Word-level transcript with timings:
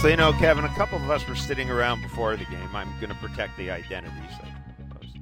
So, 0.00 0.08
you 0.08 0.16
know, 0.16 0.32
Kevin, 0.34 0.64
a 0.64 0.74
couple 0.74 0.98
of 0.98 1.10
us 1.10 1.26
were 1.26 1.34
sitting 1.34 1.70
around 1.70 2.02
before 2.02 2.36
the 2.36 2.44
game. 2.44 2.68
I'm 2.74 2.88
going 3.00 3.08
to 3.08 3.16
protect 3.16 3.56
the 3.56 3.70
identities, 3.70 4.30
I 4.42 4.52
suppose. 4.78 5.14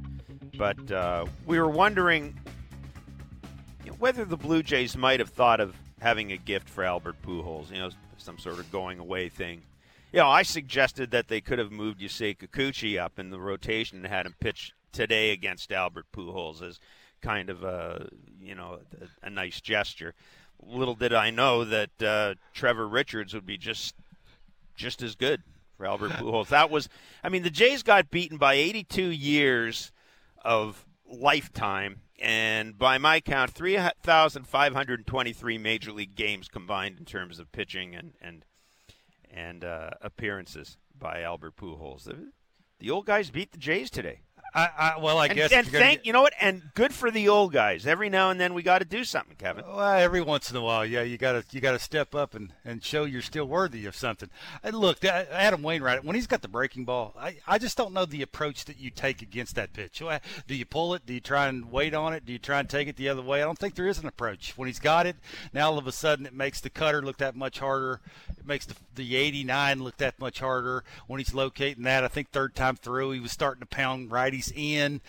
But 0.58 0.90
uh, 0.90 1.26
we 1.46 1.60
were 1.60 1.68
wondering 1.68 2.38
you 3.84 3.92
know, 3.92 3.96
whether 3.98 4.24
the 4.24 4.36
Blue 4.36 4.64
Jays 4.64 4.96
might 4.96 5.20
have 5.20 5.30
thought 5.30 5.60
of 5.60 5.76
having 6.00 6.32
a 6.32 6.36
gift 6.36 6.68
for 6.68 6.82
Albert 6.82 7.22
Pujols, 7.22 7.70
you 7.70 7.78
know, 7.78 7.90
some 8.18 8.36
sort 8.36 8.58
of 8.58 8.70
going 8.72 8.98
away 8.98 9.28
thing. 9.28 9.62
You 10.12 10.18
know, 10.18 10.28
I 10.28 10.42
suggested 10.42 11.12
that 11.12 11.28
they 11.28 11.40
could 11.40 11.60
have 11.60 11.70
moved 11.70 12.00
Yusei 12.00 12.36
Kikuchi 12.36 13.00
up 13.00 13.18
in 13.18 13.30
the 13.30 13.40
rotation 13.40 13.98
and 13.98 14.06
had 14.06 14.26
him 14.26 14.34
pitch 14.40 14.74
today 14.92 15.30
against 15.30 15.72
Albert 15.72 16.06
Pujols 16.12 16.62
as 16.62 16.80
kind 17.22 17.48
of 17.48 17.62
a, 17.62 18.08
you 18.42 18.56
know, 18.56 18.80
a, 19.00 19.26
a 19.26 19.30
nice 19.30 19.60
gesture. 19.60 20.14
Little 20.60 20.94
did 20.94 21.14
I 21.14 21.30
know 21.30 21.64
that 21.64 22.02
uh, 22.02 22.34
Trevor 22.52 22.88
Richards 22.88 23.34
would 23.34 23.46
be 23.46 23.56
just 23.56 23.94
just 24.74 25.02
as 25.02 25.14
good 25.14 25.42
for 25.76 25.86
Albert 25.86 26.10
Pujols. 26.12 26.48
That 26.48 26.70
was, 26.70 26.88
I 27.22 27.28
mean, 27.28 27.42
the 27.42 27.50
Jays 27.50 27.82
got 27.82 28.10
beaten 28.10 28.38
by 28.38 28.54
82 28.54 29.02
years 29.02 29.92
of 30.44 30.86
lifetime, 31.06 32.00
and 32.20 32.78
by 32.78 32.98
my 32.98 33.20
count, 33.20 33.50
3,523 33.50 35.58
major 35.58 35.92
league 35.92 36.14
games 36.14 36.48
combined 36.48 36.98
in 36.98 37.04
terms 37.04 37.38
of 37.38 37.52
pitching 37.52 37.94
and 37.94 38.14
and 38.20 38.44
and 39.30 39.64
uh, 39.64 39.90
appearances 40.00 40.78
by 40.96 41.22
Albert 41.22 41.56
Pujols. 41.56 42.04
The, 42.04 42.30
the 42.78 42.90
old 42.90 43.06
guys 43.06 43.30
beat 43.30 43.50
the 43.50 43.58
Jays 43.58 43.90
today. 43.90 44.20
I, 44.54 44.68
I, 44.78 44.98
well, 45.00 45.18
I 45.18 45.26
and, 45.26 45.34
guess. 45.34 45.52
And 45.52 45.66
thank 45.66 46.00
get... 46.00 46.06
you 46.06 46.12
know 46.12 46.22
what? 46.22 46.32
And 46.40 46.62
good 46.74 46.94
for 46.94 47.10
the 47.10 47.28
old 47.28 47.52
guys. 47.52 47.86
Every 47.86 48.08
now 48.08 48.30
and 48.30 48.38
then 48.38 48.54
we 48.54 48.62
got 48.62 48.78
to 48.78 48.84
do 48.84 49.02
something, 49.02 49.36
Kevin. 49.36 49.64
Well, 49.66 49.80
every 49.80 50.20
once 50.20 50.50
in 50.50 50.56
a 50.56 50.60
while, 50.60 50.86
yeah, 50.86 51.02
you 51.02 51.18
got 51.18 51.32
to 51.32 51.44
you 51.50 51.60
got 51.60 51.72
to 51.72 51.78
step 51.78 52.14
up 52.14 52.34
and, 52.34 52.52
and 52.64 52.82
show 52.82 53.04
you're 53.04 53.22
still 53.22 53.46
worthy 53.46 53.86
of 53.86 53.96
something. 53.96 54.30
And 54.62 54.76
look, 54.76 55.04
uh, 55.04 55.24
Adam 55.30 55.62
Wainwright, 55.62 56.04
when 56.04 56.14
he's 56.14 56.28
got 56.28 56.42
the 56.42 56.48
breaking 56.48 56.84
ball, 56.84 57.14
I, 57.18 57.36
I 57.46 57.58
just 57.58 57.76
don't 57.76 57.92
know 57.92 58.04
the 58.04 58.22
approach 58.22 58.64
that 58.66 58.78
you 58.78 58.90
take 58.90 59.22
against 59.22 59.56
that 59.56 59.72
pitch. 59.72 60.02
Do 60.46 60.54
you 60.54 60.64
pull 60.64 60.94
it? 60.94 61.04
Do 61.04 61.14
you 61.14 61.20
try 61.20 61.48
and 61.48 61.72
wait 61.72 61.94
on 61.94 62.12
it? 62.12 62.24
Do 62.24 62.32
you 62.32 62.38
try 62.38 62.60
and 62.60 62.68
take 62.68 62.86
it 62.86 62.96
the 62.96 63.08
other 63.08 63.22
way? 63.22 63.42
I 63.42 63.44
don't 63.44 63.58
think 63.58 63.74
there 63.74 63.88
is 63.88 63.98
an 63.98 64.06
approach. 64.06 64.56
When 64.56 64.68
he's 64.68 64.78
got 64.78 65.06
it, 65.06 65.16
now 65.52 65.70
all 65.70 65.78
of 65.78 65.86
a 65.86 65.92
sudden 65.92 66.26
it 66.26 66.34
makes 66.34 66.60
the 66.60 66.70
cutter 66.70 67.02
look 67.02 67.18
that 67.18 67.34
much 67.34 67.58
harder. 67.58 68.00
It 68.38 68.46
makes 68.46 68.66
the 68.66 68.74
the 68.94 69.16
89 69.16 69.82
look 69.82 69.96
that 69.98 70.18
much 70.20 70.40
harder 70.40 70.84
when 71.06 71.18
he's 71.18 71.34
locating 71.34 71.84
that. 71.84 72.04
I 72.04 72.08
think 72.08 72.30
third 72.30 72.54
time 72.54 72.76
through 72.76 73.10
he 73.10 73.20
was 73.20 73.32
starting 73.32 73.60
to 73.60 73.66
pound 73.66 74.12
righties 74.50 74.56
in 74.56 75.00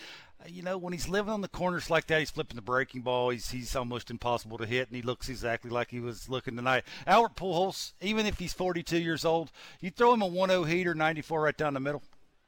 uh, 0.41 0.47
you 0.49 0.61
know, 0.61 0.77
when 0.77 0.93
he's 0.93 1.07
living 1.07 1.31
on 1.31 1.41
the 1.41 1.47
corners 1.47 1.89
like 1.89 2.07
that, 2.07 2.19
he's 2.19 2.31
flipping 2.31 2.55
the 2.55 2.61
breaking 2.61 3.01
ball. 3.01 3.29
He's 3.29 3.49
he's 3.49 3.75
almost 3.75 4.11
impossible 4.11 4.57
to 4.57 4.65
hit, 4.65 4.87
and 4.87 4.95
he 4.95 5.01
looks 5.01 5.29
exactly 5.29 5.69
like 5.69 5.89
he 5.89 5.99
was 5.99 6.29
looking 6.29 6.55
tonight. 6.55 6.83
Albert 7.07 7.35
Pujols, 7.35 7.93
even 8.01 8.25
if 8.25 8.39
he's 8.39 8.53
42 8.53 8.97
years 8.97 9.25
old, 9.25 9.51
you 9.79 9.89
throw 9.89 10.13
him 10.13 10.21
a 10.21 10.29
1-0 10.29 10.67
heater, 10.67 10.93
94 10.93 11.41
right 11.41 11.57
down 11.57 11.73
the 11.73 11.79
middle. 11.79 12.03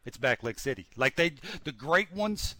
It's 0.05 0.17
back 0.17 0.43
Lake 0.43 0.59
City. 0.59 0.87
Like 0.95 1.15
they, 1.15 1.33
the 1.63 1.71
great 1.71 2.13
ones. 2.13 2.55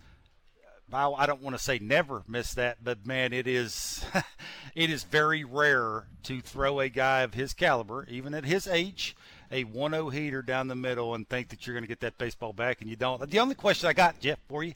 I 0.91 1.25
don't 1.25 1.41
want 1.41 1.53
to 1.53 1.61
say 1.61 1.79
never 1.79 2.23
miss 2.29 2.53
that, 2.53 2.81
but 2.81 3.05
man, 3.05 3.33
it 3.33 3.45
is, 3.45 4.05
it 4.75 4.89
is 4.89 5.03
very 5.03 5.43
rare 5.43 6.07
to 6.23 6.39
throw 6.39 6.79
a 6.79 6.87
guy 6.87 7.23
of 7.23 7.33
his 7.33 7.53
caliber, 7.53 8.05
even 8.09 8.33
at 8.33 8.45
his 8.45 8.67
age, 8.67 9.13
a 9.51 9.63
1-0 9.65 10.13
heater 10.13 10.41
down 10.41 10.67
the 10.67 10.75
middle 10.75 11.15
and 11.15 11.27
think 11.27 11.49
that 11.49 11.65
you're 11.65 11.73
going 11.73 11.83
to 11.83 11.87
get 11.87 12.01
that 12.01 12.17
baseball 12.17 12.53
back, 12.53 12.81
and 12.81 12.89
you 12.89 12.95
don't. 12.95 13.29
The 13.29 13.39
only 13.39 13.55
question 13.55 13.89
I 13.89 13.93
got, 13.93 14.19
Jeff, 14.19 14.39
for 14.47 14.63
you 14.63 14.73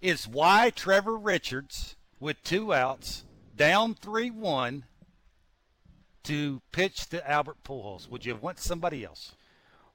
is 0.00 0.26
why 0.26 0.70
Trevor 0.70 1.16
Richards, 1.16 1.96
with 2.18 2.42
two 2.42 2.72
outs, 2.72 3.24
down 3.56 3.94
3 3.94 4.30
1, 4.30 4.84
to 6.24 6.60
pitch 6.72 7.08
to 7.08 7.30
Albert 7.30 7.58
Pujols? 7.64 8.08
Would 8.08 8.24
you 8.24 8.32
have 8.32 8.42
went 8.42 8.58
somebody 8.58 9.04
else? 9.04 9.32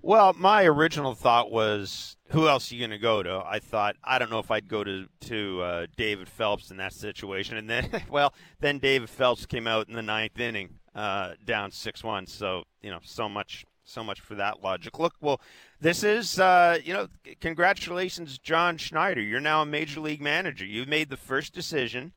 Well, 0.06 0.36
my 0.38 0.66
original 0.66 1.16
thought 1.16 1.50
was, 1.50 2.16
who 2.28 2.48
else 2.48 2.72
are 2.72 2.76
you 2.76 2.82
going 2.82 2.92
to 2.92 3.00
go 3.00 3.24
to? 3.24 3.42
I 3.44 3.58
thought, 3.58 3.96
I 4.04 4.20
don't 4.20 4.30
know 4.30 4.38
if 4.38 4.52
I'd 4.52 4.68
go 4.68 4.84
to 4.84 5.08
to 5.22 5.62
uh, 5.62 5.86
David 5.98 6.30
Phelps 6.30 6.70
in 6.70 6.78
that 6.78 6.94
situation, 6.94 7.58
and 7.58 7.68
then, 7.68 7.90
well, 8.12 8.32
then 8.60 8.78
David 8.78 9.10
Phelps 9.10 9.48
came 9.48 9.66
out 9.66 9.90
in 9.90 9.96
the 9.96 10.04
ninth 10.04 10.40
inning, 10.40 10.76
uh, 10.94 11.32
down 11.44 11.72
six 11.72 12.04
one. 12.04 12.28
So 12.28 12.66
you 12.84 12.92
know, 12.92 13.00
so 13.04 13.28
much, 13.28 13.66
so 13.86 14.04
much 14.04 14.20
for 14.20 14.36
that 14.36 14.62
logic. 14.62 15.00
Look, 15.00 15.14
well, 15.22 15.40
this 15.80 16.04
is, 16.04 16.40
uh, 16.40 16.80
you 16.84 16.94
know, 16.94 17.08
congratulations, 17.40 18.38
John 18.38 18.78
Schneider. 18.78 19.22
You're 19.22 19.40
now 19.40 19.62
a 19.62 19.66
major 19.66 20.00
league 20.00 20.22
manager. 20.22 20.66
You've 20.66 20.88
made 20.88 21.10
the 21.10 21.18
first 21.18 21.54
decision 21.54 22.14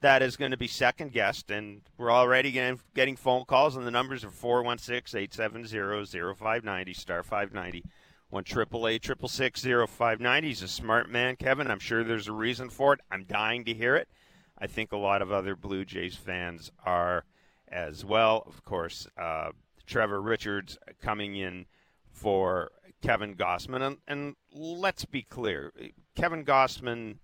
that 0.00 0.22
is 0.22 0.36
going 0.36 0.50
to 0.50 0.56
be 0.56 0.66
second 0.66 1.12
guessed, 1.12 1.50
and 1.50 1.82
we're 1.98 2.10
already 2.10 2.50
getting, 2.50 3.16
phone 3.16 3.44
calls, 3.44 3.76
and 3.76 3.86
the 3.86 3.90
numbers 3.90 4.24
are 4.24 4.30
416 4.30 5.20
870 5.20 6.34
0590, 6.34 6.94
star 6.94 7.22
590. 7.22 7.84
One 8.30 8.44
triple 8.44 8.86
eight 8.86 9.02
triple 9.02 9.28
six 9.28 9.60
zero 9.60 9.88
five 9.88 10.20
ninety. 10.20 10.48
He's 10.48 10.62
a 10.62 10.68
smart 10.68 11.10
man, 11.10 11.34
Kevin. 11.34 11.68
I'm 11.68 11.80
sure 11.80 12.04
there's 12.04 12.28
a 12.28 12.32
reason 12.32 12.70
for 12.70 12.92
it. 12.92 13.00
I'm 13.10 13.24
dying 13.24 13.64
to 13.64 13.74
hear 13.74 13.96
it. 13.96 14.08
I 14.56 14.68
think 14.68 14.92
a 14.92 14.96
lot 14.96 15.20
of 15.20 15.32
other 15.32 15.56
Blue 15.56 15.84
Jays 15.84 16.14
fans 16.14 16.70
are 16.86 17.24
as 17.66 18.04
well. 18.04 18.44
Of 18.46 18.64
course, 18.64 19.08
uh, 19.20 19.50
Trevor 19.86 20.20
Richards 20.20 20.78
coming 21.02 21.36
in 21.36 21.66
for 22.10 22.70
Kevin 23.02 23.34
Gausman. 23.34 23.82
And, 23.82 23.96
and 24.06 24.36
let's 24.52 25.04
be 25.04 25.22
clear 25.22 25.72
Kevin 26.14 26.44
Gausman 26.44 27.16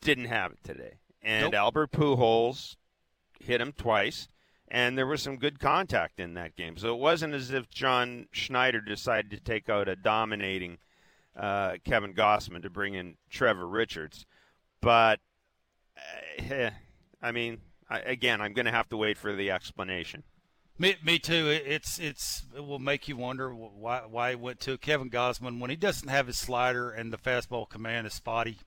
didn't 0.00 0.26
have 0.26 0.52
it 0.52 0.64
today. 0.64 0.98
And 1.22 1.46
nope. 1.46 1.54
Albert 1.54 1.92
Pujols 1.92 2.76
hit 3.40 3.60
him 3.60 3.72
twice. 3.72 4.28
And 4.70 4.98
there 4.98 5.06
was 5.06 5.22
some 5.22 5.36
good 5.36 5.60
contact 5.60 6.20
in 6.20 6.34
that 6.34 6.54
game. 6.54 6.76
So 6.76 6.94
it 6.94 7.00
wasn't 7.00 7.32
as 7.32 7.50
if 7.50 7.70
John 7.70 8.26
Schneider 8.32 8.82
decided 8.82 9.30
to 9.30 9.40
take 9.40 9.70
out 9.70 9.88
a 9.88 9.96
dominating 9.96 10.76
uh, 11.34 11.76
Kevin 11.84 12.12
Gausman 12.12 12.62
to 12.62 12.70
bring 12.70 12.92
in 12.92 13.16
Trevor 13.30 13.66
Richards. 13.66 14.26
But, 14.82 15.20
uh, 16.50 16.70
I 17.22 17.32
mean, 17.32 17.62
I, 17.88 18.00
again, 18.00 18.42
I'm 18.42 18.52
going 18.52 18.66
to 18.66 18.72
have 18.72 18.90
to 18.90 18.96
wait 18.98 19.16
for 19.16 19.34
the 19.34 19.50
explanation. 19.50 20.22
Me, 20.80 20.96
me 21.02 21.18
too. 21.18 21.48
It's 21.48 21.98
it's 21.98 22.44
it 22.56 22.64
will 22.64 22.78
make 22.78 23.08
you 23.08 23.16
wonder 23.16 23.52
why 23.52 24.02
why 24.08 24.30
he 24.30 24.36
went 24.36 24.60
to 24.60 24.78
Kevin 24.78 25.10
Gausman 25.10 25.58
when 25.58 25.70
he 25.70 25.76
doesn't 25.76 26.08
have 26.08 26.28
his 26.28 26.38
slider 26.38 26.90
and 26.90 27.12
the 27.12 27.18
fastball 27.18 27.68
command 27.68 28.06
is 28.06 28.14
spotty. 28.14 28.58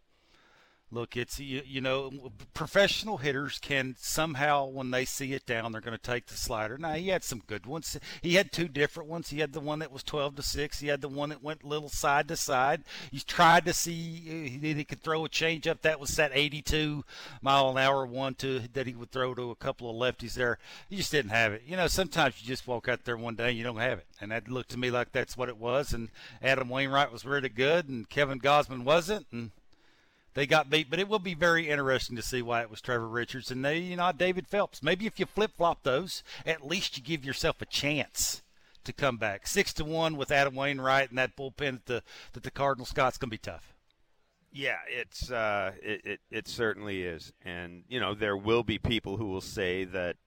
Look, 0.94 1.16
it's 1.16 1.40
you, 1.40 1.62
you 1.66 1.79
know 1.79 2.12
professional 2.53 3.18
hitters 3.18 3.59
can 3.59 3.96
somehow 3.97 4.66
when 4.66 4.91
they 4.91 5.06
see 5.06 5.31
it 5.31 5.46
down 5.46 5.72
they're 5.72 5.79
going 5.79 5.97
to 5.97 6.03
take 6.03 6.28
the 6.28 6.35
slider. 6.35 6.78
Now 6.78 6.94
he 6.94 7.07
had 7.07 7.24
some 7.24 7.41
good 7.47 7.66
ones. 7.66 7.97
He 8.22 8.35
had 8.35 8.52
two 8.52 8.68
different 8.68 9.09
ones. 9.09 9.29
He 9.29 9.40
had 9.40 9.53
the 9.53 9.62
one 9.62 9.79
that 9.79 9.91
was 9.91 10.03
12 10.03 10.35
to 10.35 10.41
six. 10.41 10.81
He 10.81 10.88
had 10.88 11.00
the 11.00 11.07
one 11.07 11.29
that 11.29 11.41
went 11.41 11.63
little 11.63 11.88
side 11.88 12.28
to 12.28 12.35
side. 12.35 12.84
He 13.09 13.19
tried 13.19 13.63
to 13.66 13.74
see 13.74 14.24
uh, 14.28 14.59
he 14.59 14.84
could 14.84 15.02
throw 15.02 15.24
a 15.24 15.29
changeup 15.29 15.81
that 15.81 16.00
was 16.00 16.13
that 16.18 16.31
82 16.34 17.06
mile 17.41 17.69
an 17.69 17.78
hour 17.78 18.06
one 18.06 18.35
to 18.35 18.59
that 18.73 18.85
he 18.85 18.94
would 18.94 19.12
throw 19.12 19.34
to 19.34 19.52
a 19.52 19.56
couple 19.56 19.90
of 19.90 19.96
lefties 19.96 20.34
there. 20.34 20.58
He 20.90 20.97
just 20.97 21.12
didn't 21.12 21.31
have 21.31 21.53
it. 21.53 21.63
You 21.66 21.78
know 21.78 21.88
sometimes 21.88 22.41
you 22.41 22.47
just 22.47 22.68
walk 22.68 22.90
out 22.90 23.06
there 23.06 23.18
one 23.18 23.35
day 23.35 23.50
and 23.50 23.58
you 23.58 23.63
don't 23.63 23.78
have 23.78 24.00
it, 24.00 24.08
and 24.19 24.31
that 24.31 24.50
looked 24.50 24.72
to 24.72 24.78
me 24.78 24.91
like 24.91 25.13
that's 25.13 25.38
what 25.38 25.47
it 25.47 25.58
was. 25.58 25.94
And 25.94 26.09
Adam 26.41 26.68
Wainwright 26.68 27.13
was 27.13 27.25
really 27.25 27.50
good, 27.50 27.88
and 27.88 28.09
Kevin 28.09 28.41
Gausman 28.41 28.84
wasn't, 28.84 29.28
and 29.31 29.52
they 30.34 30.46
got 30.46 30.69
beat. 30.69 30.90
But 30.90 31.00
it 31.00 31.08
will 31.08 31.19
be 31.19 31.34
very 31.34 31.69
interesting 31.69 32.16
to 32.16 32.22
see 32.22 32.42
why 32.42 32.62
it 32.62 32.69
was 32.69 32.81
Trevor 32.81 33.08
Richards 33.08 33.52
and 33.52 33.64
they, 33.64 33.80
you 33.80 33.96
know, 33.96 34.12
David 34.12 34.47
Phelps. 34.47 34.84
Maybe 34.84 35.06
if 35.06 35.19
you 35.19 35.25
flip 35.25 35.52
flop 35.58 35.84
those, 35.84 36.24
at 36.46 36.66
least 36.66 36.97
you 36.97 37.03
give 37.03 37.25
yourself 37.25 37.62
a 37.62 37.66
chance 37.66 38.41
to 38.84 38.94
come 38.94 39.18
back. 39.18 39.47
Six 39.47 39.74
to 39.74 39.86
one 39.86 40.18
with 40.18 40.31
Adam 40.31 40.56
Wainwright 40.56 41.09
and 41.09 41.18
that 41.18 41.36
bullpen 41.36 41.72
that 41.72 41.86
the 41.86 42.03
that 42.34 42.44
the 42.44 42.52
Cardinals 42.52 42.91
got's 42.91 43.18
gonna 43.18 43.30
be 43.30 43.38
tough. 43.38 43.74
Yeah, 44.52 44.80
it's 44.90 45.31
uh, 45.31 45.72
it, 45.81 46.02
it 46.06 46.20
it 46.29 46.47
certainly 46.47 47.03
is, 47.03 47.32
and 47.46 47.84
you 47.88 48.00
know 48.00 48.14
there 48.14 48.35
will 48.35 48.64
be 48.64 48.78
people 48.78 49.16
who 49.17 49.28
will 49.28 49.41
say 49.41 49.85
that 49.85 50.17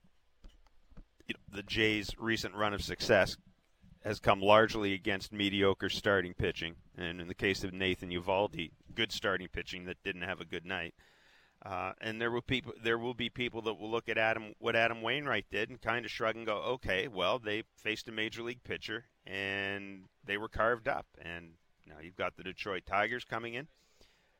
you 1.26 1.34
know, 1.34 1.56
the 1.56 1.62
Jays' 1.62 2.10
recent 2.18 2.54
run 2.54 2.72
of 2.72 2.82
success 2.82 3.36
has 4.04 4.20
come 4.20 4.40
largely 4.40 4.92
against 4.92 5.32
mediocre 5.32 5.88
starting 5.88 6.34
pitching, 6.34 6.76
and 6.96 7.20
in 7.20 7.28
the 7.28 7.34
case 7.34 7.64
of 7.64 7.72
Nathan 7.72 8.10
Eovaldi, 8.10 8.70
good 8.94 9.12
starting 9.12 9.48
pitching 9.48 9.84
that 9.86 10.02
didn't 10.04 10.22
have 10.22 10.40
a 10.40 10.44
good 10.44 10.66
night. 10.66 10.94
Uh, 11.64 11.92
and 12.02 12.20
there 12.20 12.30
will 12.30 12.42
people, 12.42 12.74
there 12.82 12.98
will 12.98 13.14
be 13.14 13.30
people 13.30 13.62
that 13.62 13.80
will 13.80 13.90
look 13.90 14.08
at 14.08 14.18
Adam, 14.18 14.54
what 14.58 14.76
Adam 14.76 15.00
Wainwright 15.00 15.46
did, 15.50 15.70
and 15.70 15.80
kind 15.80 16.04
of 16.04 16.10
shrug 16.10 16.36
and 16.36 16.44
go, 16.44 16.56
"Okay, 16.56 17.08
well, 17.08 17.38
they 17.38 17.62
faced 17.76 18.06
a 18.08 18.12
major 18.12 18.42
league 18.42 18.62
pitcher, 18.64 19.06
and 19.26 20.04
they 20.22 20.36
were 20.36 20.48
carved 20.48 20.88
up." 20.88 21.06
And 21.22 21.52
now 21.86 21.94
you've 22.02 22.16
got 22.16 22.36
the 22.36 22.42
Detroit 22.42 22.82
Tigers 22.84 23.24
coming 23.24 23.54
in 23.54 23.68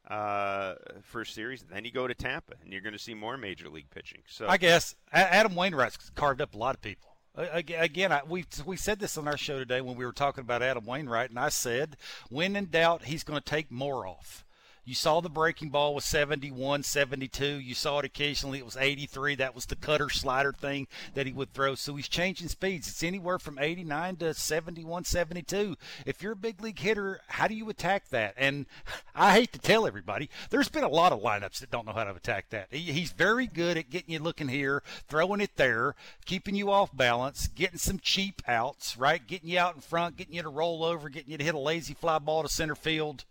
uh, 0.09 0.75
first 1.03 1.35
series. 1.35 1.63
Then 1.63 1.85
you 1.85 1.91
go 1.91 2.07
to 2.07 2.15
Tampa, 2.15 2.55
and 2.63 2.73
you're 2.73 2.83
going 2.83 2.93
to 2.93 2.99
see 2.99 3.15
more 3.15 3.37
major 3.37 3.69
league 3.69 3.91
pitching. 3.91 4.23
So 4.29 4.47
I 4.47 4.57
guess 4.57 4.95
Adam 5.13 5.55
Wainwright's 5.55 6.11
carved 6.15 6.41
up 6.41 6.55
a 6.55 6.59
lot 6.59 6.75
of 6.75 6.83
people. 6.83 7.14
Again, 7.37 8.13
I, 8.13 8.21
we 8.29 8.45
we 8.65 8.77
said 8.77 9.01
this 9.01 9.19
on 9.19 9.27
our 9.27 9.37
show 9.37 9.59
today 9.59 9.81
when 9.81 9.97
we 9.97 10.05
were 10.05 10.13
talking 10.13 10.43
about 10.43 10.63
Adam 10.63 10.85
Wainwright, 10.85 11.31
and 11.31 11.39
I 11.39 11.49
said, 11.49 11.97
when 12.31 12.55
in 12.55 12.67
doubt, 12.67 13.07
he's 13.07 13.25
going 13.25 13.41
to 13.41 13.45
take 13.45 13.73
more 13.73 14.07
off. 14.07 14.44
You 14.85 14.95
saw 14.95 15.21
the 15.21 15.31
breaking 15.31 15.71
ball 15.71 15.95
was 15.95 16.05
71, 16.05 16.83
72. 16.83 17.45
You 17.45 17.75
saw 17.75 18.01
it 18.01 18.05
occasionally. 18.05 18.59
It 18.59 18.67
was 18.67 18.77
83. 18.77 19.37
That 19.37 19.55
was 19.55 19.67
the 19.67 19.77
cutter 19.77 20.11
slider 20.11 20.53
thing 20.53 20.87
that 21.15 21.27
he 21.27 21.33
would 21.33 21.55
throw. 21.55 21.75
So 21.75 21.97
he's 21.97 22.09
changing 22.09 22.49
speeds. 22.49 22.89
It's 22.89 23.03
anywhere 23.03 23.39
from 23.39 23.59
89 23.59 24.17
to 24.17 24.35
71, 24.35 25.05
72. 25.05 25.77
If 26.05 26.23
you're 26.23 26.33
a 26.33 26.37
big 26.37 26.61
league 26.61 26.79
hitter, 26.79 27.21
how 27.29 27.49
do 27.49 27.55
you 27.55 27.71
attack 27.71 28.09
that? 28.11 28.35
And 28.37 28.67
I 29.15 29.33
hate 29.33 29.53
to 29.55 29.59
tell 29.59 29.87
everybody, 29.87 30.29
there's 30.51 30.69
been 30.69 30.85
a 30.85 30.89
lot 30.89 31.13
of 31.13 31.23
lineups 31.23 31.61
that 31.61 31.71
don't 31.71 31.87
know 31.87 31.93
how 31.93 32.05
to 32.05 32.15
attack 32.15 32.51
that. 32.51 32.69
He, 32.71 32.93
he's 32.93 33.13
very 33.13 33.47
good 33.47 33.79
at 33.79 33.89
getting 33.89 34.13
you 34.13 34.19
looking 34.19 34.49
here, 34.49 34.83
throwing 35.09 35.41
it 35.41 35.57
there, 35.57 35.95
keeping 36.27 36.55
you 36.55 36.71
off 36.71 36.95
balance, 36.95 37.49
getting 37.49 37.79
some 37.79 37.99
cheap 37.99 38.43
outs, 38.47 38.99
right? 38.99 39.27
Getting 39.27 39.49
you 39.49 39.59
out 39.59 39.77
in 39.77 39.81
front, 39.81 40.19
getting 40.19 40.35
you 40.35 40.43
to 40.43 40.49
roll 40.51 40.85
over, 40.85 41.09
getting 41.09 41.31
you 41.31 41.39
to 41.39 41.45
hit 41.45 41.55
a 41.55 41.59
lazy 41.59 41.95
fly 41.95 42.19
ball 42.19 42.43
to 42.43 42.49
center 42.51 42.75
field 42.75 43.25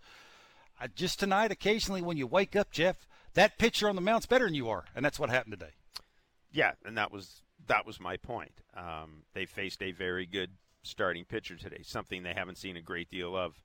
just 0.95 1.19
tonight, 1.19 1.51
occasionally 1.51 2.01
when 2.01 2.17
you 2.17 2.27
wake 2.27 2.55
up, 2.55 2.71
Jeff, 2.71 3.07
that 3.33 3.57
pitcher 3.57 3.89
on 3.89 3.95
the 3.95 4.01
mount's 4.01 4.25
better 4.25 4.45
than 4.45 4.53
you 4.53 4.69
are, 4.69 4.85
and 4.95 5.03
that's 5.03 5.19
what 5.19 5.29
happened 5.29 5.53
today. 5.59 5.73
Yeah, 6.51 6.73
and 6.85 6.97
that 6.97 7.11
was 7.11 7.41
that 7.67 7.85
was 7.85 7.99
my 7.99 8.17
point. 8.17 8.61
Um, 8.75 9.23
they 9.33 9.45
faced 9.45 9.81
a 9.81 9.91
very 9.91 10.25
good 10.25 10.51
starting 10.83 11.25
pitcher 11.25 11.55
today, 11.55 11.81
something 11.83 12.23
they 12.23 12.33
haven't 12.33 12.57
seen 12.57 12.77
a 12.77 12.81
great 12.81 13.09
deal 13.09 13.35
of 13.35 13.61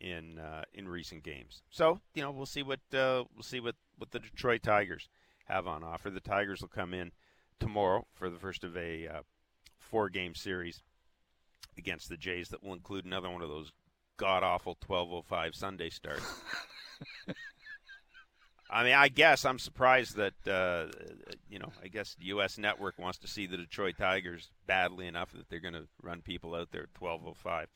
in 0.00 0.38
uh, 0.38 0.62
in 0.74 0.88
recent 0.88 1.22
games. 1.22 1.62
So 1.70 2.00
you 2.14 2.22
know 2.22 2.30
we'll 2.30 2.46
see 2.46 2.62
what 2.62 2.80
uh, 2.92 3.24
we'll 3.34 3.42
see 3.42 3.60
what, 3.60 3.76
what 3.98 4.10
the 4.10 4.18
Detroit 4.18 4.62
Tigers 4.62 5.08
have 5.46 5.66
on 5.66 5.84
offer. 5.84 6.10
The 6.10 6.20
Tigers 6.20 6.60
will 6.60 6.68
come 6.68 6.92
in 6.92 7.12
tomorrow 7.60 8.06
for 8.14 8.28
the 8.28 8.38
first 8.38 8.64
of 8.64 8.76
a 8.76 9.06
uh, 9.06 9.20
four 9.78 10.08
game 10.08 10.34
series 10.34 10.82
against 11.78 12.08
the 12.08 12.16
Jays 12.16 12.48
that 12.48 12.62
will 12.62 12.72
include 12.72 13.04
another 13.04 13.30
one 13.30 13.42
of 13.42 13.48
those 13.48 13.72
god 14.16 14.42
awful 14.42 14.76
12:05 14.88 15.54
Sunday 15.54 15.90
start. 15.90 16.20
I 18.68 18.82
mean, 18.82 18.94
I 18.94 19.08
guess 19.08 19.44
I'm 19.44 19.58
surprised 19.58 20.16
that 20.16 20.34
uh, 20.48 20.86
you 21.48 21.58
know. 21.58 21.70
I 21.82 21.88
guess 21.88 22.16
the 22.18 22.26
U.S. 22.26 22.58
Network 22.58 22.98
wants 22.98 23.18
to 23.18 23.28
see 23.28 23.46
the 23.46 23.56
Detroit 23.56 23.94
Tigers 23.96 24.50
badly 24.66 25.06
enough 25.06 25.30
that 25.32 25.48
they're 25.48 25.60
going 25.60 25.74
to 25.74 25.86
run 26.02 26.20
people 26.20 26.54
out 26.54 26.72
there 26.72 26.82
at 26.82 26.94
12:05. 27.00 27.66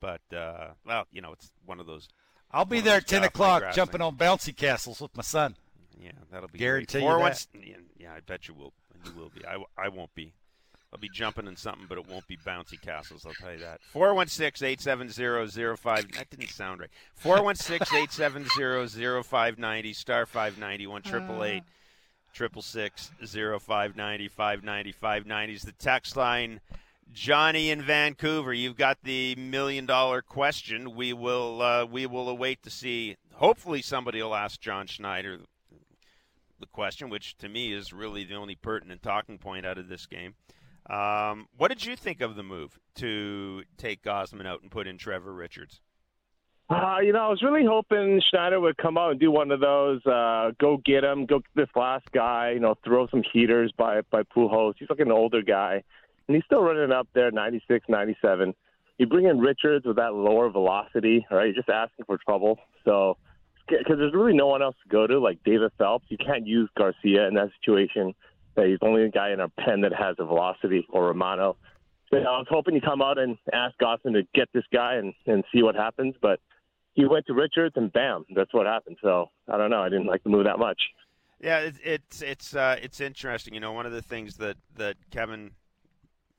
But 0.00 0.20
uh, 0.34 0.68
well, 0.86 1.06
you 1.12 1.20
know, 1.20 1.32
it's 1.32 1.50
one 1.66 1.80
of 1.80 1.86
those. 1.86 2.08
I'll 2.50 2.64
be 2.64 2.80
there 2.80 2.98
at 2.98 3.06
10 3.06 3.24
o'clock, 3.24 3.74
jumping 3.74 4.00
on 4.00 4.16
bouncy 4.16 4.56
castles 4.56 5.00
with 5.00 5.14
my 5.16 5.22
son. 5.22 5.56
Yeah, 6.00 6.12
that'll 6.30 6.48
be 6.48 6.58
guarantee 6.58 7.00
great. 7.00 7.02
you 7.02 7.08
that. 7.18 7.46
Yeah, 7.98 8.12
I 8.14 8.20
bet 8.20 8.48
you 8.48 8.54
will. 8.54 8.72
You 9.04 9.12
will 9.20 9.30
be. 9.30 9.44
I, 9.44 9.58
I 9.76 9.88
won't 9.88 10.14
be. 10.14 10.32
I'll 10.92 10.98
be 10.98 11.08
jumping 11.10 11.46
in 11.46 11.56
something, 11.56 11.86
but 11.88 11.98
it 11.98 12.08
won't 12.08 12.26
be 12.26 12.38
bouncy 12.38 12.80
castles. 12.80 13.26
I'll 13.26 13.34
tell 13.34 13.52
you 13.52 13.58
that. 13.58 13.82
416-870-05. 13.94 16.16
That 16.16 16.30
didn't 16.30 16.48
sound 16.48 16.80
right. 16.80 16.88
416-870-0590, 17.22 19.94
star 19.94 20.24
590, 20.24 20.86
1 20.86 21.02
888 21.04 21.62
590 24.30 24.92
590 24.92 25.52
is 25.52 25.62
the 25.62 25.72
text 25.72 26.16
line. 26.16 26.60
Johnny 27.12 27.70
in 27.70 27.82
Vancouver, 27.82 28.52
you've 28.52 28.76
got 28.76 28.98
the 29.02 29.34
million 29.36 29.86
dollar 29.86 30.22
question. 30.22 30.94
We 30.94 31.12
will 31.12 31.62
uh, 31.62 31.86
we 31.86 32.06
will 32.06 32.28
await 32.28 32.62
to 32.62 32.70
see. 32.70 33.16
Hopefully, 33.34 33.82
somebody 33.82 34.22
will 34.22 34.34
ask 34.34 34.60
John 34.60 34.86
Schneider 34.86 35.38
the 36.60 36.66
question, 36.66 37.08
which 37.08 37.36
to 37.38 37.48
me 37.48 37.72
is 37.72 37.92
really 37.92 38.24
the 38.24 38.34
only 38.34 38.56
pertinent 38.56 39.02
talking 39.02 39.38
point 39.38 39.64
out 39.64 39.78
of 39.78 39.88
this 39.88 40.06
game. 40.06 40.34
Um, 40.88 41.48
what 41.56 41.68
did 41.68 41.84
you 41.84 41.96
think 41.96 42.20
of 42.20 42.34
the 42.34 42.42
move 42.42 42.78
to 42.96 43.62
take 43.76 44.02
Gausman 44.02 44.46
out 44.46 44.62
and 44.62 44.70
put 44.70 44.86
in 44.86 44.96
Trevor 44.96 45.34
Richards? 45.34 45.80
Uh, 46.70 46.98
you 47.02 47.12
know, 47.12 47.20
I 47.20 47.28
was 47.28 47.42
really 47.42 47.64
hoping 47.66 48.20
Schneider 48.28 48.60
would 48.60 48.76
come 48.76 48.98
out 48.98 49.12
and 49.12 49.20
do 49.20 49.30
one 49.30 49.50
of 49.50 49.60
those, 49.60 50.04
uh, 50.04 50.50
go 50.60 50.78
get 50.84 51.02
him, 51.02 51.24
go 51.24 51.38
get 51.38 51.48
this 51.54 51.68
last 51.74 52.04
guy, 52.12 52.50
you 52.52 52.60
know, 52.60 52.74
throw 52.84 53.06
some 53.08 53.22
heaters 53.32 53.72
by 53.76 54.02
by 54.10 54.22
Pujols. 54.22 54.74
He's 54.78 54.90
like 54.90 55.00
an 55.00 55.10
older 55.10 55.40
guy, 55.40 55.82
and 56.26 56.34
he's 56.34 56.44
still 56.44 56.62
running 56.62 56.92
up 56.92 57.08
there, 57.14 57.30
96, 57.30 57.86
97. 57.88 58.54
You 58.98 59.06
bring 59.06 59.26
in 59.26 59.38
Richards 59.38 59.86
with 59.86 59.96
that 59.96 60.12
lower 60.12 60.50
velocity, 60.50 61.26
right? 61.30 61.46
You're 61.46 61.54
just 61.54 61.70
asking 61.70 62.04
for 62.04 62.18
trouble. 62.18 62.58
So, 62.84 63.16
because 63.66 63.96
there's 63.98 64.12
really 64.12 64.36
no 64.36 64.48
one 64.48 64.60
else 64.60 64.76
to 64.82 64.88
go 64.90 65.06
to, 65.06 65.18
like 65.18 65.38
David 65.44 65.72
Phelps. 65.78 66.06
You 66.08 66.18
can't 66.18 66.46
use 66.46 66.68
Garcia 66.76 67.28
in 67.28 67.34
that 67.34 67.48
situation 67.60 68.14
he's 68.66 68.78
the 68.80 68.86
only 68.86 69.08
guy 69.10 69.30
in 69.32 69.40
our 69.40 69.48
pen 69.48 69.82
that 69.82 69.92
has 69.92 70.16
a 70.18 70.24
velocity 70.24 70.86
or 70.90 71.06
Romano. 71.06 71.56
I 72.10 72.16
was 72.16 72.46
hoping 72.48 72.74
he'd 72.74 72.84
come 72.84 73.02
out 73.02 73.18
and 73.18 73.36
ask 73.52 73.76
Gausman 73.78 74.14
to 74.14 74.22
get 74.34 74.48
this 74.54 74.64
guy 74.72 74.94
and, 74.94 75.12
and 75.26 75.44
see 75.52 75.62
what 75.62 75.74
happens, 75.74 76.14
but 76.22 76.40
he 76.94 77.04
went 77.04 77.26
to 77.26 77.34
Richards 77.34 77.74
and 77.76 77.92
bam, 77.92 78.24
that's 78.34 78.52
what 78.52 78.66
happened. 78.66 78.96
So 79.02 79.30
I 79.46 79.58
don't 79.58 79.70
know. 79.70 79.82
I 79.82 79.88
didn't 79.88 80.06
like 80.06 80.22
the 80.24 80.30
move 80.30 80.44
that 80.44 80.58
much. 80.58 80.80
Yeah, 81.40 81.60
it, 81.60 81.76
it's 81.84 82.22
it's 82.22 82.56
uh, 82.56 82.76
it's 82.82 83.00
interesting. 83.00 83.54
You 83.54 83.60
know, 83.60 83.72
one 83.72 83.86
of 83.86 83.92
the 83.92 84.02
things 84.02 84.38
that 84.38 84.56
that 84.76 84.96
Kevin 85.10 85.52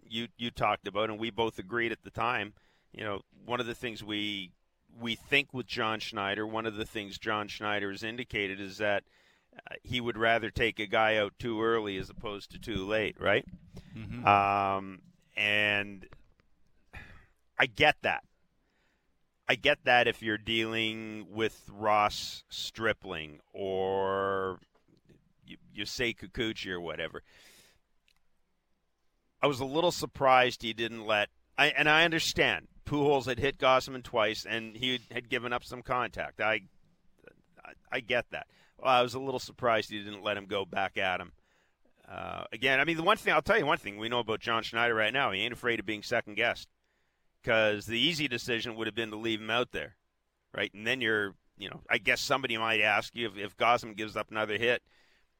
you 0.09 0.27
you 0.37 0.51
talked 0.51 0.87
about, 0.87 1.09
and 1.09 1.17
we 1.17 1.29
both 1.29 1.59
agreed 1.59 1.91
at 1.91 2.03
the 2.03 2.09
time. 2.09 2.53
You 2.91 3.05
know, 3.05 3.21
one 3.45 3.61
of 3.61 3.67
the 3.67 3.75
things 3.75 4.03
we 4.03 4.51
we 4.99 5.15
think 5.15 5.53
with 5.53 5.67
John 5.67 5.99
Schneider, 5.99 6.45
one 6.45 6.65
of 6.65 6.75
the 6.75 6.85
things 6.85 7.17
John 7.17 7.47
Schneider 7.47 7.91
has 7.91 8.03
indicated 8.03 8.59
is 8.59 8.79
that 8.79 9.03
he 9.83 10.01
would 10.01 10.17
rather 10.17 10.49
take 10.49 10.79
a 10.79 10.85
guy 10.85 11.17
out 11.17 11.33
too 11.39 11.61
early 11.61 11.97
as 11.97 12.09
opposed 12.09 12.51
to 12.51 12.59
too 12.59 12.85
late, 12.87 13.15
right? 13.19 13.45
Mm-hmm. 13.95 14.25
Um, 14.25 15.01
and 15.35 16.05
I 17.57 17.65
get 17.65 17.97
that. 18.01 18.23
I 19.47 19.55
get 19.55 19.79
that 19.85 20.07
if 20.07 20.21
you're 20.21 20.37
dealing 20.37 21.27
with 21.31 21.69
Ross 21.71 22.43
Stripling 22.49 23.39
or 23.51 24.59
you, 25.45 25.57
you 25.73 25.85
say 25.85 26.13
Kikuchi 26.13 26.67
or 26.67 26.79
whatever. 26.79 27.23
I 29.41 29.47
was 29.47 29.59
a 29.59 29.65
little 29.65 29.91
surprised 29.91 30.61
he 30.61 30.73
didn't 30.73 31.05
let. 31.05 31.29
I, 31.57 31.67
and 31.67 31.89
I 31.89 32.05
understand 32.05 32.67
Pujols 32.85 33.25
had 33.25 33.39
hit 33.39 33.57
Gausman 33.57 34.03
twice, 34.03 34.45
and 34.47 34.75
he 34.75 34.99
had 35.11 35.29
given 35.29 35.51
up 35.51 35.63
some 35.63 35.81
contact. 35.81 36.41
I, 36.41 36.61
I, 37.63 37.71
I 37.91 37.99
get 38.01 38.25
that. 38.31 38.47
Well, 38.81 38.91
I 38.91 39.01
was 39.01 39.13
a 39.13 39.19
little 39.19 39.39
surprised 39.39 39.89
he 39.89 40.01
didn't 40.01 40.23
let 40.23 40.37
him 40.37 40.45
go 40.45 40.65
back 40.65 40.97
at 40.97 41.19
him. 41.19 41.33
Uh, 42.09 42.45
again, 42.51 42.79
I 42.79 42.85
mean, 42.85 42.97
the 42.97 43.03
one 43.03 43.17
thing 43.17 43.33
I'll 43.33 43.41
tell 43.41 43.57
you 43.57 43.65
one 43.65 43.77
thing 43.77 43.97
we 43.97 44.09
know 44.09 44.19
about 44.19 44.39
John 44.39 44.63
Schneider 44.63 44.95
right 44.95 45.13
now, 45.13 45.31
he 45.31 45.41
ain't 45.41 45.53
afraid 45.53 45.79
of 45.79 45.85
being 45.85 46.01
second 46.01 46.35
guessed. 46.35 46.67
Because 47.41 47.85
the 47.85 47.99
easy 47.99 48.27
decision 48.27 48.75
would 48.75 48.87
have 48.87 48.95
been 48.95 49.11
to 49.11 49.15
leave 49.15 49.39
him 49.39 49.49
out 49.49 49.71
there, 49.71 49.95
right? 50.53 50.73
And 50.73 50.85
then 50.85 50.99
you're, 50.99 51.35
you 51.57 51.69
know, 51.69 51.81
I 51.89 51.97
guess 51.97 52.19
somebody 52.19 52.57
might 52.57 52.81
ask 52.81 53.15
you 53.15 53.27
if, 53.27 53.37
if 53.37 53.57
Gausman 53.57 53.95
gives 53.95 54.17
up 54.17 54.29
another 54.29 54.57
hit, 54.57 54.81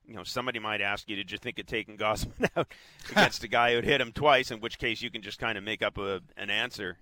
you 0.05 0.15
know, 0.15 0.23
somebody 0.23 0.59
might 0.59 0.81
ask 0.81 1.09
you, 1.09 1.17
did 1.17 1.31
you 1.31 1.37
think 1.37 1.59
of 1.59 1.65
taking 1.65 1.97
Gausman 1.97 2.49
out 2.55 2.71
against 3.11 3.43
a 3.43 3.49
guy 3.49 3.73
who'd 3.73 3.83
hit 3.83 3.99
him 3.99 4.13
twice? 4.13 4.49
In 4.49 4.61
which 4.61 4.77
case, 4.77 5.01
you 5.01 5.11
can 5.11 5.21
just 5.21 5.39
kind 5.39 5.57
of 5.57 5.63
make 5.63 5.81
up 5.81 5.97
a, 5.97 6.21
an 6.37 6.49
answer 6.49 6.97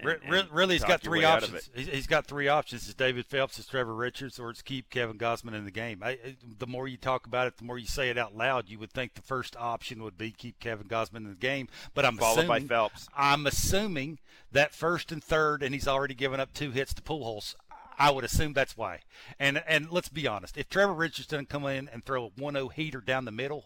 and, 0.00 0.18
and 0.34 0.52
really, 0.52 0.74
he's 0.74 0.84
got 0.84 1.00
three 1.00 1.24
options. 1.24 1.70
He's 1.74 2.06
got 2.06 2.26
three 2.26 2.48
options: 2.48 2.84
it's 2.84 2.94
David 2.94 3.26
Phelps, 3.26 3.58
it's 3.58 3.68
Trevor 3.68 3.94
Richards, 3.94 4.38
or 4.38 4.50
it's 4.50 4.62
keep 4.62 4.90
Kevin 4.90 5.18
Gausman 5.18 5.54
in 5.54 5.64
the 5.64 5.70
game. 5.70 6.02
I, 6.04 6.18
the 6.58 6.66
more 6.66 6.86
you 6.86 6.96
talk 6.96 7.26
about 7.26 7.46
it, 7.46 7.56
the 7.56 7.64
more 7.64 7.78
you 7.78 7.86
say 7.86 8.10
it 8.10 8.18
out 8.18 8.36
loud. 8.36 8.68
You 8.68 8.78
would 8.78 8.92
think 8.92 9.14
the 9.14 9.22
first 9.22 9.56
option 9.56 10.02
would 10.02 10.18
be 10.18 10.30
keep 10.30 10.60
Kevin 10.60 10.86
Gausman 10.86 11.16
in 11.16 11.30
the 11.30 11.34
game, 11.34 11.68
but 11.94 12.04
I'm 12.04 12.16
followed 12.16 12.40
assuming, 12.40 12.66
by 12.66 12.74
Phelps. 12.74 13.08
I'm 13.16 13.46
assuming 13.46 14.18
that 14.52 14.74
first 14.74 15.12
and 15.12 15.22
third, 15.22 15.62
and 15.62 15.74
he's 15.74 15.88
already 15.88 16.14
given 16.14 16.40
up 16.40 16.52
two 16.52 16.70
hits 16.70 16.92
to 16.94 17.02
Pujols. 17.02 17.54
I 17.98 18.10
would 18.10 18.24
assume 18.24 18.52
that's 18.52 18.76
why. 18.76 19.00
And 19.38 19.62
and 19.66 19.90
let's 19.90 20.10
be 20.10 20.26
honest, 20.26 20.58
if 20.58 20.68
Trevor 20.68 20.94
Richards 20.94 21.28
doesn't 21.28 21.48
come 21.48 21.64
in 21.66 21.88
and 21.88 22.04
throw 22.04 22.26
a 22.26 22.30
1-0 22.30 22.72
heater 22.72 23.00
down 23.00 23.24
the 23.24 23.32
middle, 23.32 23.64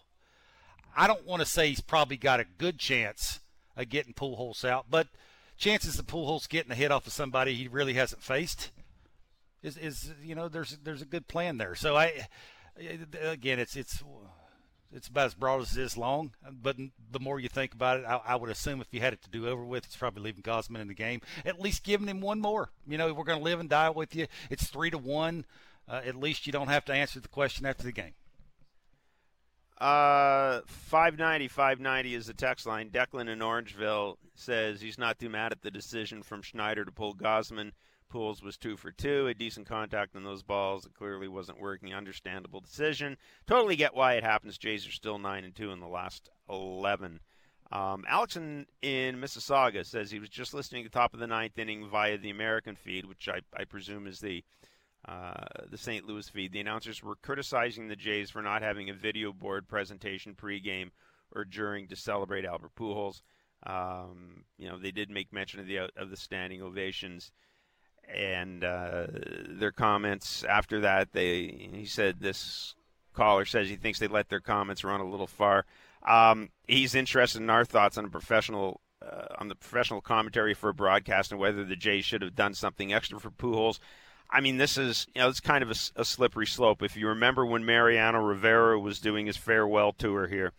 I 0.96 1.08
don't 1.08 1.26
want 1.26 1.40
to 1.40 1.46
say 1.46 1.68
he's 1.68 1.80
probably 1.80 2.16
got 2.16 2.38
a 2.38 2.44
good 2.44 2.78
chance 2.78 3.40
of 3.76 3.88
getting 3.88 4.14
Pujols 4.14 4.64
out, 4.64 4.86
but– 4.88 5.08
chances 5.60 5.98
of 5.98 6.06
Pujols 6.06 6.48
getting 6.48 6.72
a 6.72 6.74
hit 6.74 6.90
off 6.90 7.06
of 7.06 7.12
somebody 7.12 7.54
he 7.54 7.68
really 7.68 7.94
hasn't 7.94 8.22
faced 8.22 8.70
is, 9.62 9.76
is 9.76 10.12
you 10.24 10.34
know 10.34 10.48
there's 10.48 10.78
there's 10.82 11.02
a 11.02 11.06
good 11.06 11.28
plan 11.28 11.58
there. 11.58 11.74
So 11.74 11.96
I 11.96 12.26
again 13.22 13.60
it's 13.60 13.76
it's 13.76 14.02
it's 14.92 15.06
about 15.06 15.26
as 15.26 15.34
broad 15.34 15.60
as 15.60 15.72
this 15.72 15.96
long. 15.96 16.32
But 16.50 16.76
the 17.12 17.20
more 17.20 17.38
you 17.38 17.48
think 17.48 17.74
about 17.74 18.00
it, 18.00 18.06
I, 18.06 18.20
I, 18.26 18.36
would 18.36 18.50
assume 18.50 18.80
if 18.80 18.88
you 18.90 19.00
had 19.00 19.12
it 19.12 19.22
to 19.22 19.30
do 19.30 19.46
over 19.46 19.64
with, 19.64 19.84
it's 19.84 19.96
probably 19.96 20.24
leaving 20.24 20.42
Gausman 20.42 20.80
in 20.80 20.88
the 20.88 20.94
game. 20.94 21.20
At 21.44 21.60
least 21.60 21.84
giving 21.84 22.08
him 22.08 22.20
one 22.20 22.40
more. 22.40 22.70
You 22.88 22.98
know, 22.98 23.14
we're 23.14 23.22
going 23.22 23.38
to 23.38 23.44
live 23.44 23.60
and 23.60 23.68
die 23.68 23.90
with 23.90 24.16
you. 24.16 24.26
It's 24.50 24.66
three 24.66 24.90
to 24.90 24.98
one. 24.98 25.44
Uh, 25.88 26.00
at 26.04 26.16
least 26.16 26.44
you 26.44 26.52
don't 26.52 26.66
have 26.66 26.84
to 26.86 26.92
answer 26.92 27.20
the 27.20 27.28
question 27.28 27.66
after 27.66 27.84
the 27.84 27.92
game. 27.92 28.14
Uh, 29.80 30.60
590, 30.66 31.48
590 31.48 32.14
is 32.14 32.26
the 32.26 32.34
text 32.34 32.66
line. 32.66 32.90
Declan 32.90 33.30
in 33.30 33.38
Orangeville 33.38 34.16
says 34.34 34.80
he's 34.80 34.98
not 34.98 35.18
too 35.18 35.30
mad 35.30 35.52
at 35.52 35.62
the 35.62 35.70
decision 35.70 36.22
from 36.22 36.42
Schneider 36.42 36.84
to 36.84 36.92
pull 36.92 37.14
Gausman. 37.14 37.72
Pujols 38.12 38.42
was 38.42 38.58
two 38.58 38.76
for 38.76 38.90
two, 38.90 39.28
a 39.28 39.34
decent 39.34 39.66
contact 39.66 40.16
on 40.16 40.24
those 40.24 40.42
balls. 40.42 40.84
It 40.84 40.92
clearly 40.92 41.28
wasn't 41.28 41.60
working. 41.60 41.94
Understandable 41.94 42.60
decision. 42.60 43.16
Totally 43.46 43.76
get 43.76 43.94
why 43.94 44.14
it 44.14 44.24
happens. 44.24 44.58
Jays 44.58 44.86
are 44.86 44.92
still 44.92 45.18
nine 45.18 45.44
and 45.44 45.54
two 45.54 45.70
in 45.70 45.80
the 45.80 45.86
last 45.86 46.28
eleven. 46.48 47.20
Um, 47.72 48.04
Alex 48.08 48.36
in, 48.36 48.66
in 48.82 49.20
Mississauga 49.20 49.86
says 49.86 50.10
he 50.10 50.18
was 50.18 50.28
just 50.28 50.52
listening 50.52 50.82
to 50.82 50.90
the 50.90 50.98
top 50.98 51.14
of 51.14 51.20
the 51.20 51.28
ninth 51.28 51.56
inning 51.56 51.88
via 51.88 52.18
the 52.18 52.30
American 52.30 52.74
feed, 52.74 53.06
which 53.06 53.28
I, 53.28 53.40
I 53.56 53.64
presume 53.64 54.08
is 54.08 54.18
the 54.18 54.42
uh, 55.06 55.44
the 55.70 55.78
St. 55.78 56.06
Louis 56.06 56.28
feed. 56.28 56.52
The 56.52 56.60
announcers 56.60 57.02
were 57.02 57.16
criticizing 57.16 57.88
the 57.88 57.96
Jays 57.96 58.30
for 58.30 58.42
not 58.42 58.62
having 58.62 58.90
a 58.90 58.94
video 58.94 59.32
board 59.32 59.68
presentation 59.68 60.34
pregame 60.34 60.90
or 61.34 61.44
during 61.44 61.88
to 61.88 61.96
celebrate 61.96 62.44
Albert 62.44 62.74
Pujols. 62.78 63.22
Um, 63.66 64.44
you 64.58 64.68
know, 64.68 64.78
they 64.78 64.90
did 64.90 65.10
make 65.10 65.32
mention 65.32 65.60
of 65.60 65.66
the 65.66 65.78
of 65.96 66.10
the 66.10 66.16
standing 66.16 66.62
ovations, 66.62 67.30
and 68.12 68.64
uh, 68.64 69.06
their 69.48 69.72
comments 69.72 70.44
after 70.44 70.80
that. 70.80 71.12
They 71.12 71.70
he 71.72 71.84
said 71.84 72.20
this 72.20 72.74
caller 73.12 73.44
says 73.44 73.68
he 73.68 73.76
thinks 73.76 73.98
they 73.98 74.08
let 74.08 74.28
their 74.28 74.40
comments 74.40 74.84
run 74.84 75.00
a 75.00 75.08
little 75.08 75.26
far. 75.26 75.66
Um, 76.06 76.48
he's 76.66 76.94
interested 76.94 77.42
in 77.42 77.50
our 77.50 77.64
thoughts 77.64 77.98
on 77.98 78.08
professional 78.10 78.80
uh, 79.02 79.26
on 79.38 79.48
the 79.48 79.54
professional 79.54 80.00
commentary 80.00 80.54
for 80.54 80.70
a 80.70 80.74
broadcast 80.74 81.32
and 81.32 81.40
whether 81.40 81.64
the 81.64 81.76
Jays 81.76 82.04
should 82.04 82.22
have 82.22 82.34
done 82.34 82.54
something 82.54 82.92
extra 82.92 83.18
for 83.18 83.30
Pujols. 83.30 83.78
I 84.32 84.40
mean, 84.40 84.58
this 84.58 84.78
is 84.78 85.06
you 85.14 85.20
know 85.20 85.28
it's 85.28 85.40
kind 85.40 85.62
of 85.62 85.70
a, 85.70 86.00
a, 86.00 86.04
slippery 86.04 86.46
slope. 86.46 86.82
If 86.82 86.96
you 86.96 87.08
remember 87.08 87.44
when 87.44 87.64
Mariano 87.64 88.20
Rivera 88.20 88.78
was 88.78 89.00
doing 89.00 89.26
his 89.26 89.36
farewell 89.36 89.92
tour 89.92 90.28
here, 90.28 90.52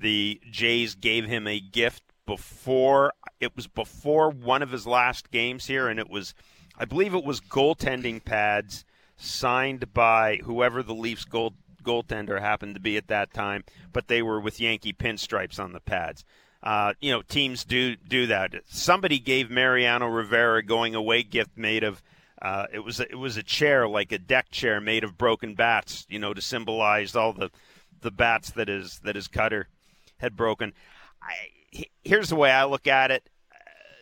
the 0.00 0.40
Jays 0.50 0.94
gave 0.94 1.24
him 1.26 1.46
a 1.46 1.60
gift 1.60 2.02
before 2.26 3.12
it 3.40 3.56
was 3.56 3.66
before 3.66 4.30
one 4.30 4.62
of 4.62 4.70
his 4.70 4.86
last 4.86 5.30
games 5.30 5.66
here, 5.66 5.88
and 5.88 5.98
it 5.98 6.08
was, 6.08 6.34
I 6.76 6.84
believe, 6.84 7.14
it 7.14 7.24
was 7.24 7.40
goaltending 7.40 8.24
pads 8.24 8.84
signed 9.16 9.92
by 9.92 10.36
whoever 10.44 10.82
the 10.82 10.94
Leafs 10.94 11.24
goal 11.24 11.54
goaltender 11.82 12.40
happened 12.40 12.74
to 12.74 12.80
be 12.80 12.96
at 12.96 13.08
that 13.08 13.32
time, 13.32 13.64
but 13.92 14.08
they 14.08 14.20
were 14.22 14.40
with 14.40 14.60
Yankee 14.60 14.92
pinstripes 14.92 15.58
on 15.58 15.72
the 15.72 15.80
pads. 15.80 16.24
Uh, 16.62 16.92
you 17.00 17.10
know, 17.10 17.22
teams 17.22 17.64
do 17.64 17.96
do 17.96 18.26
that. 18.26 18.54
Somebody 18.66 19.18
gave 19.18 19.50
Mariano 19.50 20.06
Rivera 20.06 20.58
a 20.58 20.62
going 20.62 20.94
away 20.94 21.22
gift 21.22 21.56
made 21.56 21.84
of 21.84 22.02
uh, 22.40 22.66
it 22.72 22.80
was 22.80 23.00
a, 23.00 23.10
it 23.10 23.18
was 23.18 23.36
a 23.36 23.42
chair 23.42 23.88
like 23.88 24.12
a 24.12 24.18
deck 24.18 24.50
chair 24.50 24.80
made 24.80 25.04
of 25.04 25.18
broken 25.18 25.54
bats, 25.54 26.06
you 26.08 26.18
know, 26.18 26.32
to 26.32 26.40
symbolize 26.42 27.16
all 27.16 27.32
the 27.32 27.50
the 28.00 28.10
bats 28.10 28.50
that 28.50 28.68
his 28.68 29.00
that 29.00 29.16
his 29.16 29.28
cutter 29.28 29.68
had 30.18 30.36
broken. 30.36 30.72
I, 31.20 31.84
here's 32.04 32.28
the 32.28 32.36
way 32.36 32.50
I 32.50 32.64
look 32.64 32.86
at 32.86 33.10
it: 33.10 33.28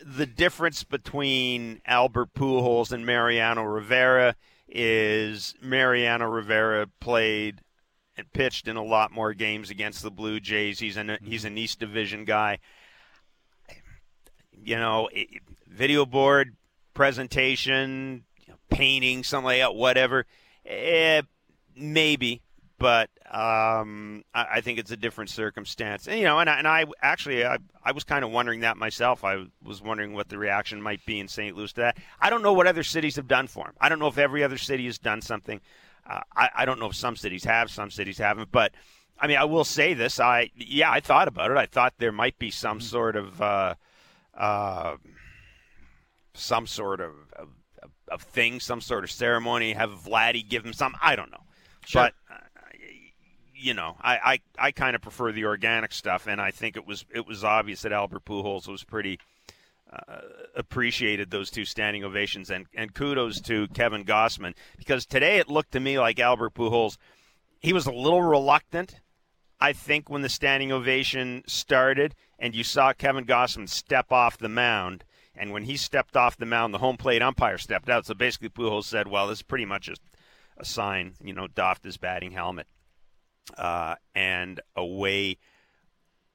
the 0.04 0.26
difference 0.26 0.84
between 0.84 1.80
Albert 1.86 2.34
Pujols 2.34 2.92
and 2.92 3.06
Mariano 3.06 3.62
Rivera 3.62 4.36
is 4.68 5.54
Mariano 5.62 6.26
Rivera 6.26 6.86
played 7.00 7.60
and 8.18 8.32
pitched 8.32 8.68
in 8.68 8.76
a 8.76 8.84
lot 8.84 9.12
more 9.12 9.32
games 9.32 9.70
against 9.70 10.02
the 10.02 10.10
Blue 10.10 10.40
Jays. 10.40 10.78
He's 10.78 10.96
an 10.98 11.16
he's 11.22 11.44
an 11.46 11.56
East 11.56 11.80
Division 11.80 12.26
guy. 12.26 12.58
You 14.52 14.76
know, 14.76 15.08
video 15.66 16.04
board 16.04 16.56
presentation, 16.96 18.24
painting, 18.70 19.22
something 19.22 19.44
like 19.44 19.60
that, 19.60 19.74
whatever. 19.74 20.24
Eh, 20.64 21.20
maybe, 21.76 22.42
but 22.78 23.10
um, 23.30 24.24
I, 24.34 24.46
I, 24.54 24.60
think 24.62 24.78
it's 24.78 24.90
a 24.90 24.96
different 24.96 25.30
circumstance. 25.30 26.08
And, 26.08 26.18
you 26.18 26.24
know, 26.24 26.38
and 26.38 26.48
I, 26.48 26.58
and 26.58 26.66
I 26.66 26.86
actually 27.02 27.44
I, 27.44 27.58
I 27.84 27.92
was 27.92 28.02
kind 28.02 28.24
of 28.24 28.30
wondering 28.30 28.60
that 28.60 28.78
myself. 28.78 29.24
I 29.24 29.44
was 29.62 29.82
wondering 29.82 30.14
what 30.14 30.30
the 30.30 30.38
reaction 30.38 30.80
might 30.80 31.04
be 31.04 31.20
in 31.20 31.28
St. 31.28 31.54
Louis 31.54 31.72
to 31.74 31.82
that. 31.82 31.98
I 32.20 32.30
don't 32.30 32.42
know 32.42 32.54
what 32.54 32.66
other 32.66 32.82
cities 32.82 33.16
have 33.16 33.28
done 33.28 33.46
for 33.46 33.66
him. 33.66 33.74
I 33.78 33.90
don't 33.90 33.98
know 33.98 34.08
if 34.08 34.18
every 34.18 34.42
other 34.42 34.58
city 34.58 34.86
has 34.86 34.98
done 34.98 35.20
something. 35.20 35.60
Uh, 36.08 36.20
I, 36.34 36.48
I 36.56 36.64
don't 36.64 36.80
know 36.80 36.86
if 36.86 36.96
some 36.96 37.14
cities 37.14 37.44
have, 37.44 37.70
some 37.70 37.90
cities 37.90 38.18
haven't, 38.18 38.50
but. 38.50 38.72
I 39.18 39.28
mean, 39.28 39.38
I 39.38 39.44
will 39.44 39.64
say 39.64 39.94
this. 39.94 40.20
I 40.20 40.50
yeah, 40.54 40.90
I 40.90 41.00
thought 41.00 41.26
about 41.26 41.50
it. 41.50 41.56
I 41.56 41.64
thought 41.64 41.94
there 41.96 42.12
might 42.12 42.38
be 42.38 42.50
some 42.50 42.80
mm-hmm. 42.80 42.86
sort 42.86 43.16
of 43.16 43.40
uh, 43.40 43.74
uh, 44.36 44.96
some 46.36 46.66
sort 46.66 47.00
of, 47.00 47.12
of, 47.34 47.48
of 48.08 48.22
thing, 48.22 48.60
some 48.60 48.80
sort 48.80 49.04
of 49.04 49.10
ceremony, 49.10 49.72
have 49.72 49.90
Vladdy 49.90 50.46
give 50.46 50.64
him 50.64 50.72
some. 50.72 50.94
I 51.00 51.16
don't 51.16 51.30
know, 51.30 51.44
sure. 51.84 52.02
but 52.02 52.14
uh, 52.30 52.38
you 53.54 53.74
know, 53.74 53.96
I 54.00 54.40
I, 54.58 54.66
I 54.66 54.70
kind 54.72 54.94
of 54.94 55.02
prefer 55.02 55.32
the 55.32 55.44
organic 55.44 55.92
stuff, 55.92 56.26
and 56.26 56.40
I 56.40 56.50
think 56.50 56.76
it 56.76 56.86
was 56.86 57.04
it 57.14 57.26
was 57.26 57.44
obvious 57.44 57.82
that 57.82 57.92
Albert 57.92 58.24
Pujols 58.24 58.68
was 58.68 58.84
pretty. 58.84 59.18
Uh, 59.88 60.20
appreciated 60.56 61.30
those 61.30 61.48
two 61.48 61.64
standing 61.64 62.02
ovations 62.02 62.50
and, 62.50 62.66
and 62.74 62.92
kudos 62.92 63.40
to 63.40 63.68
Kevin 63.68 64.04
Gausman 64.04 64.52
because 64.76 65.06
today 65.06 65.38
it 65.38 65.48
looked 65.48 65.70
to 65.70 65.80
me 65.80 65.96
like 65.96 66.18
Albert 66.18 66.54
Pujols 66.54 66.96
he 67.60 67.72
was 67.72 67.86
a 67.86 67.92
little 67.92 68.20
reluctant 68.20 68.96
I 69.60 69.72
think 69.72 70.10
when 70.10 70.22
the 70.22 70.28
standing 70.28 70.72
ovation 70.72 71.44
started 71.46 72.16
and 72.38 72.54
you 72.54 72.64
saw 72.64 72.92
Kevin 72.92 73.24
Gausman 73.24 73.68
step 73.68 74.12
off 74.12 74.38
the 74.38 74.48
mound 74.48 75.04
and 75.36 75.52
when 75.52 75.64
he 75.64 75.76
stepped 75.76 76.16
off 76.16 76.36
the 76.36 76.46
mound, 76.46 76.72
the 76.72 76.78
home 76.78 76.96
plate 76.96 77.22
umpire 77.22 77.58
stepped 77.58 77.88
out. 77.88 78.06
So 78.06 78.14
basically, 78.14 78.48
Pujols 78.48 78.84
said, 78.84 79.08
"Well, 79.08 79.28
this 79.28 79.38
is 79.38 79.42
pretty 79.42 79.64
much 79.64 79.88
a, 79.88 79.94
a 80.56 80.64
sign." 80.64 81.14
You 81.22 81.32
know, 81.32 81.46
doffed 81.46 81.84
his 81.84 81.96
batting 81.96 82.32
helmet, 82.32 82.66
uh, 83.56 83.96
and 84.14 84.60
away 84.74 85.38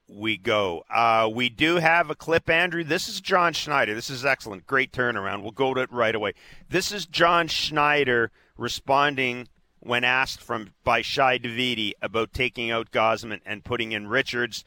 we 0.08 0.38
go. 0.38 0.84
Uh, 0.90 1.30
we 1.34 1.50
do 1.50 1.78
have 1.78 2.10
a 2.10 2.16
clip, 2.16 2.50
Andrew. 2.50 2.84
This 2.84 3.08
is 3.08 3.22
John 3.22 3.54
Schneider. 3.54 3.96
This 3.96 4.10
is 4.10 4.26
excellent. 4.26 4.68
Great 4.68 4.92
turnaround. 4.92 5.42
We'll 5.42 5.52
go 5.52 5.74
to 5.74 5.82
it 5.82 5.92
right 5.92 6.16
away. 6.16 6.34
This 6.70 6.92
is 6.92 7.06
John 7.06 7.48
Schneider 7.48 8.32
responding 8.58 9.48
when 9.80 10.04
asked 10.04 10.42
from 10.42 10.74
by 10.84 11.02
Shi 11.02 11.40
Davidi 11.40 11.94
about 12.02 12.34
taking 12.34 12.70
out 12.72 12.92
Gausman 12.92 13.40
and 13.46 13.64
putting 13.64 13.94
in 13.94 14.08
Richards. 14.08 14.64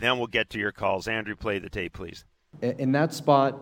Then 0.00 0.18
we'll 0.18 0.26
get 0.26 0.50
to 0.50 0.58
your 0.58 0.72
calls. 0.72 1.06
Andrew, 1.06 1.36
play 1.36 1.58
the 1.58 1.70
tape, 1.70 1.92
please. 1.92 2.24
In 2.60 2.90
that 2.92 3.14
spot, 3.14 3.56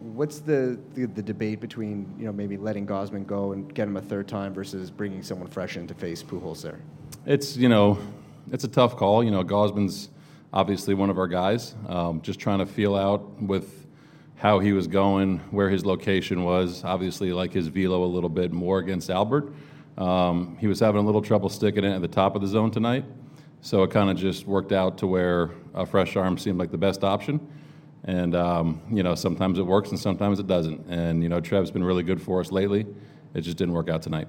what's 0.00 0.40
the, 0.40 0.78
the, 0.94 1.06
the, 1.06 1.22
debate 1.22 1.60
between 1.60 2.12
you 2.18 2.26
know 2.26 2.32
maybe 2.32 2.56
letting 2.56 2.84
Gausman 2.84 3.24
go 3.24 3.52
and 3.52 3.72
get 3.72 3.86
him 3.86 3.96
a 3.96 4.02
third 4.02 4.26
time 4.26 4.52
versus 4.52 4.90
bringing 4.90 5.22
someone 5.22 5.48
fresh 5.48 5.76
in 5.76 5.86
to 5.86 5.94
face 5.94 6.24
Pujols 6.24 6.62
there? 6.62 6.80
It's 7.24 7.56
you 7.56 7.68
know 7.68 7.98
it's 8.50 8.64
a 8.64 8.68
tough 8.68 8.96
call. 8.96 9.22
You 9.22 9.30
know 9.30 9.44
Gausman's 9.44 10.08
obviously 10.52 10.94
one 10.94 11.08
of 11.08 11.18
our 11.18 11.28
guys. 11.28 11.76
Um, 11.88 12.20
just 12.20 12.40
trying 12.40 12.58
to 12.58 12.66
feel 12.66 12.96
out 12.96 13.40
with 13.40 13.86
how 14.34 14.58
he 14.58 14.72
was 14.72 14.88
going, 14.88 15.38
where 15.50 15.70
his 15.70 15.86
location 15.86 16.42
was. 16.42 16.82
Obviously, 16.82 17.32
like 17.32 17.52
his 17.52 17.68
velo 17.68 18.02
a 18.04 18.06
little 18.06 18.28
bit 18.28 18.52
more 18.52 18.80
against 18.80 19.08
Albert. 19.08 19.52
Um, 19.98 20.56
he 20.58 20.66
was 20.66 20.80
having 20.80 21.00
a 21.00 21.04
little 21.04 21.22
trouble 21.22 21.48
sticking 21.48 21.84
it 21.84 21.94
at 21.94 22.02
the 22.02 22.08
top 22.08 22.34
of 22.34 22.42
the 22.42 22.48
zone 22.48 22.72
tonight, 22.72 23.04
so 23.60 23.84
it 23.84 23.92
kind 23.92 24.10
of 24.10 24.16
just 24.16 24.46
worked 24.46 24.72
out 24.72 24.98
to 24.98 25.06
where 25.06 25.50
a 25.74 25.86
fresh 25.86 26.16
arm 26.16 26.38
seemed 26.38 26.58
like 26.58 26.72
the 26.72 26.78
best 26.78 27.04
option. 27.04 27.40
And, 28.06 28.36
um, 28.36 28.80
you 28.90 29.02
know, 29.02 29.14
sometimes 29.14 29.58
it 29.58 29.66
works 29.66 29.90
and 29.90 29.98
sometimes 29.98 30.38
it 30.38 30.46
doesn't. 30.46 30.86
And, 30.88 31.22
you 31.22 31.28
know, 31.28 31.40
Trev's 31.40 31.72
been 31.72 31.84
really 31.84 32.04
good 32.04 32.22
for 32.22 32.40
us 32.40 32.52
lately. 32.52 32.86
It 33.34 33.40
just 33.40 33.56
didn't 33.56 33.74
work 33.74 33.88
out 33.88 34.02
tonight. 34.02 34.28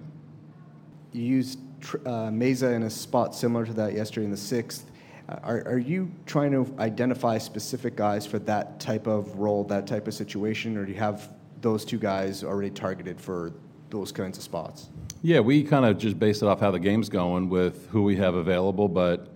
You 1.13 1.23
used 1.23 1.59
uh, 2.05 2.29
Mayza 2.29 2.73
in 2.73 2.83
a 2.83 2.89
spot 2.89 3.35
similar 3.35 3.65
to 3.65 3.73
that 3.73 3.93
yesterday 3.93 4.25
in 4.25 4.31
the 4.31 4.37
sixth. 4.37 4.89
Uh, 5.29 5.39
are, 5.43 5.67
are 5.67 5.77
you 5.77 6.11
trying 6.25 6.51
to 6.51 6.73
identify 6.79 7.37
specific 7.37 7.95
guys 7.95 8.25
for 8.25 8.39
that 8.39 8.79
type 8.79 9.05
of 9.05 9.37
role, 9.37 9.63
that 9.65 9.85
type 9.85 10.07
of 10.07 10.13
situation, 10.13 10.75
or 10.75 10.85
do 10.85 10.91
you 10.91 10.97
have 10.97 11.29
those 11.61 11.85
two 11.85 11.99
guys 11.99 12.43
already 12.43 12.69
targeted 12.69 13.21
for 13.21 13.53
those 13.89 14.11
kinds 14.11 14.37
of 14.37 14.43
spots? 14.43 14.89
Yeah, 15.21 15.39
we 15.39 15.63
kind 15.63 15.85
of 15.85 15.97
just 15.97 16.17
base 16.17 16.41
it 16.41 16.47
off 16.47 16.59
how 16.59 16.71
the 16.71 16.79
game's 16.79 17.09
going 17.09 17.49
with 17.49 17.87
who 17.89 18.03
we 18.03 18.15
have 18.17 18.35
available, 18.35 18.87
but 18.87 19.27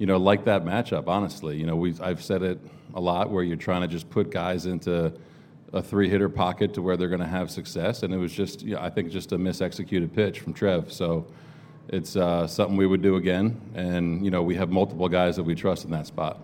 you 0.00 0.06
know, 0.06 0.16
like 0.16 0.46
that 0.46 0.64
matchup. 0.64 1.08
Honestly, 1.08 1.58
you 1.58 1.66
know, 1.66 1.76
we 1.76 1.94
I've 2.00 2.24
said 2.24 2.42
it 2.42 2.58
a 2.94 3.00
lot 3.00 3.30
where 3.30 3.44
you're 3.44 3.56
trying 3.56 3.82
to 3.82 3.86
just 3.86 4.08
put 4.08 4.30
guys 4.30 4.64
into 4.64 5.12
a 5.74 5.82
three 5.82 6.08
hitter 6.08 6.30
pocket 6.30 6.72
to 6.74 6.82
where 6.82 6.96
they're 6.96 7.08
going 7.08 7.20
to 7.20 7.26
have 7.26 7.50
success. 7.50 8.02
And 8.02 8.12
it 8.12 8.16
was 8.16 8.32
just, 8.32 8.62
you 8.62 8.74
know, 8.74 8.80
I 8.80 8.88
think, 8.88 9.10
just 9.10 9.32
a 9.32 9.38
misexecuted 9.38 10.12
pitch 10.14 10.40
from 10.40 10.54
Trev. 10.54 10.90
So 10.90 11.26
it's 11.88 12.16
uh, 12.16 12.46
something 12.46 12.78
we 12.78 12.86
would 12.86 13.02
do 13.02 13.16
again. 13.16 13.60
And, 13.74 14.24
you 14.24 14.30
know, 14.30 14.42
we 14.42 14.54
have 14.56 14.70
multiple 14.70 15.08
guys 15.08 15.36
that 15.36 15.44
we 15.44 15.54
trust 15.54 15.84
in 15.84 15.90
that 15.90 16.06
spot. 16.06 16.40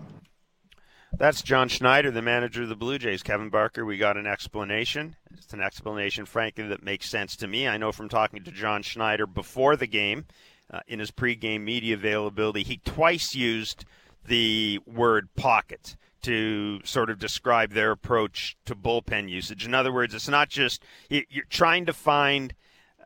That's 1.17 1.41
John 1.41 1.67
Schneider, 1.67 2.11
the 2.11 2.21
manager 2.21 2.61
of 2.61 2.69
the 2.69 2.75
Blue 2.75 2.99
Jays. 2.99 3.23
Kevin 3.23 3.49
Barker, 3.49 3.85
we 3.85 3.97
got 3.97 4.17
an 4.17 4.27
explanation. 4.27 5.15
It's 5.35 5.53
an 5.53 5.61
explanation, 5.61 6.27
frankly, 6.27 6.67
that 6.67 6.83
makes 6.83 7.09
sense 7.09 7.35
to 7.37 7.47
me. 7.47 7.67
I 7.67 7.77
know 7.77 7.91
from 7.91 8.07
talking 8.07 8.43
to 8.43 8.51
John 8.51 8.83
Schneider 8.83 9.25
before 9.25 9.75
the 9.75 9.87
game, 9.87 10.25
uh, 10.71 10.79
in 10.87 10.99
his 10.99 11.11
pregame 11.11 11.61
media 11.61 11.95
availability, 11.95 12.63
he 12.63 12.77
twice 12.83 13.35
used 13.35 13.85
the 14.25 14.79
word 14.85 15.29
pocket 15.35 15.95
to 16.23 16.81
sort 16.83 17.09
of 17.09 17.19
describe 17.19 17.71
their 17.71 17.91
approach 17.91 18.57
to 18.65 18.75
bullpen 18.75 19.29
usage. 19.29 19.65
In 19.65 19.73
other 19.73 19.93
words, 19.93 20.13
it's 20.13 20.27
not 20.27 20.49
just 20.49 20.83
you're 21.09 21.45
trying 21.49 21.85
to 21.85 21.93
find 21.93 22.53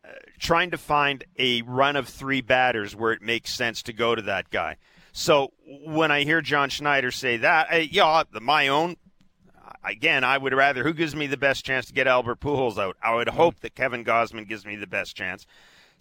uh, 0.03 0.10
trying 0.39 0.72
to 0.72 0.77
find 0.77 1.24
a 1.38 1.62
run 1.62 1.96
of 1.96 2.08
three 2.08 2.41
batters 2.41 2.96
where 2.96 3.12
it 3.12 3.22
makes 3.22 3.53
sense 3.53 3.84
to 3.84 3.94
go 3.94 4.15
to 4.15 4.22
that 4.24 4.50
guy. 4.50 4.77
So 5.12 5.51
when 5.86 6.10
I 6.10 6.24
hear 6.24 6.41
John 6.41 6.70
Schneider 6.70 7.12
say 7.12 7.38
that, 7.38 7.91
yeah, 7.91 8.24
my 8.41 8.70
own 8.70 8.96
again, 9.84 10.24
I 10.24 10.38
would 10.38 10.53
rather 10.53 10.84
who 10.84 10.94
gives 10.94 11.15
me 11.15 11.27
the 11.27 11.38
best 11.38 11.65
chance 11.65 11.86
to 11.88 11.94
get 11.94 12.08
Albert 12.08 12.39
Pujols 12.39 12.77
out. 12.77 12.98
I 13.01 13.15
would 13.15 13.30
hope 13.30 13.60
that 13.62 13.75
Kevin 13.75 14.03
Gausman 14.03 14.48
gives 14.48 14.65
me 14.65 14.75
the 14.75 14.88
best 14.88 15.15
chance. 15.15 15.46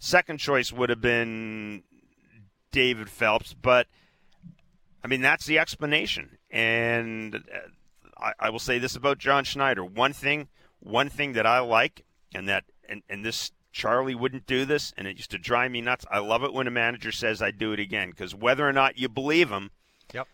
Second 0.03 0.39
choice 0.39 0.73
would 0.73 0.89
have 0.89 0.99
been 0.99 1.83
David 2.71 3.07
Phelps, 3.07 3.53
but 3.53 3.85
I 5.03 5.07
mean 5.07 5.21
that's 5.21 5.45
the 5.45 5.59
explanation. 5.59 6.39
And 6.49 7.35
uh, 7.35 7.39
I, 8.17 8.33
I 8.39 8.49
will 8.49 8.57
say 8.57 8.79
this 8.79 8.95
about 8.95 9.19
John 9.19 9.43
Schneider: 9.43 9.85
one 9.85 10.11
thing, 10.11 10.47
one 10.79 11.07
thing 11.07 11.33
that 11.33 11.45
I 11.45 11.59
like, 11.59 12.03
and 12.33 12.49
that, 12.49 12.63
and, 12.89 13.03
and 13.11 13.23
this 13.23 13.51
Charlie 13.71 14.15
wouldn't 14.15 14.47
do 14.47 14.65
this, 14.65 14.91
and 14.97 15.07
it 15.07 15.17
used 15.17 15.29
to 15.31 15.37
drive 15.37 15.69
me 15.69 15.81
nuts. 15.81 16.03
I 16.09 16.17
love 16.17 16.43
it 16.43 16.51
when 16.51 16.65
a 16.65 16.71
manager 16.71 17.11
says 17.11 17.39
I 17.39 17.51
do 17.51 17.71
it 17.71 17.79
again 17.79 18.09
because 18.09 18.33
whether 18.33 18.67
or 18.67 18.73
not 18.73 18.97
you 18.97 19.07
believe 19.07 19.51
him, 19.51 19.69
Yep. 20.15 20.27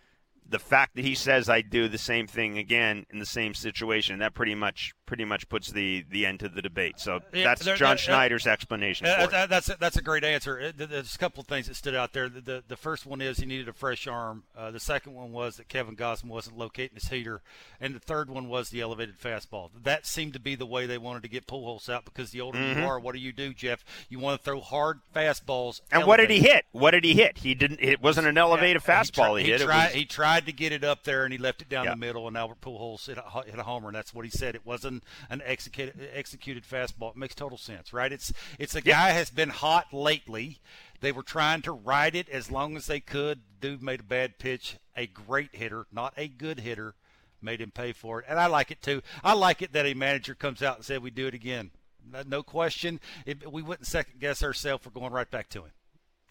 The 0.50 0.60
fact 0.60 0.96
that 0.96 1.04
he 1.04 1.14
says 1.16 1.50
I 1.50 1.62
do 1.62 1.88
the 1.88 1.98
same 1.98 2.28
thing 2.28 2.58
again 2.58 3.06
in 3.10 3.20
the 3.20 3.26
same 3.26 3.54
situation, 3.54 4.20
that 4.20 4.34
pretty 4.34 4.56
much 4.56 4.94
pretty 5.06 5.24
much 5.26 5.48
puts 5.48 5.72
the 5.72 6.06
the 6.10 6.26
end 6.26 6.40
to 6.42 6.50
the 6.50 6.62
debate. 6.62 7.00
So 7.00 7.22
Yeah, 7.34 7.46
that's 7.46 7.64
there- 7.64 7.76
John 7.78 7.92
there- 7.92 7.98
Schneider's 7.98 8.46
explanation 8.46 9.06
for 9.08 9.28
that- 9.28 9.50
that's 9.50 9.70
a, 9.70 9.78
that's 9.80 9.96
a 9.98 10.02
great 10.02 10.24
answer. 10.26 10.72
There's 10.76 11.16
a 11.16 11.18
couple 11.18 11.40
of 11.42 11.48
things 11.48 11.68
that 11.68 11.76
stood 11.76 11.96
out 11.96 12.12
there. 12.14 12.28
The, 12.30 12.42
the, 12.42 12.64
the 12.68 12.76
first 12.76 13.06
one 13.06 13.22
is 13.22 13.38
he 13.40 13.46
needed 13.46 13.70
a 13.70 13.74
fresh 13.74 14.06
arm. 14.08 14.44
Uh, 14.56 14.72
the 14.72 14.80
second 14.82 15.14
one 15.14 15.32
was 15.32 15.56
that 15.58 15.70
Kevin 15.70 15.96
Gausman 15.96 16.26
wasn't 16.30 16.58
locating 16.58 16.96
his 16.96 17.08
heater, 17.10 17.42
and 17.80 17.96
the 17.96 18.00
third 18.00 18.30
one 18.30 18.50
was 18.50 18.70
the 18.70 18.82
elevated 18.82 19.18
fastball. 19.20 19.70
That 19.84 20.06
seemed 20.06 20.34
to 20.34 20.40
be 20.40 20.56
the 20.56 20.66
way 20.66 20.86
they 20.86 20.98
wanted 20.98 21.24
to 21.24 21.30
get 21.30 21.48
Pujols 21.48 21.88
out 21.90 22.04
because 22.06 22.32
the 22.32 22.42
older 22.42 22.58
Mm-hmm. 22.58 22.80
you 22.82 22.86
are, 22.86 23.00
what 23.00 23.14
do 23.16 23.20
you 23.22 23.32
do, 23.32 23.54
Jeff? 23.54 23.86
You 24.10 24.20
want 24.20 24.40
to 24.40 24.44
throw 24.44 24.60
hard 24.60 25.00
fastballs. 25.16 25.80
And 25.92 26.06
what 26.06 26.18
did 26.18 26.30
he 26.30 26.40
hit? 26.40 26.66
What 26.72 26.92
did 26.92 27.04
he 27.06 27.14
hit? 27.14 27.38
He 27.40 27.54
didn't. 27.56 27.80
It 27.82 28.02
wasn't 28.02 28.28
an 28.28 28.38
elevated 28.38 28.82
Yeah, 28.86 29.02
fastball. 29.02 29.38
He, 29.40 29.46
He, 29.46 29.52
hit. 29.52 29.60
he 29.60 29.64
It 29.64 29.68
tried. 29.68 29.90
He 29.92 30.06
tried 30.06 30.37
to 30.46 30.52
get 30.54 30.72
it 30.72 30.84
up 30.84 31.04
there, 31.04 31.24
and 31.24 31.34
he 31.34 31.38
left 31.38 31.62
it 31.62 31.70
down 31.70 31.86
Yeah. 31.86 31.92
the 31.92 31.98
middle. 31.98 32.28
And 32.28 32.38
Albert 32.38 32.62
Pujols 32.62 33.08
hit 33.08 33.18
a, 33.18 33.42
hit 33.44 33.58
a 33.60 33.64
homer, 33.64 33.90
and 33.90 33.96
that's 33.96 34.14
what 34.14 34.24
he 34.26 34.32
said. 34.32 34.56
It 34.56 34.66
wasn't 34.66 35.04
an 35.30 35.42
executed 35.44 36.10
executed 36.14 36.64
fastball. 36.64 37.12
It 37.12 37.18
makes 37.18 37.36
total 37.36 37.58
sense, 37.58 37.92
right? 37.94 38.12
It's 38.12 38.32
it's 38.60 38.76
a 38.76 38.82
guy 38.82 39.10
has 39.10 39.30
been 39.30 39.50
hot 39.50 39.94
lately. 39.94 40.60
They 41.02 41.12
were 41.12 41.24
trying 41.24 41.62
to 41.64 41.72
ride 41.72 42.16
it 42.16 42.28
as 42.30 42.50
long 42.52 42.76
as 42.76 42.88
they 42.88 43.00
could. 43.00 43.42
Dude 43.62 43.82
made 43.84 44.00
a 44.02 44.04
bad 44.04 44.40
pitch. 44.40 44.78
A 44.96 45.06
great 45.08 45.54
hitter, 45.56 45.86
not 45.92 46.14
a 46.18 46.28
good 46.28 46.60
hitter, 46.62 46.96
made 47.42 47.62
him 47.62 47.70
pay 47.72 47.92
for 47.94 48.20
it. 48.20 48.26
And 48.28 48.40
I 48.40 48.48
like 48.48 48.72
it 48.72 48.82
too. 48.82 49.02
I 49.24 49.34
like 49.34 49.62
it 49.62 49.74
that 49.74 49.86
a 49.86 49.94
manager 49.94 50.34
comes 50.36 50.64
out 50.64 50.78
and 50.78 50.86
said 50.86 51.04
we 51.04 51.12
do 51.12 51.28
it 51.28 51.34
again. 51.36 51.70
No- 52.04 52.24
No 52.26 52.44
question. 52.44 53.00
It, 53.26 53.52
we 53.52 53.62
wouldn't 53.62 53.86
second 53.86 54.20
guess 54.20 54.42
ourselves. 54.42 54.86
We're 54.86 54.92
going 55.00 55.14
right 55.14 55.30
back 55.30 55.50
to 55.50 55.62
him. 55.64 55.72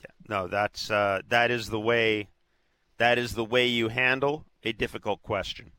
Yeah. 0.03 0.11
No, 0.29 0.47
that's 0.49 0.91
uh, 0.91 1.23
that 1.29 1.51
is 1.53 1.69
the 1.69 1.79
way. 1.81 2.29
That 2.99 3.19
is 3.19 3.35
the 3.35 3.45
way 3.45 3.67
you 3.67 3.89
handle 3.89 4.47
a 4.63 4.73
difficult 4.73 5.23
question. 5.23 5.73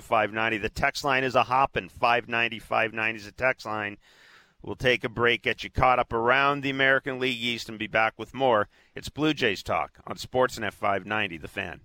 590 0.01 0.57
The 0.57 0.69
text 0.69 1.03
line 1.03 1.23
is 1.23 1.35
a 1.35 1.43
hoppin', 1.43 1.87
590, 1.87 2.59
590 2.59 3.19
is 3.19 3.27
a 3.27 3.31
text 3.31 3.65
line. 3.65 3.97
We'll 4.63 4.75
take 4.77 5.03
a 5.03 5.09
break, 5.09 5.41
get 5.41 5.65
you 5.65 5.69
caught 5.69 5.99
up 5.99 6.13
around 6.13 6.61
the 6.61 6.69
American 6.69 7.19
League 7.19 7.43
East, 7.43 7.67
and 7.67 7.77
be 7.77 7.87
back 7.87 8.13
with 8.17 8.33
more. 8.33 8.69
It's 8.95 9.09
Blue 9.09 9.33
Jays 9.33 9.61
Talk 9.61 9.99
on 10.07 10.15
Sportsnet 10.15 10.71
590, 10.71 11.37
The 11.37 11.47
Fan. 11.49 11.81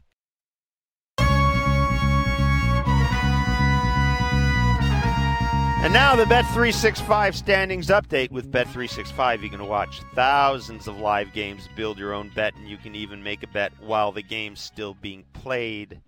And 5.81 5.93
now 5.93 6.15
the 6.15 6.25
Bet365 6.25 7.35
standings 7.35 7.89
update. 7.89 8.31
With 8.31 8.53
Bet365, 8.53 9.43
you 9.43 9.51
can 9.51 9.67
watch 9.67 10.01
thousands 10.15 10.87
of 10.87 11.01
live 11.01 11.33
games, 11.33 11.69
build 11.75 11.99
your 11.99 12.13
own 12.13 12.31
bet, 12.37 12.55
and 12.55 12.69
you 12.69 12.77
can 12.77 12.95
even 12.95 13.25
make 13.25 13.43
a 13.43 13.49
bet 13.49 13.73
while 13.81 14.13
the 14.13 14.23
game's 14.23 14.61
still 14.61 14.95
being 14.95 15.25
played. 15.33 16.01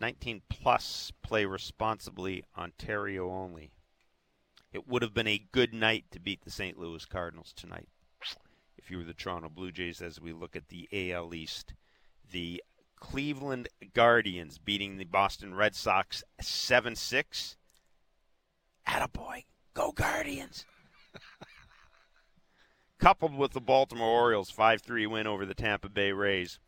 19 0.00 0.42
plus, 0.48 1.12
play 1.22 1.44
responsibly, 1.44 2.44
Ontario 2.56 3.30
only. 3.30 3.72
It 4.74 4.88
would 4.88 5.02
have 5.02 5.14
been 5.14 5.28
a 5.28 5.46
good 5.52 5.72
night 5.72 6.06
to 6.10 6.18
beat 6.18 6.42
the 6.42 6.50
St. 6.50 6.76
Louis 6.76 7.04
Cardinals 7.04 7.52
tonight. 7.54 7.88
If 8.76 8.90
you 8.90 8.98
were 8.98 9.04
the 9.04 9.14
Toronto 9.14 9.48
Blue 9.48 9.70
Jays, 9.70 10.02
as 10.02 10.20
we 10.20 10.32
look 10.32 10.56
at 10.56 10.66
the 10.66 10.88
AL 10.92 11.32
East, 11.32 11.74
the 12.32 12.60
Cleveland 12.98 13.68
Guardians 13.94 14.58
beating 14.58 14.96
the 14.96 15.04
Boston 15.04 15.54
Red 15.54 15.76
Sox 15.76 16.24
7 16.40 16.96
6. 16.96 17.56
Attaboy. 18.88 19.44
Go 19.74 19.92
Guardians. 19.92 20.66
Coupled 22.98 23.36
with 23.36 23.52
the 23.52 23.60
Baltimore 23.60 24.08
Orioles 24.08 24.50
5 24.50 24.82
3 24.82 25.06
win 25.06 25.28
over 25.28 25.46
the 25.46 25.54
Tampa 25.54 25.88
Bay 25.88 26.10
Rays, 26.10 26.58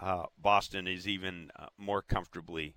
uh, 0.00 0.24
Boston 0.38 0.88
is 0.88 1.06
even 1.06 1.50
uh, 1.58 1.66
more 1.76 2.00
comfortably 2.00 2.74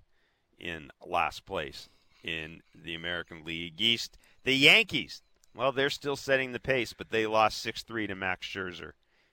in 0.58 0.90
last 1.06 1.46
place 1.46 1.88
in 2.22 2.60
the 2.74 2.94
American 2.94 3.44
League 3.44 3.80
East. 3.80 4.18
The 4.44 4.54
Yankees, 4.54 5.22
well, 5.54 5.72
they're 5.72 5.90
still 5.90 6.16
setting 6.16 6.52
the 6.52 6.60
pace, 6.60 6.92
but 6.92 7.10
they 7.10 7.26
lost 7.26 7.60
6 7.62 7.82
3 7.82 8.06
to 8.06 8.14
Max 8.14 8.46
Scherzer 8.46 8.92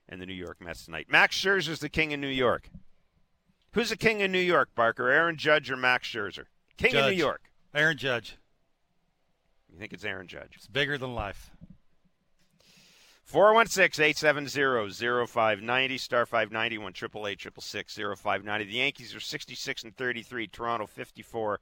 and 0.10 0.22
the 0.22 0.26
New 0.26 0.34
York 0.34 0.62
Mets 0.62 0.86
tonight. 0.86 1.08
Max 1.10 1.38
Scherzer's 1.38 1.80
the 1.80 1.90
king 1.90 2.14
of 2.14 2.20
New 2.20 2.28
York. 2.28 2.70
Who's 3.74 3.90
the 3.90 3.98
king 3.98 4.24
of 4.24 4.32
New 4.32 4.40
York, 4.40 4.70
Barker? 4.76 5.10
Aaron 5.10 5.38
Judge 5.38 5.70
or 5.70 5.78
Max 5.78 6.08
Scherzer? 6.08 6.46
King 6.78 6.96
of 6.96 7.06
New 7.06 7.18
York. 7.18 7.52
Aaron 7.74 7.98
Judge. 7.98 8.38
You 9.72 9.78
think 9.78 9.94
it's 9.94 10.06
Aaron 10.06 10.28
Judge? 10.28 10.54
It's 10.56 10.68
bigger 10.68 10.98
than 10.98 11.14
life. 11.14 11.52
416-870-0590, 13.32 16.00
star 16.00 16.26
590, 16.26 16.78
1 16.78 16.94
590 16.94 18.66
The 18.66 18.78
Yankees 18.78 19.14
are 19.14 19.20
66 19.20 19.84
and 19.84 19.98
33, 19.98 20.48
Toronto 20.48 20.88
54 20.88 21.60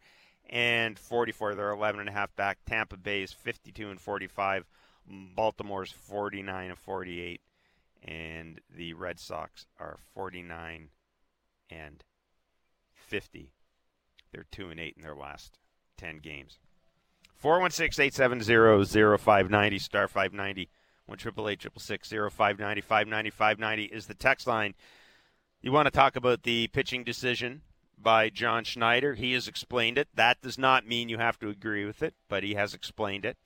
and 0.49 0.99
44. 0.99 1.55
They're 1.55 1.71
11 1.71 1.99
and 1.99 2.10
a 2.10 2.13
half 2.13 2.36
back. 2.36 2.60
Tampa 2.65 2.97
Bay 2.97 3.23
is 3.23 3.31
52 3.31 3.89
and 3.89 3.99
45. 3.99 4.65
Baltimore's 5.36 5.91
49 5.91 6.69
and 6.69 6.77
48. 6.77 7.41
And 8.03 8.62
the 8.75 8.93
Red 8.93 9.19
Sox 9.19 9.65
are 9.79 9.97
49 10.13 10.89
and 11.69 12.03
50. 12.93 13.53
They're 14.31 14.45
2 14.51 14.69
and 14.69 14.79
8 14.79 14.95
in 14.97 15.03
their 15.03 15.15
last 15.15 15.58
10 15.97 16.19
games. 16.19 16.60
416-870-0590, 17.43 19.81
star 19.81 20.08
590, 20.08 20.69
1 21.05 21.17
590 21.17 22.81
590 22.81 23.29
590 23.29 23.84
is 23.86 24.08
the 24.08 24.13
text 24.13 24.47
line. 24.47 24.73
You 25.62 25.71
want 25.71 25.86
to 25.88 25.91
talk 25.91 26.15
about 26.15 26.43
the 26.43 26.67
pitching 26.67 27.03
decision 27.03 27.62
by 28.01 28.29
John 28.29 28.63
Schneider. 28.63 29.15
He 29.15 29.34
has 29.34 29.47
explained 29.47 29.97
it. 29.97 30.08
That 30.13 30.41
does 30.41 30.58
not 30.58 30.88
mean 30.88 31.10
you 31.10 31.17
have 31.17 31.39
to 31.39 31.49
agree 31.49 31.86
with 31.86 32.03
it, 32.03 32.13
but 32.29 32.43
he 32.43 32.53
has 32.55 32.73
explained 32.73 33.25
it. 33.25 33.38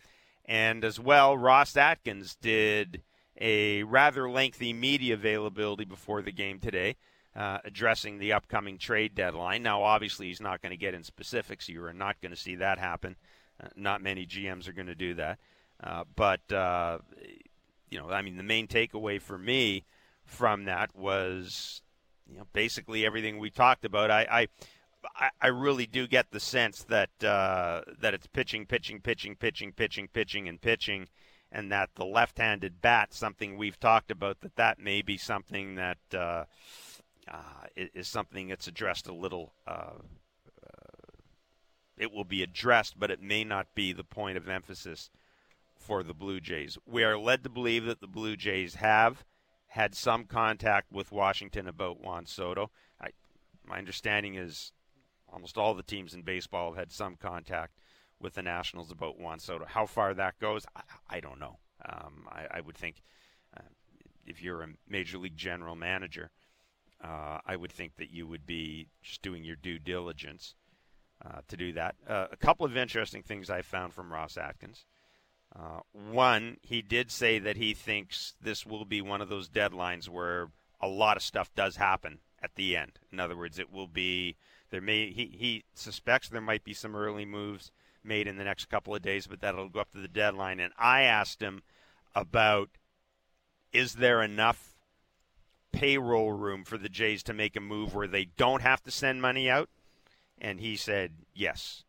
And 0.45 0.83
as 0.83 0.99
well, 0.99 1.37
Ross 1.37 1.77
Atkins 1.77 2.35
did 2.35 3.03
a 3.39 3.83
rather 3.83 4.29
lengthy 4.29 4.73
media 4.73 5.13
availability 5.13 5.85
before 5.85 6.21
the 6.21 6.31
game 6.31 6.59
today, 6.59 6.95
uh, 7.35 7.59
addressing 7.63 8.17
the 8.17 8.33
upcoming 8.33 8.77
trade 8.77 9.15
deadline. 9.15 9.63
Now, 9.63 9.83
obviously, 9.83 10.27
he's 10.27 10.41
not 10.41 10.61
going 10.61 10.71
to 10.71 10.77
get 10.77 10.93
in 10.93 11.03
specifics. 11.03 11.69
You 11.69 11.83
are 11.85 11.93
not 11.93 12.19
going 12.21 12.31
to 12.31 12.39
see 12.39 12.55
that 12.55 12.79
happen. 12.79 13.15
Uh, 13.63 13.67
not 13.75 14.01
many 14.01 14.25
GMs 14.25 14.67
are 14.67 14.73
going 14.73 14.87
to 14.87 14.95
do 14.95 15.13
that. 15.15 15.39
Uh, 15.81 16.03
but, 16.15 16.51
uh, 16.51 16.97
you 17.89 17.99
know, 17.99 18.09
I 18.09 18.21
mean, 18.21 18.37
the 18.37 18.43
main 18.43 18.67
takeaway 18.67 19.21
for 19.21 19.37
me 19.37 19.85
from 20.25 20.65
that 20.65 20.95
was, 20.95 21.81
you 22.29 22.37
know, 22.37 22.47
basically 22.53 23.05
everything 23.05 23.37
we 23.39 23.49
talked 23.49 23.85
about. 23.85 24.11
I, 24.11 24.47
I, 25.15 25.29
I- 25.41 25.47
really 25.47 25.85
do 25.85 26.07
get 26.07 26.31
the 26.31 26.39
sense 26.39 26.83
that 26.83 27.09
uh, 27.23 27.81
that 28.01 28.13
it's 28.13 28.27
pitching, 28.27 28.65
pitching, 28.65 28.99
pitching, 29.01 29.35
pitching, 29.35 29.71
pitching, 29.71 30.07
pitching, 30.07 30.47
and 30.47 30.61
pitching, 30.61 31.07
and 31.51 31.71
that 31.71 31.89
the 31.95 32.05
left-handed 32.05 32.81
bat, 32.81 33.13
something 33.13 33.57
we've 33.57 33.79
talked 33.79 34.11
about, 34.11 34.41
that 34.41 34.55
that 34.57 34.79
may 34.79 35.01
be 35.01 35.17
something 35.17 35.75
that 35.75 35.97
uh, 36.13 36.43
uh, 37.31 37.65
is, 37.75 38.07
something 38.07 38.47
that's 38.49 38.67
addressed 38.67 39.07
a 39.07 39.13
little. 39.13 39.53
Uh, 39.65 39.99
it 41.97 42.13
will 42.13 42.23
be 42.23 42.41
addressed, 42.41 42.97
but 42.97 43.11
it 43.11 43.21
may 43.21 43.43
not 43.43 43.75
be 43.75 43.91
the 43.91 44.05
point 44.05 44.37
of 44.37 44.47
emphasis 44.47 45.09
for 45.77 46.01
the 46.01 46.13
Blue 46.13 46.39
Jays. 46.39 46.77
We 46.85 47.03
are 47.03 47.17
led 47.17 47.43
to 47.43 47.49
believe 47.49 47.85
that 47.85 47.99
the 47.99 48.07
Blue 48.07 48.37
Jays 48.37 48.75
have 48.75 49.25
had 49.69 49.95
some 49.95 50.25
contact 50.25 50.91
with 50.91 51.11
Washington 51.11 51.67
about 51.67 52.01
Juan 52.01 52.25
Soto. 52.25 52.71
I, 52.99 53.09
my 53.65 53.77
understanding 53.77 54.35
is 54.35 54.71
almost 55.31 55.57
all 55.57 55.75
the 55.75 55.83
teams 55.83 56.13
in 56.13 56.23
baseball 56.23 56.71
have 56.71 56.77
had 56.77 56.91
some 56.91 57.15
contact 57.15 57.73
with 58.19 58.33
the 58.33 58.41
Nationals 58.41 58.91
about 58.91 59.19
Juan 59.19 59.39
Soto. 59.39 59.65
How 59.65 59.85
far 59.85 60.13
that 60.13 60.39
goes, 60.39 60.65
I, 60.75 60.81
I 61.09 61.19
don't 61.19 61.39
know. 61.39 61.59
Um, 61.87 62.27
I, 62.29 62.57
I 62.57 62.61
would 62.61 62.75
think 62.75 63.03
uh, 63.55 63.61
if 64.25 64.41
you're 64.41 64.63
a 64.63 64.69
major 64.87 65.17
league 65.17 65.37
general 65.37 65.75
manager, 65.75 66.31
uh, 67.03 67.37
I 67.45 67.55
would 67.55 67.71
think 67.71 67.95
that 67.97 68.11
you 68.11 68.27
would 68.27 68.45
be 68.45 68.87
just 69.03 69.21
doing 69.21 69.43
your 69.43 69.55
due 69.55 69.79
diligence 69.79 70.55
uh, 71.23 71.41
to 71.47 71.55
do 71.55 71.73
that. 71.73 71.95
Uh, 72.07 72.27
a 72.31 72.37
couple 72.37 72.65
of 72.65 72.75
interesting 72.75 73.21
things 73.21 73.49
I 73.49 73.61
found 73.61 73.93
from 73.93 74.11
Ross 74.11 74.35
Atkins. 74.35 74.85
Uh, 75.55 75.79
one, 75.93 76.57
he 76.61 76.81
did 76.81 77.11
say 77.11 77.39
that 77.39 77.57
he 77.57 77.73
thinks 77.73 78.35
this 78.41 78.65
will 78.65 78.85
be 78.85 79.01
one 79.01 79.21
of 79.21 79.29
those 79.29 79.49
deadlines 79.49 80.07
where 80.07 80.49
a 80.79 80.87
lot 80.87 81.17
of 81.17 81.23
stuff 81.23 81.53
does 81.55 81.77
happen 81.77 82.19
at 82.41 82.55
the 82.55 82.75
end. 82.75 82.99
In 83.11 83.19
other 83.19 83.35
words, 83.35 83.59
it 83.59 83.71
will 83.71 83.87
be 83.87 84.37
there 84.69 84.81
may 84.81 85.11
he, 85.11 85.25
he 85.37 85.63
suspects 85.73 86.29
there 86.29 86.41
might 86.41 86.63
be 86.63 86.73
some 86.73 86.95
early 86.95 87.25
moves, 87.25 87.71
made 88.03 88.27
in 88.27 88.37
the 88.37 88.43
next 88.43 88.65
couple 88.65 88.95
of 88.95 89.01
days, 89.01 89.27
but 89.27 89.41
that'll 89.41 89.69
go 89.69 89.79
up 89.79 89.91
to 89.91 89.99
the 89.99 90.07
deadline. 90.07 90.59
And 90.59 90.73
I 90.77 91.01
asked 91.01 91.41
him 91.41 91.63
about 92.15 92.69
is 93.71 93.95
there 93.95 94.21
enough 94.21 94.75
payroll 95.71 96.31
room 96.31 96.63
for 96.63 96.77
the 96.77 96.89
Jays 96.89 97.23
to 97.23 97.33
make 97.33 97.55
a 97.55 97.61
move 97.61 97.93
where 97.93 98.07
they 98.07 98.25
don't 98.25 98.61
have 98.61 98.81
to 98.83 98.91
send 98.91 99.21
money 99.21 99.49
out? 99.49 99.69
And 100.39 100.59
he 100.59 100.75
said 100.75 101.13
yes, 101.33 101.83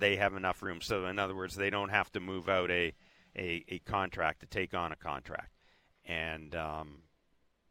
they 0.00 0.16
have 0.16 0.34
enough 0.34 0.62
room. 0.62 0.80
So 0.80 1.06
in 1.06 1.18
other 1.18 1.36
words, 1.36 1.54
they 1.54 1.70
don't 1.70 1.90
have 1.90 2.10
to 2.12 2.20
move 2.20 2.48
out 2.48 2.70
a 2.70 2.92
a, 3.36 3.64
a 3.68 3.78
contract 3.80 4.40
to 4.40 4.46
take 4.46 4.74
on 4.74 4.90
a 4.90 4.96
contract, 4.96 5.52
and 6.04 6.54
um, 6.56 7.02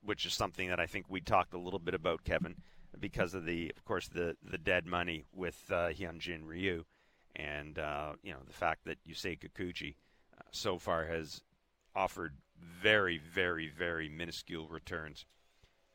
which 0.01 0.25
is 0.25 0.33
something 0.33 0.69
that 0.69 0.79
I 0.79 0.85
think 0.85 1.07
we 1.09 1.19
talked 1.19 1.53
a 1.53 1.59
little 1.59 1.79
bit 1.79 1.93
about, 1.93 2.23
Kevin, 2.23 2.55
because 2.97 3.33
of 3.33 3.45
the, 3.45 3.71
of 3.75 3.83
course, 3.83 4.07
the 4.07 4.37
the 4.41 4.57
dead 4.57 4.85
money 4.85 5.25
with 5.33 5.61
uh, 5.69 5.89
Hyunjin 5.89 6.45
Ryu, 6.45 6.85
and 7.35 7.77
uh, 7.77 8.13
you 8.23 8.31
know 8.31 8.39
the 8.47 8.53
fact 8.53 8.85
that 8.85 8.97
Yusei 9.05 9.37
Kikuchi 9.37 9.95
uh, 10.37 10.43
so 10.51 10.77
far 10.77 11.05
has 11.05 11.41
offered 11.95 12.35
very, 12.81 13.17
very, 13.17 13.67
very 13.67 14.07
minuscule 14.07 14.67
returns 14.67 15.25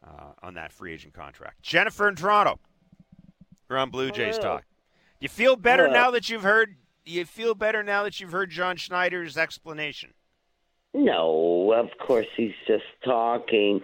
uh, 0.07 0.33
on 0.42 0.55
that 0.55 0.73
free 0.73 0.92
agent 0.92 1.14
contract. 1.14 1.62
Jennifer 1.62 2.09
in 2.09 2.16
Toronto, 2.16 2.59
we're 3.68 3.77
on 3.77 3.90
Blue 3.90 4.11
Jays 4.11 4.37
Hello. 4.37 4.57
talk. 4.57 4.64
You 5.25 5.31
feel 5.31 5.57
better 5.57 5.89
now 5.89 6.11
that 6.11 6.29
you've 6.29 6.43
heard. 6.43 6.77
You 7.07 7.25
feel 7.25 7.55
better 7.55 7.83
now 7.83 8.03
that 8.03 8.21
you've 8.21 8.33
heard 8.33 8.51
John 8.51 8.77
Schneider's 8.77 9.39
explanation. 9.39 10.13
No, 10.93 11.73
of 11.73 11.89
course 12.07 12.27
he's 12.37 12.53
just 12.69 12.85
talking. 13.03 13.81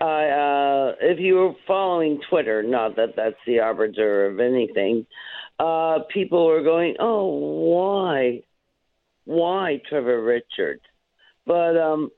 Uh, 0.00 0.04
uh, 0.04 0.94
if 1.00 1.18
you 1.18 1.34
were 1.34 1.52
following 1.66 2.20
Twitter, 2.30 2.62
not 2.62 2.94
that 2.94 3.16
that's 3.16 3.34
the 3.44 3.58
arbiter 3.58 4.26
of 4.26 4.38
anything, 4.38 5.04
uh, 5.58 5.98
people 6.12 6.46
were 6.46 6.62
going, 6.62 6.94
"Oh, 7.00 7.26
why, 7.26 8.44
why 9.24 9.80
Trevor 9.88 10.22
Richards?" 10.22 10.84
But 11.44 11.76
um, 11.76 12.12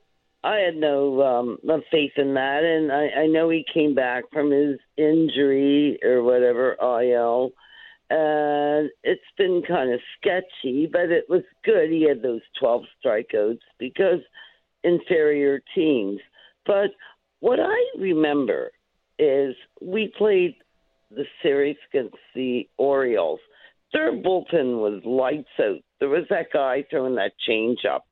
I 0.44 0.56
had 0.56 0.76
no 0.76 1.22
um, 1.22 1.58
faith 1.90 2.12
in 2.18 2.34
that, 2.34 2.62
and 2.62 2.92
I, 2.92 3.22
I 3.22 3.26
know 3.26 3.48
he 3.48 3.64
came 3.72 3.94
back 3.94 4.24
from 4.34 4.50
his 4.50 4.78
injury 4.98 5.98
or 6.04 6.22
whatever 6.22 6.76
IL, 6.78 7.52
and 8.08 8.90
it's 9.02 9.20
been 9.36 9.62
kind 9.66 9.92
of 9.92 10.00
sketchy, 10.18 10.88
but 10.90 11.10
it 11.10 11.24
was 11.28 11.42
good. 11.64 11.90
He 11.90 12.06
had 12.08 12.22
those 12.22 12.42
twelve 12.58 12.84
strikeouts 13.04 13.58
because 13.78 14.20
inferior 14.84 15.60
teams. 15.74 16.20
But 16.64 16.90
what 17.40 17.58
I 17.60 17.84
remember 17.98 18.70
is 19.18 19.54
we 19.80 20.12
played 20.16 20.54
the 21.10 21.24
series 21.42 21.76
against 21.90 22.16
the 22.34 22.68
Orioles. 22.76 23.40
Their 23.92 24.12
bullpen 24.12 24.80
was 24.80 25.02
lights 25.04 25.48
out. 25.60 25.80
There 26.00 26.08
was 26.08 26.24
that 26.30 26.46
guy 26.52 26.84
throwing 26.90 27.14
that 27.16 27.32
change 27.46 27.80
up 27.90 28.04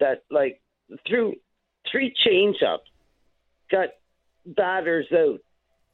that 0.00 0.24
like 0.30 0.60
threw 1.06 1.34
three 1.90 2.12
change 2.24 2.56
ups, 2.66 2.88
got 3.70 3.88
batters 4.46 5.06
out. 5.12 5.38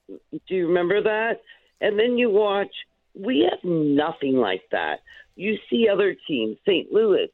Do 0.08 0.54
you 0.54 0.66
remember 0.66 1.02
that? 1.02 1.40
And 1.80 1.98
then 1.98 2.18
you 2.18 2.30
watch. 2.30 2.74
We 3.18 3.48
have 3.50 3.62
nothing 3.64 4.36
like 4.36 4.62
that. 4.70 5.00
You 5.34 5.56
see 5.70 5.88
other 5.88 6.16
teams, 6.26 6.56
St. 6.66 6.92
Louis, 6.92 7.28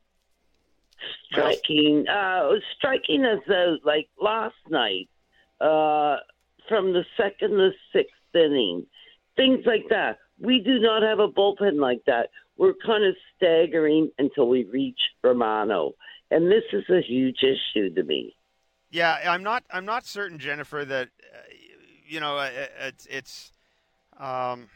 striking, 1.26 2.06
uh, 2.08 2.50
striking 2.76 3.24
out 3.24 3.78
like 3.84 4.08
last 4.20 4.54
night, 4.68 5.08
uh, 5.60 6.16
from 6.68 6.92
the 6.92 7.04
second 7.16 7.50
to 7.50 7.70
sixth 7.92 8.14
inning, 8.34 8.86
things 9.36 9.60
like 9.66 9.84
that. 9.90 10.18
We 10.40 10.60
do 10.60 10.78
not 10.80 11.02
have 11.02 11.18
a 11.18 11.28
bullpen 11.28 11.80
like 11.80 12.04
that. 12.06 12.30
We're 12.56 12.74
kind 12.84 13.04
of 13.04 13.14
staggering 13.36 14.10
until 14.18 14.48
we 14.48 14.64
reach 14.64 14.98
Romano, 15.22 15.92
and 16.30 16.50
this 16.50 16.64
is 16.72 16.84
a 16.90 17.00
huge 17.00 17.42
issue 17.42 17.94
to 17.94 18.02
me. 18.02 18.34
Yeah, 18.90 19.18
I'm 19.26 19.42
not. 19.42 19.64
I'm 19.70 19.84
not 19.84 20.06
certain, 20.06 20.38
Jennifer, 20.38 20.84
that 20.84 21.08
uh, 21.08 21.38
you 22.06 22.20
know 22.20 22.38
uh, 22.38 22.50
it's 22.80 23.06
it's. 23.06 23.52
Um, 24.18 24.68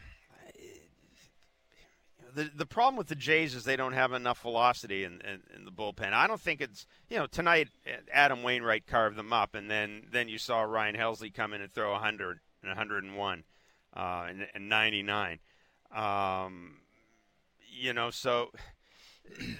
the 2.38 2.51
the 2.55 2.66
problem 2.66 2.96
with 2.96 3.09
the 3.09 3.16
Jays 3.16 3.55
is 3.55 3.64
they 3.64 3.77
don't 3.77 3.92
have 3.92 4.12
enough 4.12 4.42
velocity 4.42 5.03
in, 5.03 5.20
in, 5.22 5.40
in 5.57 5.64
the 5.64 5.72
bullpen. 5.72 6.12
I 6.12 6.27
don't 6.29 6.40
think 6.40 6.61
it's 6.61 6.87
you 7.11 7.16
know 7.16 7.27
tonight 7.27 7.68
Adam 8.12 8.42
Wainwright 8.42 8.87
carved 8.87 9.16
them 9.16 9.33
up, 9.33 9.55
and 9.55 9.70
then 9.70 10.05
then 10.11 10.29
you 10.29 10.38
saw 10.38 10.62
Ryan 10.62 10.94
Helsley 10.94 11.35
come 11.35 11.53
in 11.53 11.61
and 11.61 11.72
throw 11.72 11.92
100 11.92 12.38
and 12.62 12.70
101 12.70 13.44
uh, 13.96 14.27
and, 14.29 14.46
and 14.55 14.68
99. 14.68 15.40
Um, 15.94 16.77
you 17.70 17.92
know, 17.92 18.11
so 18.11 18.51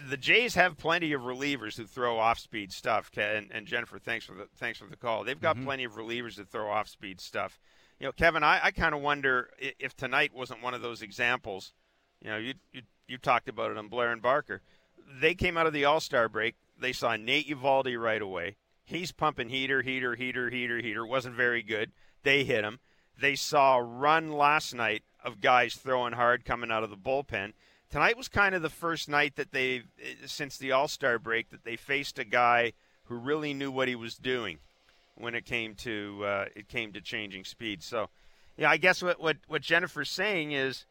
the 0.08 0.16
Jays 0.16 0.54
have 0.54 0.76
plenty 0.76 1.12
of 1.12 1.22
relievers 1.22 1.76
who 1.76 1.84
throw 1.84 2.18
off-speed 2.18 2.72
stuff. 2.72 3.10
And, 3.16 3.50
and 3.50 3.66
Jennifer, 3.66 3.98
thanks 3.98 4.24
for 4.24 4.34
the 4.34 4.48
thanks 4.56 4.78
for 4.78 4.86
the 4.86 4.96
call. 4.96 5.24
They've 5.24 5.40
got 5.40 5.60
plenty 5.62 5.84
of 5.84 5.96
relievers 5.96 6.36
that 6.36 6.48
throw 6.48 6.70
off-speed 6.70 7.20
stuff. 7.20 7.58
You 7.98 8.06
know, 8.06 8.12
Kevin, 8.12 8.44
I, 8.44 8.60
I 8.62 8.70
kind 8.70 8.94
of 8.94 9.00
wonder 9.00 9.50
if 9.58 9.96
tonight 9.96 10.32
wasn't 10.32 10.62
one 10.62 10.74
of 10.74 10.82
those 10.82 11.02
examples. 11.02 11.72
You 12.22 12.31
know, 12.31 12.37
you, 12.37 12.54
you 12.72 12.83
you 13.07 13.18
talked 13.18 13.48
about 13.48 13.70
it 13.70 13.78
on 13.78 13.88
Blair 13.88 14.12
and 14.12 14.22
Barker. 14.22 14.61
They 15.20 15.35
came 15.35 15.57
out 15.57 15.66
of 15.66 15.72
the 15.72 15.85
All 15.85 16.00
Star 16.00 16.28
break. 16.28 16.54
They 16.81 16.92
saw 16.92 17.16
Nate 17.16 17.48
Eovaldi 17.48 18.00
right 18.00 18.22
away. 18.22 18.57
He's 18.85 19.12
pumping 19.12 19.48
heater, 19.48 19.83
heater, 19.83 20.14
heater, 20.14 20.50
heater, 20.50 20.78
heater. 20.78 21.07
Wasn't 21.07 21.35
very 21.35 21.62
good. 21.62 21.92
They 22.22 22.44
hit 22.44 22.64
him. 22.64 22.78
They 23.20 23.35
saw 23.35 23.78
a 23.78 23.83
run 23.83 24.33
last 24.33 24.74
night 24.74 25.02
of 25.24 25.40
guys 25.40 25.74
throwing 25.74 26.12
hard 26.12 26.44
coming 26.44 26.70
out 26.70 26.85
of 26.85 26.90
the 26.90 26.96
bullpen. 26.96 27.52
Tonight 27.90 28.16
was 28.16 28.28
kind 28.28 28.54
of 28.54 28.62
the 28.62 28.68
first 28.68 29.09
night 29.09 29.37
that 29.37 29.52
they, 29.52 29.83
since 30.26 30.59
the 30.59 30.72
All 30.72 30.88
Star 30.88 31.18
break, 31.18 31.50
that 31.50 31.64
they 31.64 31.76
faced 31.76 32.18
a 32.18 32.24
guy 32.24 32.72
who 33.04 33.16
really 33.16 33.54
knew 33.54 33.70
what 33.70 33.88
he 33.88 33.94
was 33.94 34.16
doing 34.16 34.59
when 35.16 35.35
it 35.35 35.44
came 35.44 35.74
to 35.74 36.24
uh, 36.24 36.44
it 36.54 36.68
came 36.68 36.92
to 36.92 37.00
changing 37.00 37.44
speed. 37.44 37.83
So, 37.83 38.11
yeah, 38.57 38.70
I 38.70 38.76
guess 38.76 39.02
what 39.02 39.20
what, 39.20 39.38
what 39.48 39.62
Jennifer's 39.62 40.11
saying 40.11 40.52
is, 40.52 40.85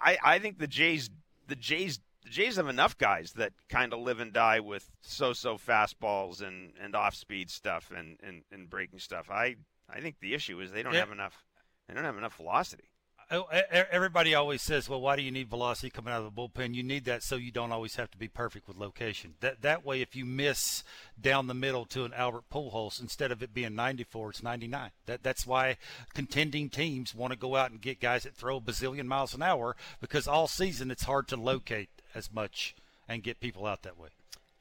I, 0.00 0.18
I 0.24 0.38
think 0.38 0.58
the 0.58 0.66
Jays 0.66 1.10
the 1.46 1.56
Jays 1.56 2.00
the 2.22 2.30
Jays 2.30 2.56
have 2.56 2.68
enough 2.68 2.98
guys 2.98 3.32
that 3.34 3.52
kind 3.68 3.92
of 3.92 4.00
live 4.00 4.20
and 4.20 4.32
die 4.32 4.60
with 4.60 4.90
so-so 5.02 5.56
fastballs 5.58 6.42
and, 6.42 6.72
and 6.82 6.96
off-speed 6.96 7.50
stuff 7.50 7.92
and, 7.96 8.18
and, 8.22 8.42
and 8.50 8.68
breaking 8.68 8.98
stuff. 8.98 9.30
I 9.30 9.56
I 9.88 10.00
think 10.00 10.16
the 10.20 10.34
issue 10.34 10.60
is 10.60 10.72
they 10.72 10.82
don't 10.82 10.94
Yeah. 10.94 11.00
have 11.00 11.12
enough 11.12 11.44
they 11.88 11.94
don't 11.94 12.04
have 12.04 12.18
enough 12.18 12.36
velocity. 12.36 12.90
Oh, 13.28 13.48
Everybody 13.50 14.36
always 14.36 14.62
says, 14.62 14.88
"Well, 14.88 15.00
why 15.00 15.16
do 15.16 15.22
you 15.22 15.32
need 15.32 15.48
velocity 15.48 15.90
coming 15.90 16.14
out 16.14 16.22
of 16.22 16.32
the 16.32 16.40
bullpen?" 16.40 16.74
You 16.74 16.84
need 16.84 17.04
that 17.06 17.24
so 17.24 17.34
you 17.34 17.50
don't 17.50 17.72
always 17.72 17.96
have 17.96 18.08
to 18.12 18.18
be 18.18 18.28
perfect 18.28 18.68
with 18.68 18.76
location. 18.76 19.34
That 19.40 19.62
that 19.62 19.84
way, 19.84 20.00
if 20.00 20.14
you 20.14 20.24
miss 20.24 20.84
down 21.20 21.48
the 21.48 21.54
middle 21.54 21.86
to 21.86 22.04
an 22.04 22.14
Albert 22.14 22.44
Pujols, 22.52 23.00
instead 23.00 23.32
of 23.32 23.42
it 23.42 23.52
being 23.52 23.74
94, 23.74 24.30
it's 24.30 24.42
99. 24.44 24.92
That 25.06 25.24
that's 25.24 25.44
why 25.44 25.76
contending 26.14 26.70
teams 26.70 27.16
want 27.16 27.32
to 27.32 27.38
go 27.38 27.56
out 27.56 27.72
and 27.72 27.80
get 27.80 28.00
guys 28.00 28.22
that 28.22 28.36
throw 28.36 28.58
a 28.58 28.60
bazillion 28.60 29.06
miles 29.06 29.34
an 29.34 29.42
hour 29.42 29.74
because 30.00 30.28
all 30.28 30.46
season 30.46 30.92
it's 30.92 31.04
hard 31.04 31.26
to 31.28 31.36
locate 31.36 31.90
as 32.14 32.32
much 32.32 32.76
and 33.08 33.24
get 33.24 33.40
people 33.40 33.66
out 33.66 33.82
that 33.82 33.98
way. 33.98 34.10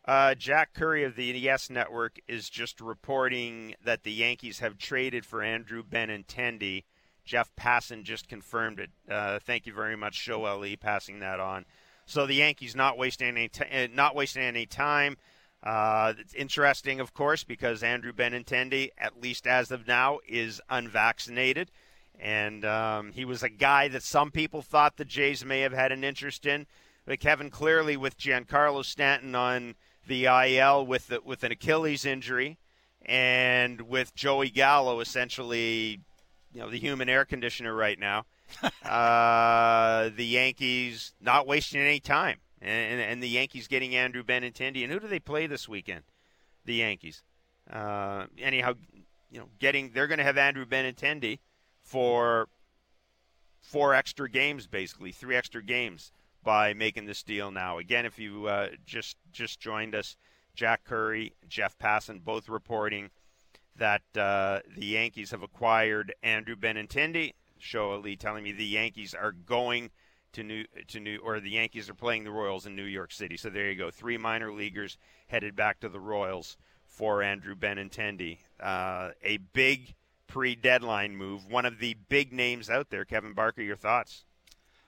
Uh, 0.05 0.35
Jack 0.35 0.73
Curry 0.73 1.03
of 1.03 1.15
the 1.15 1.25
YES 1.25 1.69
Network 1.69 2.19
is 2.27 2.49
just 2.49 2.79
reporting 2.81 3.75
that 3.83 4.03
the 4.03 4.11
Yankees 4.11 4.59
have 4.59 4.77
traded 4.77 5.25
for 5.25 5.43
Andrew 5.43 5.83
Benintendi. 5.83 6.83
Jeff 7.25 7.49
Passan 7.55 8.03
just 8.03 8.27
confirmed 8.27 8.79
it. 8.79 8.91
Uh, 9.09 9.39
thank 9.39 9.65
you 9.65 9.73
very 9.73 9.95
much, 9.95 10.15
Show 10.15 10.45
Ali, 10.45 10.75
passing 10.75 11.19
that 11.19 11.39
on. 11.39 11.65
So 12.05 12.25
the 12.25 12.35
Yankees 12.35 12.75
not 12.75 12.97
wasting 12.97 13.27
any 13.29 13.47
t- 13.49 13.65
uh, 13.65 13.87
not 13.91 14.15
wasting 14.15 14.43
any 14.43 14.65
time. 14.65 15.17
Uh, 15.63 16.13
it's 16.19 16.35
interesting, 16.35 16.99
of 16.99 17.13
course, 17.15 17.43
because 17.43 17.81
Andrew 17.81 18.13
Benintendi, 18.13 18.89
at 18.97 19.19
least 19.19 19.47
as 19.47 19.71
of 19.71 19.87
now, 19.87 20.19
is 20.27 20.61
unvaccinated, 20.69 21.71
and 22.19 22.63
um, 22.63 23.11
he 23.11 23.25
was 23.25 23.41
a 23.41 23.49
guy 23.49 23.87
that 23.87 24.03
some 24.03 24.29
people 24.29 24.61
thought 24.61 24.97
the 24.97 25.05
Jays 25.05 25.43
may 25.43 25.61
have 25.61 25.73
had 25.73 25.91
an 25.91 26.03
interest 26.03 26.45
in. 26.45 26.67
But 27.05 27.19
Kevin, 27.19 27.49
clearly 27.49 27.97
with 27.97 28.17
Giancarlo 28.17 28.85
Stanton 28.85 29.33
on 29.33 29.75
the 30.07 30.25
IL 30.25 30.85
with 30.85 31.07
the, 31.07 31.21
with 31.21 31.43
an 31.43 31.51
Achilles 31.51 32.05
injury, 32.05 32.59
and 33.03 33.81
with 33.81 34.13
Joey 34.15 34.49
Gallo 34.49 34.99
essentially, 34.99 36.01
you 36.55 36.61
know, 36.61 36.69
the 36.69 36.79
human 36.79 37.09
air 37.09 37.25
conditioner 37.25 37.75
right 37.75 37.99
now. 37.99 38.25
uh, 38.85 40.09
the 40.15 40.25
Yankees 40.25 41.13
not 41.19 41.45
wasting 41.45 41.81
any 41.81 41.99
time, 41.99 42.37
and, 42.61 43.01
and 43.01 43.21
the 43.21 43.27
Yankees 43.27 43.67
getting 43.67 43.93
Andrew 43.93 44.23
Benintendi. 44.23 44.81
And 44.81 44.91
who 44.91 45.01
do 45.01 45.07
they 45.07 45.19
play 45.19 45.47
this 45.47 45.67
weekend? 45.67 46.03
The 46.63 46.75
Yankees. 46.75 47.23
Uh, 47.69 48.27
anyhow, 48.39 48.75
you 49.29 49.39
know, 49.39 49.49
getting 49.59 49.91
they're 49.93 50.07
going 50.07 50.19
to 50.19 50.23
have 50.23 50.37
Andrew 50.37 50.65
Benintendi 50.65 51.39
for 51.81 52.47
four 53.59 53.93
extra 53.93 54.29
games, 54.29 54.65
basically 54.65 55.11
three 55.11 55.35
extra 55.35 55.61
games 55.61 56.13
by 56.41 56.73
making 56.73 57.05
this 57.05 57.21
deal 57.21 57.51
now. 57.51 57.79
Again, 57.79 58.05
if 58.05 58.17
you 58.17 58.47
uh, 58.47 58.69
just 58.85 59.17
just 59.33 59.59
joined 59.59 59.93
us, 59.93 60.15
Jack 60.55 60.85
Curry, 60.85 61.33
Jeff 61.49 61.77
Passan, 61.77 62.23
both 62.23 62.47
reporting 62.47 63.09
that 63.77 64.01
uh, 64.17 64.59
the 64.75 64.85
Yankees 64.85 65.31
have 65.31 65.43
acquired 65.43 66.13
Andrew 66.23 66.55
Benintendi. 66.55 67.33
Show 67.57 67.91
Ali 67.91 68.15
telling 68.15 68.43
me 68.43 68.51
the 68.51 68.65
Yankees 68.65 69.13
are 69.13 69.31
going 69.31 69.89
to 70.33 70.43
New 70.43 70.65
to 70.87 70.99
New 70.99 71.19
or 71.23 71.39
the 71.39 71.51
Yankees 71.51 71.89
are 71.89 71.93
playing 71.93 72.25
the 72.25 72.31
Royals 72.31 72.65
in 72.65 72.75
New 72.75 72.83
York 72.83 73.11
City. 73.11 73.37
So 73.37 73.49
there 73.49 73.69
you 73.69 73.75
go, 73.75 73.89
three 73.89 74.17
minor 74.17 74.51
leaguers 74.51 74.97
headed 75.27 75.55
back 75.55 75.79
to 75.79 75.89
the 75.89 75.99
Royals 75.99 76.57
for 76.85 77.23
Andrew 77.23 77.55
Benintendi. 77.55 78.39
Uh, 78.59 79.11
a 79.23 79.37
big 79.53 79.95
pre-deadline 80.27 81.15
move, 81.15 81.49
one 81.49 81.65
of 81.65 81.79
the 81.79 81.95
big 82.09 82.33
names 82.33 82.69
out 82.69 82.89
there. 82.89 83.05
Kevin 83.05 83.33
Barker, 83.33 83.61
your 83.61 83.75
thoughts? 83.75 84.25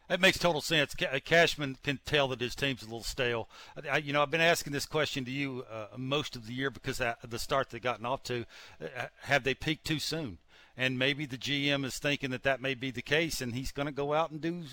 That 0.08 0.22
makes 0.22 0.40
total 0.40 0.62
sense. 0.62 0.96
Uh, 1.02 1.20
Cashman 1.24 1.78
can 1.84 2.00
tell 2.06 2.30
that 2.30 2.40
his 2.40 2.56
team's 2.56 2.82
a 2.82 2.86
little 2.86 3.04
stale. 3.04 3.50
I, 3.90 3.98
you 3.98 4.14
know, 4.14 4.22
I've 4.22 4.32
been 4.32 4.40
asking 4.40 4.74
this 4.74 4.86
question 4.86 5.26
to 5.26 5.32
you 5.32 5.66
uh, 5.70 5.88
most 5.98 6.36
of 6.36 6.48
the 6.48 6.54
year 6.54 6.70
because 6.70 7.02
of 7.02 7.16
the 7.30 7.40
start 7.40 7.70
they've 7.70 7.82
gotten 7.82 8.06
off 8.06 8.24
to. 8.24 8.46
Uh, 8.82 9.08
have 9.24 9.44
they 9.44 9.54
peaked 9.54 9.86
too 9.86 10.00
soon? 10.00 10.38
And 10.78 11.00
maybe 11.00 11.26
the 11.26 11.38
GM 11.38 11.84
is 11.84 11.98
thinking 11.98 12.30
that 12.30 12.44
that 12.44 12.62
may 12.62 12.76
be 12.76 12.92
the 12.92 13.02
case, 13.02 13.42
and 13.42 13.56
he's 13.56 13.72
going 13.72 13.88
to 13.88 13.92
go 13.92 14.14
out 14.14 14.30
and 14.30 14.40
do 14.40 14.64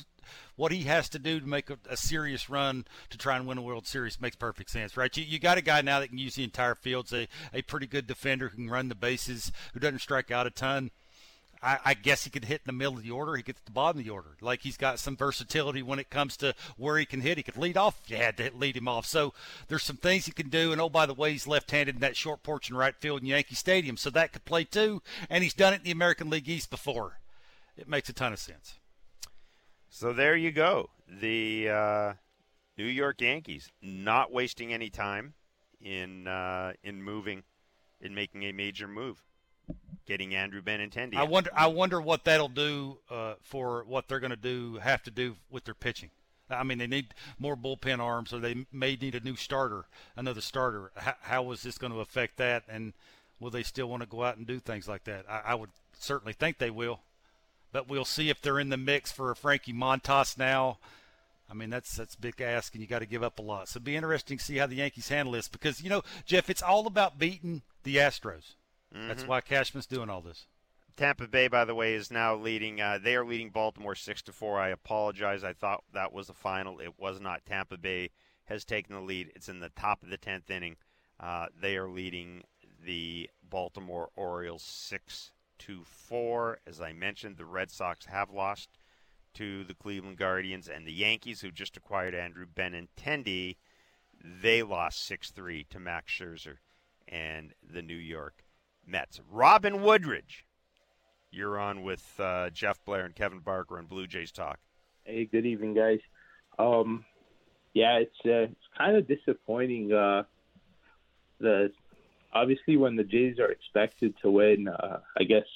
what 0.54 0.70
he 0.70 0.82
has 0.82 1.08
to 1.08 1.18
do 1.18 1.40
to 1.40 1.46
make 1.46 1.70
a, 1.70 1.78
a, 1.88 1.96
serious 1.96 2.50
run 2.50 2.84
to 3.08 3.18
try 3.18 3.36
and 3.36 3.46
win 3.46 3.58
a 3.58 3.62
World 3.62 3.86
Series. 3.86 4.20
Makes 4.20 4.36
perfect 4.36 4.70
sense, 4.70 4.96
right? 4.98 5.14
You, 5.16 5.24
you 5.24 5.38
got 5.38 5.58
a 5.58 5.62
guy 5.62 5.80
now 5.80 6.00
that 6.00 6.08
can 6.08 6.18
use 6.18 6.34
the 6.34 6.44
entire 6.44 6.74
field, 6.74 7.10
a, 7.12 7.26
a 7.54 7.62
pretty 7.62 7.86
good 7.86 8.06
defender 8.06 8.48
who 8.48 8.56
can 8.56 8.70
run 8.70 8.90
the 8.90 8.94
bases, 8.94 9.50
who 9.72 9.80
doesn't 9.80 10.00
strike 10.00 10.30
out 10.30 10.46
a 10.46 10.50
ton. 10.50 10.90
I, 11.64 11.78
I, 11.84 11.94
guess 11.94 12.24
he 12.24 12.30
could 12.30 12.44
hit 12.44 12.60
in 12.60 12.66
the 12.66 12.72
middle 12.72 12.98
of 12.98 13.02
the 13.02 13.10
order. 13.10 13.36
He 13.36 13.42
gets 13.42 13.60
the 13.62 13.70
bottom 13.70 13.98
of 13.98 14.04
the 14.04 14.10
order. 14.10 14.36
Like 14.40 14.60
he's 14.60 14.76
got 14.76 14.98
some 14.98 15.16
versatility 15.16 15.82
when 15.82 15.98
it 15.98 16.10
comes 16.10 16.36
to 16.38 16.54
where 16.76 16.98
he 16.98 17.06
can 17.06 17.22
hit. 17.22 17.38
He 17.38 17.42
could 17.42 17.56
lead 17.56 17.76
off. 17.76 18.00
You 18.06 18.16
had 18.16 18.36
to 18.36 18.50
lead 18.54 18.76
him 18.76 18.86
off. 18.86 19.06
So 19.06 19.32
there's 19.68 19.82
some 19.82 19.96
things 19.96 20.26
he 20.26 20.32
can 20.32 20.50
do. 20.50 20.72
And 20.72 20.80
oh, 20.80 20.90
by 20.90 21.06
the 21.06 21.14
way, 21.14 21.32
he's 21.32 21.46
left-handed 21.46 21.94
in 21.94 22.00
that 22.02 22.16
short 22.16 22.42
porch 22.42 22.68
in 22.68 22.76
right 22.76 22.94
field 22.94 23.22
in 23.22 23.26
Yankee 23.26 23.54
Stadium, 23.54 23.96
so 23.96 24.10
that 24.10 24.32
could 24.32 24.44
play 24.44 24.64
too. 24.64 25.00
And 25.30 25.42
he's 25.42 25.54
done 25.54 25.72
it 25.72 25.78
in 25.78 25.84
the 25.84 25.90
American 25.90 26.28
League 26.28 26.48
East 26.48 26.70
before. 26.70 27.18
It 27.76 27.88
makes 27.88 28.08
a 28.08 28.12
ton 28.12 28.32
of 28.32 28.38
sense. 28.38 28.74
So 29.88 30.12
there 30.12 30.36
you 30.36 30.52
go. 30.52 30.90
The 31.08 31.68
uh, 31.70 32.12
New 32.76 32.84
York 32.84 33.20
Yankees 33.20 33.70
not 33.80 34.32
wasting 34.32 34.72
any 34.72 34.90
time 34.90 35.34
in 35.80 36.26
uh, 36.26 36.72
in 36.82 37.02
moving, 37.02 37.42
in 38.00 38.14
making 38.14 38.42
a 38.42 38.52
major 38.52 38.88
move, 38.88 39.22
getting 40.06 40.34
Andrew 40.34 40.62
Benintendi. 40.62 41.16
I 41.16 41.24
wonder. 41.24 41.50
I 41.54 41.66
wonder 41.66 42.00
what 42.00 42.24
that'll 42.24 42.48
do 42.48 42.98
uh, 43.10 43.34
for 43.42 43.84
what 43.84 44.08
they're 44.08 44.20
going 44.20 44.30
to 44.30 44.36
do. 44.36 44.78
Have 44.78 45.02
to 45.04 45.10
do 45.10 45.36
with 45.50 45.64
their 45.64 45.74
pitching. 45.74 46.10
I 46.50 46.62
mean, 46.62 46.78
they 46.78 46.86
need 46.86 47.14
more 47.38 47.56
bullpen 47.56 48.00
arms, 48.00 48.32
or 48.32 48.38
they 48.38 48.66
may 48.70 48.96
need 48.96 49.14
a 49.14 49.20
new 49.20 49.34
starter, 49.34 49.86
another 50.14 50.42
starter. 50.42 50.92
How, 50.94 51.14
how 51.22 51.50
is 51.52 51.62
this 51.62 51.78
going 51.78 51.92
to 51.92 52.00
affect 52.00 52.36
that? 52.36 52.64
And 52.68 52.92
will 53.40 53.50
they 53.50 53.62
still 53.62 53.88
want 53.88 54.02
to 54.02 54.08
go 54.08 54.22
out 54.24 54.36
and 54.36 54.46
do 54.46 54.58
things 54.58 54.86
like 54.86 55.04
that? 55.04 55.24
I, 55.28 55.40
I 55.46 55.54
would 55.54 55.70
certainly 55.98 56.34
think 56.34 56.58
they 56.58 56.70
will 56.70 57.00
but 57.74 57.88
we'll 57.88 58.04
see 58.04 58.30
if 58.30 58.40
they're 58.40 58.60
in 58.60 58.68
the 58.68 58.76
mix 58.76 59.10
for 59.10 59.32
a 59.32 59.36
Frankie 59.36 59.72
Montas 59.72 60.38
now. 60.38 60.78
I 61.50 61.54
mean, 61.54 61.70
that's 61.70 61.96
that's 61.96 62.14
big 62.14 62.40
ask, 62.40 62.72
and 62.72 62.80
you 62.80 62.86
got 62.86 63.00
to 63.00 63.06
give 63.06 63.24
up 63.24 63.40
a 63.40 63.42
lot. 63.42 63.68
So 63.68 63.78
it'll 63.78 63.84
be 63.84 63.96
interesting 63.96 64.38
to 64.38 64.44
see 64.44 64.58
how 64.58 64.68
the 64.68 64.76
Yankees 64.76 65.08
handle 65.08 65.32
this 65.32 65.48
because 65.48 65.82
you 65.82 65.90
know, 65.90 66.02
Jeff, 66.24 66.48
it's 66.48 66.62
all 66.62 66.86
about 66.86 67.18
beating 67.18 67.62
the 67.82 67.96
Astros. 67.96 68.54
Mm-hmm. 68.94 69.08
That's 69.08 69.26
why 69.26 69.40
Cashman's 69.40 69.86
doing 69.86 70.08
all 70.08 70.20
this. 70.20 70.46
Tampa 70.96 71.26
Bay, 71.26 71.48
by 71.48 71.64
the 71.64 71.74
way, 71.74 71.94
is 71.94 72.10
now 72.10 72.36
leading. 72.36 72.80
Uh, 72.80 72.98
they 73.02 73.16
are 73.16 73.26
leading 73.26 73.50
Baltimore 73.50 73.96
six 73.96 74.22
to 74.22 74.32
four. 74.32 74.60
I 74.60 74.68
apologize. 74.68 75.42
I 75.42 75.52
thought 75.52 75.82
that 75.92 76.12
was 76.12 76.28
the 76.28 76.34
final. 76.34 76.78
It 76.78 76.98
was 76.98 77.20
not. 77.20 77.44
Tampa 77.44 77.76
Bay 77.76 78.10
has 78.44 78.64
taken 78.64 78.94
the 78.94 79.00
lead. 79.00 79.32
It's 79.34 79.48
in 79.48 79.60
the 79.60 79.70
top 79.70 80.02
of 80.02 80.10
the 80.10 80.16
tenth 80.16 80.48
inning. 80.50 80.76
Uh, 81.18 81.46
they 81.60 81.76
are 81.76 81.88
leading 81.88 82.44
the 82.84 83.28
Baltimore 83.42 84.10
Orioles 84.14 84.62
six 84.62 85.32
to 85.58 85.82
four. 85.84 86.58
As 86.66 86.80
I 86.80 86.92
mentioned, 86.92 87.36
the 87.36 87.44
Red 87.44 87.72
Sox 87.72 88.06
have 88.06 88.30
lost 88.30 88.68
to 89.34 89.64
the 89.64 89.74
Cleveland 89.74 90.16
Guardians, 90.16 90.68
and 90.68 90.86
the 90.86 90.92
Yankees, 90.92 91.40
who 91.40 91.50
just 91.50 91.76
acquired 91.76 92.14
Andrew 92.14 92.46
Benintendi, 92.46 93.56
they 94.22 94.62
lost 94.62 95.04
six 95.04 95.32
three 95.32 95.64
to 95.70 95.80
Max 95.80 96.12
Scherzer 96.12 96.58
and 97.08 97.52
the 97.62 97.82
New 97.82 97.96
York 97.96 98.43
Mets. 98.86 99.20
Robin 99.30 99.82
Woodridge, 99.82 100.44
you're 101.30 101.58
on 101.58 101.82
with 101.82 102.04
uh, 102.18 102.50
Jeff 102.50 102.84
Blair 102.84 103.04
and 103.04 103.14
Kevin 103.14 103.40
Barker 103.40 103.78
on 103.78 103.86
Blue 103.86 104.06
Jays 104.06 104.32
Talk. 104.32 104.58
Hey, 105.04 105.24
good 105.24 105.46
evening, 105.46 105.74
guys. 105.74 106.00
Um, 106.58 107.04
yeah, 107.74 107.98
it's 107.98 108.16
uh, 108.24 108.50
it's 108.50 108.68
kind 108.78 108.96
of 108.96 109.06
disappointing. 109.08 109.92
Uh, 109.92 110.22
the 111.40 111.72
obviously 112.32 112.76
when 112.76 112.96
the 112.96 113.04
Jays 113.04 113.38
are 113.38 113.50
expected 113.50 114.14
to 114.22 114.30
win, 114.30 114.68
uh, 114.68 115.00
I 115.18 115.24
guess 115.24 115.46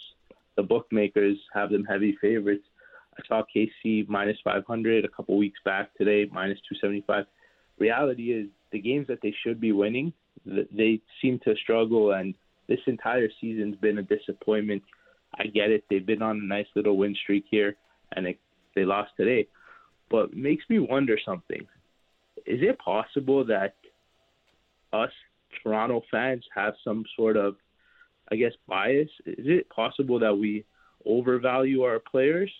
the 0.57 0.63
bookmakers 0.63 1.39
have 1.55 1.71
them 1.71 1.85
heavy 1.85 2.17
favorites. 2.21 2.65
I 3.17 3.27
saw 3.27 3.43
KC 3.55 4.09
minus 4.09 4.37
500 4.45 5.05
a 5.05 5.09
couple 5.09 5.37
weeks 5.39 5.59
back 5.65 5.95
today, 5.95 6.29
minus 6.33 6.59
275. 6.69 7.27
Reality 7.79 8.33
is 8.33 8.49
the 8.71 8.81
games 8.81 9.07
that 9.09 9.21
they 9.23 9.35
should 9.45 9.61
be 9.61 9.73
winning, 9.73 10.13
they 10.45 11.01
seem 11.23 11.39
to 11.41 11.55
struggle, 11.57 12.13
and 12.13 12.35
this 12.69 12.81
entire 12.87 13.29
season's 13.41 13.77
been 13.77 13.99
a 13.99 14.03
disappointment. 14.03 14.83
I 15.35 15.47
get 15.47 15.71
it; 15.71 15.85
they've 15.91 16.05
been 16.05 16.23
on 16.23 16.39
a 16.39 16.45
nice 16.45 16.67
little 16.75 16.97
win 16.97 17.15
streak 17.15 17.45
here, 17.51 17.77
and 18.13 18.27
it, 18.27 18.39
they 18.75 18.85
lost 18.85 19.13
today. 19.17 19.49
But 20.11 20.31
it 20.31 20.37
makes 20.37 20.65
me 20.69 20.79
wonder 20.79 21.19
something: 21.25 21.67
Is 22.47 22.61
it 22.63 22.79
possible 22.79 23.45
that 23.47 23.75
us 24.93 25.11
Toronto 25.63 26.03
fans 26.11 26.45
have 26.55 26.75
some 26.85 27.05
sort 27.17 27.37
of, 27.37 27.57
I 28.31 28.37
guess, 28.37 28.53
bias? 28.67 29.09
Is 29.27 29.47
it 29.47 29.69
possible 29.71 30.19
that 30.21 30.37
we 30.37 30.65
overvalue 31.05 31.83
our 31.83 31.99
players? 31.99 32.51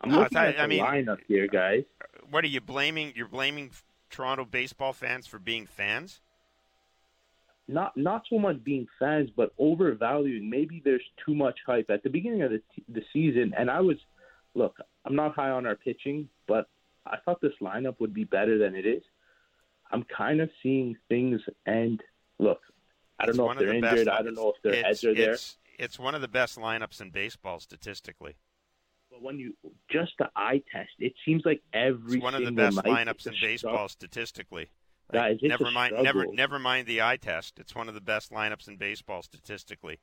I'm 0.00 0.10
no, 0.10 0.20
looking 0.20 0.38
at 0.38 0.56
the 0.56 0.62
I 0.62 0.66
mean, 0.66 0.82
lineup 0.82 1.18
here, 1.26 1.46
guys. 1.46 1.84
What 2.30 2.44
are 2.44 2.48
you 2.48 2.60
blaming? 2.60 3.12
You're 3.16 3.28
blaming 3.28 3.70
Toronto 4.10 4.44
baseball 4.44 4.92
fans 4.92 5.26
for 5.26 5.38
being 5.38 5.66
fans? 5.66 6.20
Not 7.68 7.96
not 7.96 8.22
so 8.30 8.38
much 8.38 8.62
being 8.62 8.86
fans, 8.98 9.30
but 9.36 9.52
overvaluing. 9.58 10.48
Maybe 10.48 10.80
there's 10.84 11.02
too 11.24 11.34
much 11.34 11.58
hype 11.66 11.90
at 11.90 12.02
the 12.02 12.10
beginning 12.10 12.42
of 12.42 12.50
the 12.52 12.62
the 12.88 13.02
season, 13.12 13.54
and 13.58 13.70
I 13.70 13.80
was, 13.80 13.96
look, 14.54 14.76
I'm 15.04 15.16
not 15.16 15.34
high 15.34 15.50
on 15.50 15.66
our 15.66 15.74
pitching, 15.74 16.28
but 16.46 16.68
I 17.04 17.16
thought 17.24 17.40
this 17.40 17.52
lineup 17.60 17.98
would 18.00 18.14
be 18.14 18.24
better 18.24 18.58
than 18.58 18.74
it 18.76 18.86
is. 18.86 19.02
I'm 19.90 20.04
kind 20.04 20.40
of 20.40 20.50
seeing 20.62 20.96
things 21.08 21.40
end. 21.66 22.02
Look, 22.38 22.60
I 23.18 23.26
don't 23.26 23.30
it's 23.30 23.38
know 23.38 23.50
if 23.50 23.58
they're 23.58 23.68
the 23.68 23.74
injured. 23.76 24.08
I 24.08 24.22
don't 24.22 24.34
know 24.34 24.52
if 24.54 24.62
their 24.62 24.82
heads 24.82 25.04
are 25.04 25.14
there. 25.14 25.32
It's, 25.32 25.58
it's 25.78 25.98
one 25.98 26.14
of 26.14 26.20
the 26.20 26.28
best 26.28 26.58
lineups 26.58 27.00
in 27.00 27.10
baseball 27.10 27.60
statistically. 27.60 28.36
But 29.10 29.22
when 29.22 29.38
you 29.38 29.54
just 29.90 30.12
the 30.18 30.28
eye 30.36 30.62
test, 30.72 30.90
it 30.98 31.14
seems 31.24 31.42
like 31.44 31.62
every 31.72 32.16
it's 32.16 32.22
one 32.22 32.34
of 32.34 32.44
the 32.44 32.52
best 32.52 32.76
lineups 32.78 33.26
in 33.26 33.34
baseball 33.40 33.88
statistically. 33.88 34.68
Guys, 35.12 35.38
never 35.42 35.70
mind, 35.70 35.94
never, 36.02 36.26
never 36.26 36.58
mind 36.58 36.86
the 36.86 37.00
eye 37.00 37.16
test. 37.16 37.58
It's 37.58 37.74
one 37.74 37.88
of 37.88 37.94
the 37.94 38.00
best 38.00 38.32
lineups 38.32 38.66
in 38.66 38.76
baseball 38.76 39.22
statistically. 39.22 40.00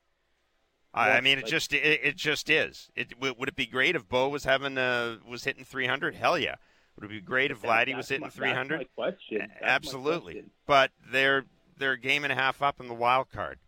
I, 0.94 1.12
I 1.12 1.22
mean, 1.22 1.40
it 1.40 1.46
just 1.46 1.74
it, 1.74 2.00
it 2.04 2.16
just 2.16 2.50
is. 2.50 2.90
It 2.96 3.20
would 3.20 3.50
it 3.50 3.56
be 3.56 3.66
great 3.66 3.96
if 3.96 4.08
Bo 4.08 4.30
was 4.30 4.44
having 4.44 4.78
uh 4.78 5.18
was 5.28 5.44
hitting 5.44 5.66
300? 5.66 6.16
Hell 6.16 6.38
yeah. 6.38 6.56
Would 6.96 7.06
it 7.06 7.10
be 7.10 7.22
great 7.22 7.50
if 7.52 7.62
Vladdy 7.62 7.96
was 7.96 8.10
hitting 8.10 8.30
300? 8.30 8.88
question. 8.96 9.52
Absolutely. 9.62 10.44
But 10.68 10.92
they're 11.12 11.46
they're 11.78 11.94
a 11.94 12.00
game 12.00 12.24
and 12.24 12.32
a 12.32 12.36
half 12.36 12.62
up 12.62 12.80
in 12.80 12.88
the 12.88 12.94
wild 12.94 13.32
card. 13.32 13.60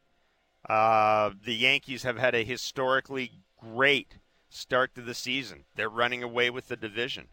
Uh, 0.70 1.32
the 1.44 1.56
Yankees 1.56 2.04
have 2.04 2.18
had 2.18 2.36
a 2.36 2.44
historically 2.44 3.32
great 3.60 4.20
start 4.50 4.94
to 4.96 5.02
the 5.02 5.14
season. 5.14 5.66
They're 5.76 5.90
running 5.90 6.24
away 6.24 6.50
with 6.50 6.68
the 6.68 6.76
division. 6.76 7.28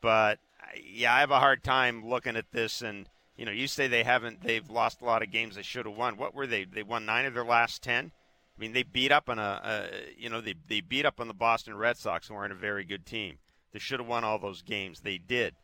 But 0.00 0.40
yeah, 0.84 1.14
I 1.14 1.20
have 1.20 1.30
a 1.30 1.40
hard 1.40 1.62
time 1.62 2.08
looking 2.08 2.36
at 2.36 2.50
this 2.50 2.82
and 2.82 3.08
you 3.42 3.46
know, 3.46 3.50
you 3.50 3.66
say 3.66 3.88
they 3.88 4.04
haven't 4.04 4.40
they've 4.44 4.70
lost 4.70 5.02
a 5.02 5.04
lot 5.04 5.20
of 5.20 5.32
games 5.32 5.56
they 5.56 5.62
should 5.62 5.84
have 5.84 5.96
won. 5.96 6.16
What 6.16 6.32
were 6.32 6.46
they? 6.46 6.62
They 6.62 6.84
won 6.84 7.04
9 7.04 7.26
of 7.26 7.34
their 7.34 7.44
last 7.44 7.82
10. 7.82 8.12
I 8.14 8.60
mean, 8.60 8.72
they 8.72 8.84
beat 8.84 9.10
up 9.10 9.28
on 9.28 9.40
a, 9.40 9.60
a 9.64 9.88
you 10.16 10.30
know, 10.30 10.40
they 10.40 10.54
they 10.68 10.80
beat 10.80 11.04
up 11.04 11.18
on 11.18 11.26
the 11.26 11.34
Boston 11.34 11.76
Red 11.76 11.96
Sox 11.96 12.28
who 12.28 12.34
aren't 12.34 12.52
a 12.52 12.54
very 12.54 12.84
good 12.84 13.04
team. 13.04 13.38
They 13.72 13.80
should 13.80 13.98
have 13.98 14.08
won 14.08 14.22
all 14.22 14.38
those 14.38 14.62
games. 14.62 15.00
They 15.00 15.18
did. 15.18 15.56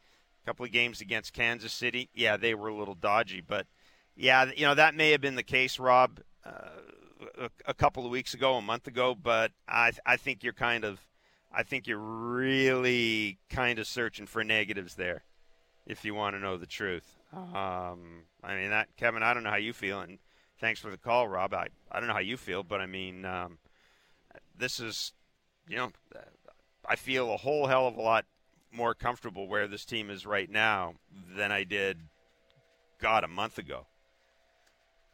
A 0.43 0.47
couple 0.47 0.67
of 0.67 0.73
games 0.73 1.01
against 1.01 1.33
Kansas 1.33 1.73
City, 1.73 2.11
yeah, 2.13 2.37
they 2.37 2.53
were 2.53 2.67
a 2.67 2.75
little 2.75 2.97
dodgy, 2.97 3.41
but 3.47 3.69
yeah, 4.17 4.51
you 4.57 4.67
know 4.67 4.75
that 4.75 4.97
may 4.97 5.13
have 5.13 5.21
been 5.21 5.37
the 5.37 5.45
case, 5.45 5.79
Rob, 5.79 6.19
uh, 6.45 6.81
a, 7.41 7.51
a, 7.67 7.75
couple 7.75 8.05
of 8.05 8.11
weeks 8.11 8.35
ago, 8.35 8.57
a 8.57 8.63
month 8.63 8.89
ago. 8.89 9.15
But 9.15 9.53
I, 9.69 9.93
I 10.05 10.17
think 10.17 10.43
you're 10.43 10.53
kind 10.53 10.85
of, 10.85 10.99
I 11.53 11.63
think 11.63 11.87
you're 11.87 11.97
really 11.97 13.39
kind 13.49 13.79
of 13.79 13.87
searching 13.87 14.27
for 14.27 14.43
negatives 14.43 14.97
there, 14.97 15.23
if 15.87 16.05
you 16.05 16.17
want 16.17 16.35
to 16.35 16.41
know 16.41 16.57
the 16.57 16.67
truth. 16.67 17.18
Um, 17.33 18.25
I 18.43 18.55
mean 18.55 18.71
that, 18.71 18.89
Kevin. 18.97 19.23
I 19.23 19.35
don't 19.35 19.43
know 19.43 19.51
how 19.51 19.57
you 19.57 19.73
feel, 19.73 20.01
and 20.01 20.19
thanks 20.61 20.81
for 20.81 20.91
the 20.91 20.97
call, 20.97 21.29
Rob. 21.29 21.53
I, 21.55 21.69
I 21.91 21.99
don't 21.99 22.09
know 22.09 22.15
how 22.15 22.21
you 22.21 22.37
feel, 22.37 22.63
but 22.63 22.81
I 22.81 22.87
mean, 22.87 23.25
um, 23.25 23.59
this 24.57 24.81
is, 24.81 25.13
you 25.69 25.77
know, 25.77 25.93
I 26.87 26.97
feel 26.97 27.33
a 27.33 27.37
whole 27.37 27.67
hell 27.67 27.87
of 27.87 27.97
a 27.97 28.03
lot 28.03 28.25
more 28.73 28.95
comfortable 28.95 29.47
where 29.47 29.67
this 29.67 29.85
team 29.85 30.11
is 30.11 30.27
right 30.27 30.51
now 30.51 30.95
than 31.37 31.53
I 31.53 31.65
did, 31.65 31.99
God, 33.01 33.25
a 33.25 33.29
month 33.29 33.59
ago. 33.59 33.87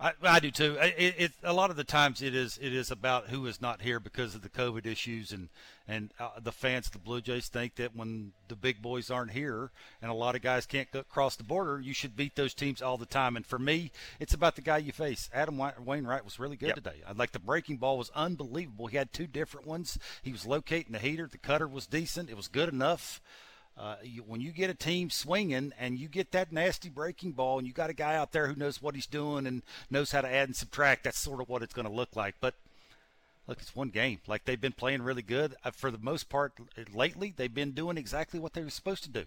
I, 0.01 0.13
I 0.23 0.41
do 0.41 0.51
too. 0.51 0.77
It, 0.81 1.15
it, 1.19 1.33
a 1.45 1.53
lot 1.53 1.71
of 1.71 1.77
the 1.77 1.85
times 1.85 2.21
it 2.21 2.35
is 2.35 2.59
it 2.61 2.75
is 2.75 2.91
about 2.91 3.29
who 3.29 3.47
is 3.47 3.61
not 3.61 3.81
here 3.81 4.01
because 4.01 4.35
of 4.35 4.43
the 4.43 4.49
COVID 4.49 4.87
issues, 4.87 5.31
and 5.31 5.49
and 5.87 6.13
uh, 6.19 6.31
the 6.43 6.51
fans, 6.51 6.87
of 6.87 6.93
the 6.93 6.99
Blue 6.99 7.21
Jays 7.21 7.49
think 7.49 7.77
that 7.77 7.95
when 7.95 8.33
the 8.49 8.57
big 8.57 8.83
boys 8.83 9.11
aren't 9.11 9.31
here 9.31 9.71
and 10.03 10.11
a 10.11 10.15
lot 10.15 10.35
of 10.35 10.43
guys 10.43 10.67
can't 10.67 10.91
go 10.91 11.01
across 11.01 11.37
the 11.37 11.45
border, 11.45 11.79
you 11.79 11.93
should 11.93 12.17
beat 12.17 12.35
those 12.35 12.55
teams 12.55 12.83
all 12.83 12.97
the 12.97 13.07
time. 13.07 13.37
And 13.37 13.47
for 13.47 13.59
me, 13.59 13.93
it's 14.19 14.35
about 14.35 14.57
the 14.57 14.63
guy 14.63 14.79
you 14.79 14.93
face. 14.93 15.31
Adam 15.33 15.61
Wainwright 15.85 16.25
was 16.25 16.41
really 16.41 16.57
good 16.57 16.69
yep. 16.69 16.77
today. 16.77 17.03
I 17.07 17.13
like 17.13 17.33
the 17.33 17.39
breaking 17.39 17.77
ball 17.77 17.99
was 17.99 18.11
unbelievable. 18.15 18.89
He 18.89 18.97
had 18.97 19.13
two 19.13 19.27
different 19.27 19.67
ones. 19.67 19.99
He 20.23 20.33
was 20.33 20.47
locating 20.47 20.93
the 20.93 20.99
heater. 20.99 21.29
The 21.31 21.39
cutter 21.39 21.69
was 21.69 21.87
decent. 21.87 22.31
It 22.31 22.37
was 22.37 22.49
good 22.49 22.69
enough. 22.69 23.21
Uh, 23.77 23.97
you, 24.05 24.23
when 24.23 24.41
you 24.41 24.53
get 24.53 24.71
a 24.71 24.75
team 24.75 25.11
swinging 25.11 25.73
and 25.79 25.99
you 25.99 26.07
get 26.07 26.31
that 26.31 26.53
nasty 26.53 26.89
breaking 26.89 27.33
ball 27.33 27.59
and 27.59 27.67
you 27.67 27.73
got 27.73 27.91
a 27.91 27.95
guy 27.95 28.15
out 28.15 28.31
there 28.31 28.47
who 28.47 28.55
knows 28.55 28.81
what 28.81 28.95
he's 28.95 29.07
doing 29.07 29.47
and 29.47 29.63
knows 29.91 30.13
how 30.13 30.21
to 30.21 30.33
add 30.33 30.49
and 30.49 30.55
subtract, 30.55 31.05
that's 31.05 31.19
sort 31.19 31.41
of 31.41 31.49
what 31.49 31.63
it's 31.63 31.75
going 31.75 31.87
to 31.87 31.93
look 31.93 32.15
like. 32.15 32.37
But 32.41 32.55
look, 33.49 33.59
it's 33.61 33.75
one 33.75 33.89
game. 33.89 34.21
Like 34.29 34.45
they've 34.45 34.61
been 34.61 34.73
playing 34.73 35.03
really 35.03 35.23
good 35.23 35.57
uh, 35.65 35.73
for 35.73 35.91
the 35.91 35.99
most 35.99 36.29
part 36.29 36.53
lately. 36.95 37.35
They've 37.37 37.53
been 37.53 37.73
doing 37.73 37.99
exactly 37.99 38.39
what 38.39 38.53
they 38.53 38.63
were 38.63 38.71
supposed 38.71 39.03
to 39.05 39.11
do. 39.11 39.25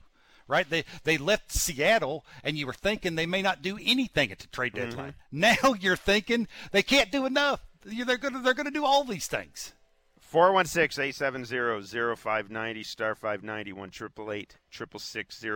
Right? 0.48 0.70
They 0.70 0.86
they 1.04 1.18
left 1.18 1.52
Seattle, 1.52 2.24
and 2.42 2.58
you 2.58 2.68
were 2.68 2.74
thinking 2.74 3.16
they 3.16 3.26
may 3.26 3.42
not 3.42 3.62
do 3.62 3.78
anything 3.84 4.32
at 4.32 4.40
the 4.40 4.48
trade 4.48 4.74
deadline. 4.74 5.16
Mm-hmm. 5.34 5.40
Now 5.64 5.74
you're 5.74 5.98
thinking 5.98 6.48
they 6.72 6.84
can't 6.84 7.12
do 7.12 7.26
enough. 7.26 7.60
They're 7.84 8.18
gonna 8.18 8.40
they're 8.40 8.54
going 8.54 8.66
to 8.66 8.72
do 8.72 8.86
all 8.86 9.04
these 9.04 9.28
things. 9.28 9.74
416 10.28 11.02
870 11.02 12.18
0590 12.18 12.84
star 12.84 13.16
590 13.16 13.72
1 13.72 13.88
888 13.88 14.58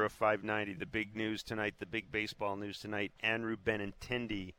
0590. 0.10 0.74
The 0.76 0.86
big 0.86 1.14
news 1.14 1.44
tonight, 1.44 1.74
the 1.80 1.86
big 1.86 2.10
baseball 2.10 2.56
news 2.56 2.80
tonight. 2.80 3.12
Andrew 3.20 3.58
Benintendi 3.58 4.54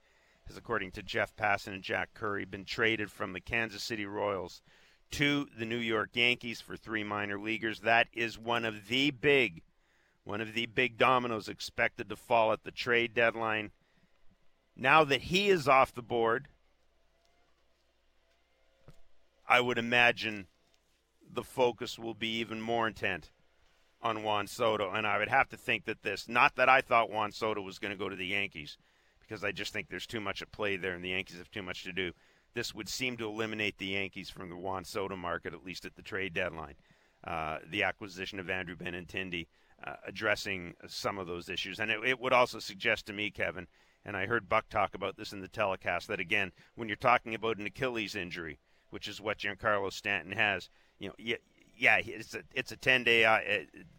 has, 0.46 0.58
according 0.58 0.90
to 0.90 1.02
Jeff 1.02 1.34
Passan 1.34 1.72
and 1.72 1.82
Jack 1.82 2.12
Curry, 2.12 2.44
been 2.44 2.66
traded 2.66 3.10
from 3.10 3.32
the 3.32 3.40
Kansas 3.40 3.82
City 3.82 4.04
Royals 4.04 4.60
to 5.12 5.46
the 5.58 5.64
New 5.64 5.78
York 5.78 6.10
Yankees 6.12 6.60
for 6.60 6.76
three 6.76 7.04
minor 7.04 7.40
leaguers. 7.40 7.80
That 7.80 8.08
is 8.12 8.38
one 8.38 8.66
of 8.66 8.88
the 8.88 9.12
big, 9.12 9.62
one 10.24 10.42
of 10.42 10.52
the 10.52 10.66
big 10.66 10.98
dominoes 10.98 11.48
expected 11.48 12.10
to 12.10 12.16
fall 12.16 12.52
at 12.52 12.64
the 12.64 12.70
trade 12.70 13.14
deadline. 13.14 13.70
Now 14.76 15.04
that 15.04 15.22
he 15.22 15.48
is 15.48 15.66
off 15.66 15.94
the 15.94 16.02
board, 16.02 16.48
I 19.52 19.60
would 19.60 19.76
imagine 19.76 20.46
the 21.30 21.42
focus 21.42 21.98
will 21.98 22.14
be 22.14 22.38
even 22.38 22.58
more 22.58 22.88
intent 22.88 23.32
on 24.00 24.22
Juan 24.22 24.46
Soto. 24.46 24.90
And 24.90 25.06
I 25.06 25.18
would 25.18 25.28
have 25.28 25.50
to 25.50 25.58
think 25.58 25.84
that 25.84 26.02
this, 26.02 26.26
not 26.26 26.56
that 26.56 26.70
I 26.70 26.80
thought 26.80 27.10
Juan 27.10 27.32
Soto 27.32 27.60
was 27.60 27.78
going 27.78 27.90
to 27.90 27.98
go 27.98 28.08
to 28.08 28.16
the 28.16 28.28
Yankees, 28.28 28.78
because 29.20 29.44
I 29.44 29.52
just 29.52 29.74
think 29.74 29.90
there's 29.90 30.06
too 30.06 30.22
much 30.22 30.40
at 30.40 30.52
play 30.52 30.78
there 30.78 30.94
and 30.94 31.04
the 31.04 31.10
Yankees 31.10 31.36
have 31.36 31.50
too 31.50 31.62
much 31.62 31.84
to 31.84 31.92
do. 31.92 32.12
This 32.54 32.74
would 32.74 32.88
seem 32.88 33.18
to 33.18 33.28
eliminate 33.28 33.76
the 33.76 33.88
Yankees 33.88 34.30
from 34.30 34.48
the 34.48 34.56
Juan 34.56 34.86
Soto 34.86 35.16
market, 35.16 35.52
at 35.52 35.66
least 35.66 35.84
at 35.84 35.96
the 35.96 36.02
trade 36.02 36.32
deadline. 36.32 36.76
Uh, 37.22 37.58
the 37.70 37.82
acquisition 37.82 38.40
of 38.40 38.48
Andrew 38.48 38.74
Benintendi 38.74 39.48
uh, 39.86 39.96
addressing 40.06 40.72
some 40.86 41.18
of 41.18 41.26
those 41.26 41.50
issues. 41.50 41.78
And 41.78 41.90
it, 41.90 42.00
it 42.02 42.18
would 42.18 42.32
also 42.32 42.58
suggest 42.58 43.04
to 43.04 43.12
me, 43.12 43.30
Kevin, 43.30 43.66
and 44.02 44.16
I 44.16 44.24
heard 44.24 44.48
Buck 44.48 44.70
talk 44.70 44.94
about 44.94 45.18
this 45.18 45.34
in 45.34 45.42
the 45.42 45.48
telecast, 45.48 46.08
that 46.08 46.20
again, 46.20 46.52
when 46.74 46.88
you're 46.88 46.96
talking 46.96 47.34
about 47.34 47.58
an 47.58 47.66
Achilles 47.66 48.16
injury– 48.16 48.58
which 48.92 49.08
is 49.08 49.20
what 49.20 49.38
Giancarlo 49.38 49.92
Stanton 49.92 50.32
has. 50.32 50.68
You 50.98 51.08
know, 51.08 51.14
yeah, 51.18 51.36
yeah, 51.76 51.96
it's 52.04 52.34
a 52.34 52.42
it's 52.54 52.70
a 52.70 52.76
ten 52.76 53.04
day 53.04 53.24
uh, 53.24 53.38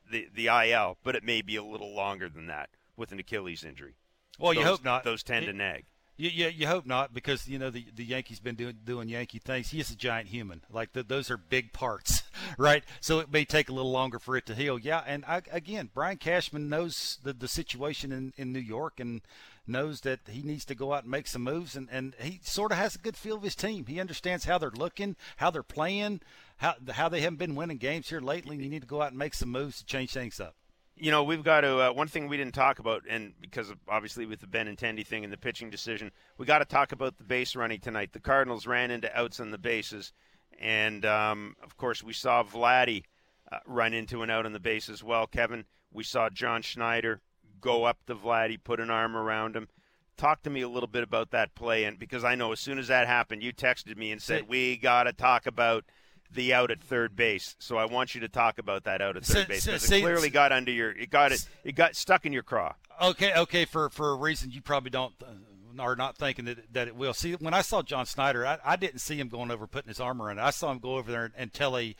the 0.10 0.28
the 0.34 0.48
IL, 0.48 0.98
but 1.04 1.16
it 1.16 1.24
may 1.24 1.42
be 1.42 1.56
a 1.56 1.64
little 1.64 1.94
longer 1.94 2.30
than 2.30 2.48
that 2.48 2.70
with 2.96 3.12
an 3.12 3.20
Achilles 3.20 3.64
injury. 3.64 3.96
Well, 4.40 4.54
those, 4.54 4.62
you 4.62 4.66
hope 4.66 4.86
not. 4.86 5.04
Those 5.04 5.24
tend 5.24 5.48
to 5.48 5.54
nag. 5.54 5.86
You, 6.16 6.30
you, 6.30 6.48
you 6.50 6.68
hope 6.68 6.86
not 6.86 7.12
because 7.12 7.48
you 7.48 7.58
know 7.58 7.72
the 7.72 7.86
the 7.96 8.06
Yankees 8.06 8.40
been 8.40 8.56
doing 8.56 8.78
doing 8.86 9.10
Yankee 9.10 9.40
things. 9.40 9.72
He 9.72 9.80
is 9.80 9.90
a 9.90 9.96
giant 9.96 10.30
human. 10.30 10.62
Like 10.72 10.94
the, 10.94 11.02
those 11.02 11.32
are 11.32 11.38
big 11.38 11.74
parts, 11.74 12.22
right? 12.58 12.84
So 13.02 13.20
it 13.20 13.32
may 13.32 13.46
take 13.46 13.68
a 13.68 13.74
little 13.74 13.92
longer 13.92 14.20
for 14.20 14.38
it 14.38 14.46
to 14.46 14.56
heal. 14.56 14.78
Yeah, 14.78 15.02
and 15.08 15.26
I, 15.26 15.42
again, 15.52 15.90
Brian 15.92 16.18
Cashman 16.18 16.70
knows 16.70 17.18
the 17.24 17.34
the 17.34 17.48
situation 17.48 18.12
in 18.12 18.32
in 18.38 18.54
New 18.54 18.60
York 18.60 19.00
and 19.00 19.22
knows 19.66 20.02
that 20.02 20.20
he 20.28 20.42
needs 20.42 20.66
to 20.66 20.76
go 20.76 20.94
out 20.94 21.04
and 21.04 21.12
make 21.12 21.28
some 21.28 21.44
moves, 21.44 21.76
and, 21.76 21.88
and 21.92 22.16
he 22.20 22.40
sort 22.44 22.72
of 22.72 22.78
has 22.78 22.96
a 22.96 23.00
good 23.00 23.16
feel 23.16 23.38
of 23.38 23.44
his 23.44 23.56
team. 23.56 23.86
He 23.86 24.00
understands 24.00 24.46
how 24.46 24.58
they're 24.58 24.72
looking, 24.72 25.16
how 25.38 25.52
they're 25.52 25.64
playing, 25.64 26.22
how 26.58 26.76
how 26.92 27.10
they 27.10 27.22
haven't 27.22 27.40
been 27.40 27.56
winning 27.56 27.78
games 27.78 28.10
here 28.10 28.22
lately. 28.22 28.56
And 28.56 28.64
you 28.64 28.70
need 28.70 28.82
to 28.82 28.88
go 28.88 29.02
out 29.02 29.10
and 29.10 29.18
make 29.18 29.34
some 29.34 29.50
moves 29.50 29.78
to 29.80 29.86
change 29.86 30.12
things 30.12 30.40
up. 30.40 30.56
You 30.96 31.12
know, 31.12 31.24
we've 31.24 31.44
got 31.44 31.62
to. 31.62 31.90
Uh, 31.90 31.94
one 31.94 32.08
thing 32.08 32.28
we 32.28 32.38
didn't 32.38 32.54
talk 32.54 32.80
about, 32.80 33.04
and 33.10 33.34
because 33.42 33.70
of, 33.70 33.78
obviously 33.88 34.26
with 34.26 34.42
the 34.42 34.48
Ben 34.48 34.68
Benintendi 34.68 35.06
thing 35.06 35.24
and 35.24 35.34
the 35.34 35.38
pitching 35.38 35.70
decision, 35.70 36.12
we 36.38 36.46
got 36.46 36.60
to 36.60 36.66
talk 36.66 36.92
about 36.92 37.18
the 37.18 37.24
base 37.24 37.56
running 37.56 37.80
tonight. 37.80 38.14
The 38.14 38.20
Cardinals 38.20 38.68
ran 38.68 38.92
into 38.92 39.16
outs 39.18 39.40
on 39.40 39.52
the 39.52 39.58
bases, 39.58 40.14
and 40.60 41.06
um, 41.06 41.56
of 41.64 41.78
course 41.78 42.04
we 42.04 42.14
saw 42.14 42.44
Vladdy 42.44 43.04
uh, 43.52 43.60
run 43.66 43.94
into 43.94 44.22
an 44.22 44.30
out 44.30 44.46
on 44.46 44.54
the 44.54 44.60
base 44.60 44.88
as 44.88 45.04
well. 45.04 45.26
Kevin, 45.26 45.66
we 45.92 46.04
saw 46.04 46.30
John 46.30 46.62
Schneider 46.62 47.22
go 47.64 47.86
up 47.86 48.06
to 48.06 48.16
Vlad. 48.16 48.50
He 48.50 48.58
put 48.58 48.80
an 48.80 48.90
arm 48.92 49.16
around 49.16 49.56
him. 49.56 49.68
Talk 50.16 50.44
to 50.44 50.50
me 50.50 50.62
a 50.62 50.70
little 50.70 50.88
bit 50.88 51.02
about 51.02 51.32
that 51.32 51.56
play, 51.56 51.86
and 51.86 51.98
because 51.98 52.24
I 52.24 52.36
know 52.36 52.52
as 52.52 52.60
soon 52.60 52.78
as 52.78 52.90
that 52.90 53.08
happened, 53.08 53.42
you 53.42 53.52
texted 53.52 53.98
me 53.98 54.12
and 54.12 54.22
said 54.22 54.48
we 54.48 54.78
got 54.78 55.04
to 55.04 55.14
talk 55.14 55.48
about 55.48 55.86
the 56.32 56.54
out 56.54 56.70
at 56.70 56.82
third 56.82 57.16
base. 57.16 57.56
So 57.60 57.78
I 57.78 57.86
want 57.86 58.14
you 58.14 58.22
to 58.22 58.28
talk 58.28 58.60
about 58.60 58.84
that 58.84 59.02
out 59.02 59.18
at 59.18 59.26
third 59.26 59.44
so, 59.44 59.48
base 59.48 59.66
because 59.66 59.82
so, 59.84 59.96
it 59.96 60.02
clearly 60.02 60.30
got 60.30 60.52
under 60.52 60.72
your, 60.72 60.92
it 60.92 61.10
got 61.10 61.32
it, 61.32 61.48
it 61.64 61.76
got 61.76 61.96
stuck 61.96 62.26
in 62.26 62.34
your 62.34 62.44
craw. 62.44 62.76
Okay, 63.02 63.34
okay, 63.34 63.66
for 63.66 63.90
for 63.90 64.12
a 64.12 64.16
reason 64.16 64.52
you 64.52 64.62
probably 64.62 64.92
don't 64.92 65.14
uh, 65.24 65.82
are 65.82 65.96
not 65.96 66.16
thinking 66.16 66.46
that 66.46 66.74
that 66.74 66.88
it 66.88 66.96
will. 66.96 67.14
See, 67.14 67.34
when 67.34 67.54
I 67.54 67.62
saw 67.62 67.82
John 67.82 68.06
Schneider, 68.06 68.46
I, 68.46 68.60
I 68.64 68.76
didn't 68.76 69.00
see 69.00 69.20
him 69.20 69.30
going 69.30 69.50
over 69.50 69.66
putting 69.66 69.90
his 69.90 70.00
arm 70.00 70.22
around 70.22 70.38
it. 70.38 70.44
I 70.44 70.52
saw 70.52 70.72
him 70.72 70.80
go 70.80 70.98
over 70.98 71.12
there 71.12 71.26
and, 71.26 71.34
and 71.36 71.54
tell 71.54 71.76
a 71.78 71.96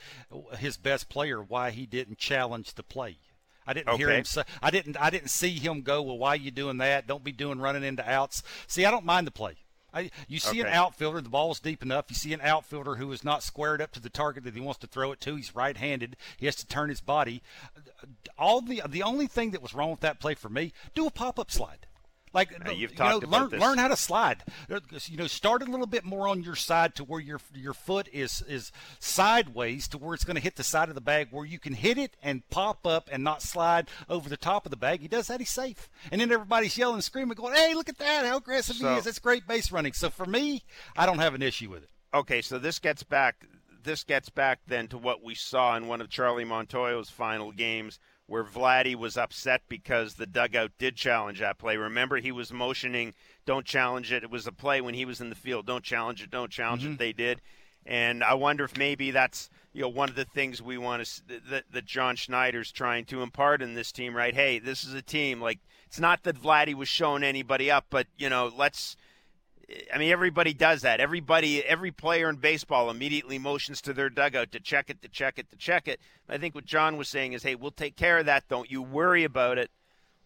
his 0.58 0.76
best 0.76 1.08
player 1.08 1.42
why 1.42 1.70
he 1.70 1.86
didn't 1.86 2.18
challenge 2.18 2.74
the 2.74 2.84
play. 2.84 3.18
I 3.66 3.72
didn't 3.72 3.88
okay. 3.88 3.98
hear 3.98 4.10
him 4.10 4.24
say. 4.24 4.42
I 4.62 4.70
didn't. 4.70 4.96
I 5.00 5.10
didn't 5.10 5.28
see 5.28 5.58
him 5.58 5.82
go. 5.82 6.02
Well, 6.02 6.18
why 6.18 6.30
are 6.30 6.36
you 6.36 6.50
doing 6.50 6.78
that? 6.78 7.06
Don't 7.06 7.24
be 7.24 7.32
doing 7.32 7.58
running 7.58 7.84
into 7.84 8.08
outs. 8.08 8.42
See, 8.66 8.84
I 8.84 8.90
don't 8.90 9.04
mind 9.04 9.26
the 9.26 9.30
play. 9.30 9.56
I, 9.94 10.10
you 10.26 10.40
see 10.40 10.60
okay. 10.60 10.68
an 10.68 10.74
outfielder, 10.74 11.20
the 11.20 11.28
ball's 11.28 11.60
deep 11.60 11.80
enough. 11.80 12.06
You 12.08 12.16
see 12.16 12.32
an 12.32 12.40
outfielder 12.42 12.96
who 12.96 13.12
is 13.12 13.22
not 13.22 13.44
squared 13.44 13.80
up 13.80 13.92
to 13.92 14.00
the 14.00 14.10
target 14.10 14.42
that 14.42 14.54
he 14.54 14.60
wants 14.60 14.80
to 14.80 14.88
throw 14.88 15.12
it 15.12 15.20
to. 15.20 15.36
He's 15.36 15.54
right-handed. 15.54 16.16
He 16.36 16.46
has 16.46 16.56
to 16.56 16.66
turn 16.66 16.88
his 16.88 17.00
body. 17.00 17.42
All 18.36 18.60
the 18.60 18.82
the 18.88 19.04
only 19.04 19.28
thing 19.28 19.52
that 19.52 19.62
was 19.62 19.72
wrong 19.72 19.92
with 19.92 20.00
that 20.00 20.18
play 20.18 20.34
for 20.34 20.48
me, 20.48 20.72
do 20.94 21.06
a 21.06 21.10
pop-up 21.10 21.50
slide. 21.50 21.86
Like 22.34 22.52
uh, 22.52 22.72
you've 22.72 22.90
you 22.90 22.96
talked 22.96 23.22
know, 23.22 23.28
about 23.28 23.40
learn 23.42 23.50
this. 23.50 23.60
learn 23.60 23.78
how 23.78 23.88
to 23.88 23.96
slide. 23.96 24.42
You 24.68 25.16
know, 25.16 25.28
start 25.28 25.62
a 25.62 25.66
little 25.66 25.86
bit 25.86 26.04
more 26.04 26.26
on 26.26 26.42
your 26.42 26.56
side 26.56 26.96
to 26.96 27.04
where 27.04 27.20
your 27.20 27.40
your 27.54 27.72
foot 27.72 28.08
is 28.12 28.42
is 28.48 28.72
sideways 28.98 29.86
to 29.88 29.98
where 29.98 30.14
it's 30.14 30.24
going 30.24 30.36
to 30.36 30.42
hit 30.42 30.56
the 30.56 30.64
side 30.64 30.88
of 30.88 30.96
the 30.96 31.00
bag 31.00 31.28
where 31.30 31.46
you 31.46 31.60
can 31.60 31.74
hit 31.74 31.96
it 31.96 32.16
and 32.22 32.48
pop 32.50 32.86
up 32.86 33.08
and 33.12 33.22
not 33.22 33.40
slide 33.40 33.88
over 34.08 34.28
the 34.28 34.36
top 34.36 34.66
of 34.66 34.70
the 34.70 34.76
bag. 34.76 35.00
He 35.00 35.08
does 35.08 35.28
that, 35.28 35.40
he's 35.40 35.50
safe. 35.50 35.88
And 36.10 36.20
then 36.20 36.32
everybody's 36.32 36.76
yelling 36.76 36.96
and 36.96 37.04
screaming, 37.04 37.36
going, 37.36 37.54
"Hey, 37.54 37.74
look 37.74 37.88
at 37.88 37.98
that! 37.98 38.26
How 38.26 38.38
aggressive 38.38 38.76
so, 38.76 38.90
he 38.90 38.98
is! 38.98 39.04
That's 39.04 39.20
great 39.20 39.46
base 39.46 39.70
running." 39.70 39.92
So 39.92 40.10
for 40.10 40.26
me, 40.26 40.64
I 40.96 41.06
don't 41.06 41.20
have 41.20 41.34
an 41.34 41.42
issue 41.42 41.70
with 41.70 41.84
it. 41.84 41.90
Okay, 42.12 42.42
so 42.42 42.58
this 42.58 42.78
gets 42.80 43.04
back. 43.04 43.46
This 43.82 44.02
gets 44.02 44.30
back 44.30 44.60
then 44.66 44.88
to 44.88 44.98
what 44.98 45.22
we 45.22 45.34
saw 45.34 45.76
in 45.76 45.86
one 45.86 46.00
of 46.00 46.08
Charlie 46.08 46.44
Montoyo's 46.44 47.10
final 47.10 47.52
games 47.52 47.98
where 48.26 48.44
Vladdy 48.44 48.94
was 48.94 49.16
upset 49.16 49.62
because 49.68 50.14
the 50.14 50.26
dugout 50.26 50.72
did 50.78 50.96
challenge 50.96 51.40
that 51.40 51.58
play. 51.58 51.76
Remember, 51.76 52.16
he 52.16 52.32
was 52.32 52.52
motioning, 52.52 53.14
"Don't 53.44 53.66
challenge 53.66 54.12
it." 54.12 54.24
It 54.24 54.30
was 54.30 54.46
a 54.46 54.52
play 54.52 54.80
when 54.80 54.94
he 54.94 55.04
was 55.04 55.20
in 55.20 55.28
the 55.28 55.36
field. 55.36 55.66
Don't 55.66 55.84
challenge 55.84 56.22
it. 56.22 56.30
Don't 56.30 56.50
challenge 56.50 56.82
mm-hmm. 56.82 56.92
it. 56.92 56.98
They 56.98 57.12
did, 57.12 57.40
and 57.84 58.24
I 58.24 58.34
wonder 58.34 58.64
if 58.64 58.76
maybe 58.76 59.10
that's 59.10 59.50
you 59.72 59.82
know 59.82 59.88
one 59.88 60.08
of 60.08 60.14
the 60.14 60.24
things 60.24 60.62
we 60.62 60.78
want 60.78 61.04
to 61.04 61.40
that, 61.50 61.64
that 61.70 61.84
John 61.84 62.16
Schneider's 62.16 62.72
trying 62.72 63.04
to 63.06 63.22
impart 63.22 63.62
in 63.62 63.74
this 63.74 63.92
team. 63.92 64.16
Right? 64.16 64.34
Hey, 64.34 64.58
this 64.58 64.84
is 64.84 64.94
a 64.94 65.02
team. 65.02 65.40
Like 65.40 65.60
it's 65.86 66.00
not 66.00 66.22
that 66.22 66.40
Vladdy 66.40 66.74
was 66.74 66.88
showing 66.88 67.22
anybody 67.22 67.70
up, 67.70 67.86
but 67.90 68.06
you 68.16 68.30
know, 68.30 68.50
let's 68.56 68.96
I 69.92 69.98
mean, 69.98 70.10
everybody 70.10 70.52
does 70.52 70.82
that. 70.82 71.00
Everybody, 71.00 71.64
every 71.64 71.90
player 71.90 72.28
in 72.28 72.36
baseball 72.36 72.90
immediately 72.90 73.38
motions 73.38 73.80
to 73.82 73.92
their 73.92 74.10
dugout 74.10 74.52
to 74.52 74.60
check 74.60 74.90
it, 74.90 75.02
to 75.02 75.08
check 75.08 75.38
it, 75.38 75.50
to 75.50 75.56
check 75.56 75.88
it. 75.88 76.00
I 76.28 76.38
think 76.38 76.54
what 76.54 76.64
John 76.64 76.96
was 76.96 77.08
saying 77.08 77.32
is, 77.32 77.42
hey, 77.42 77.54
we'll 77.54 77.70
take 77.70 77.96
care 77.96 78.18
of 78.18 78.26
that. 78.26 78.48
Don't 78.48 78.70
you 78.70 78.82
worry 78.82 79.24
about 79.24 79.58
it. 79.58 79.70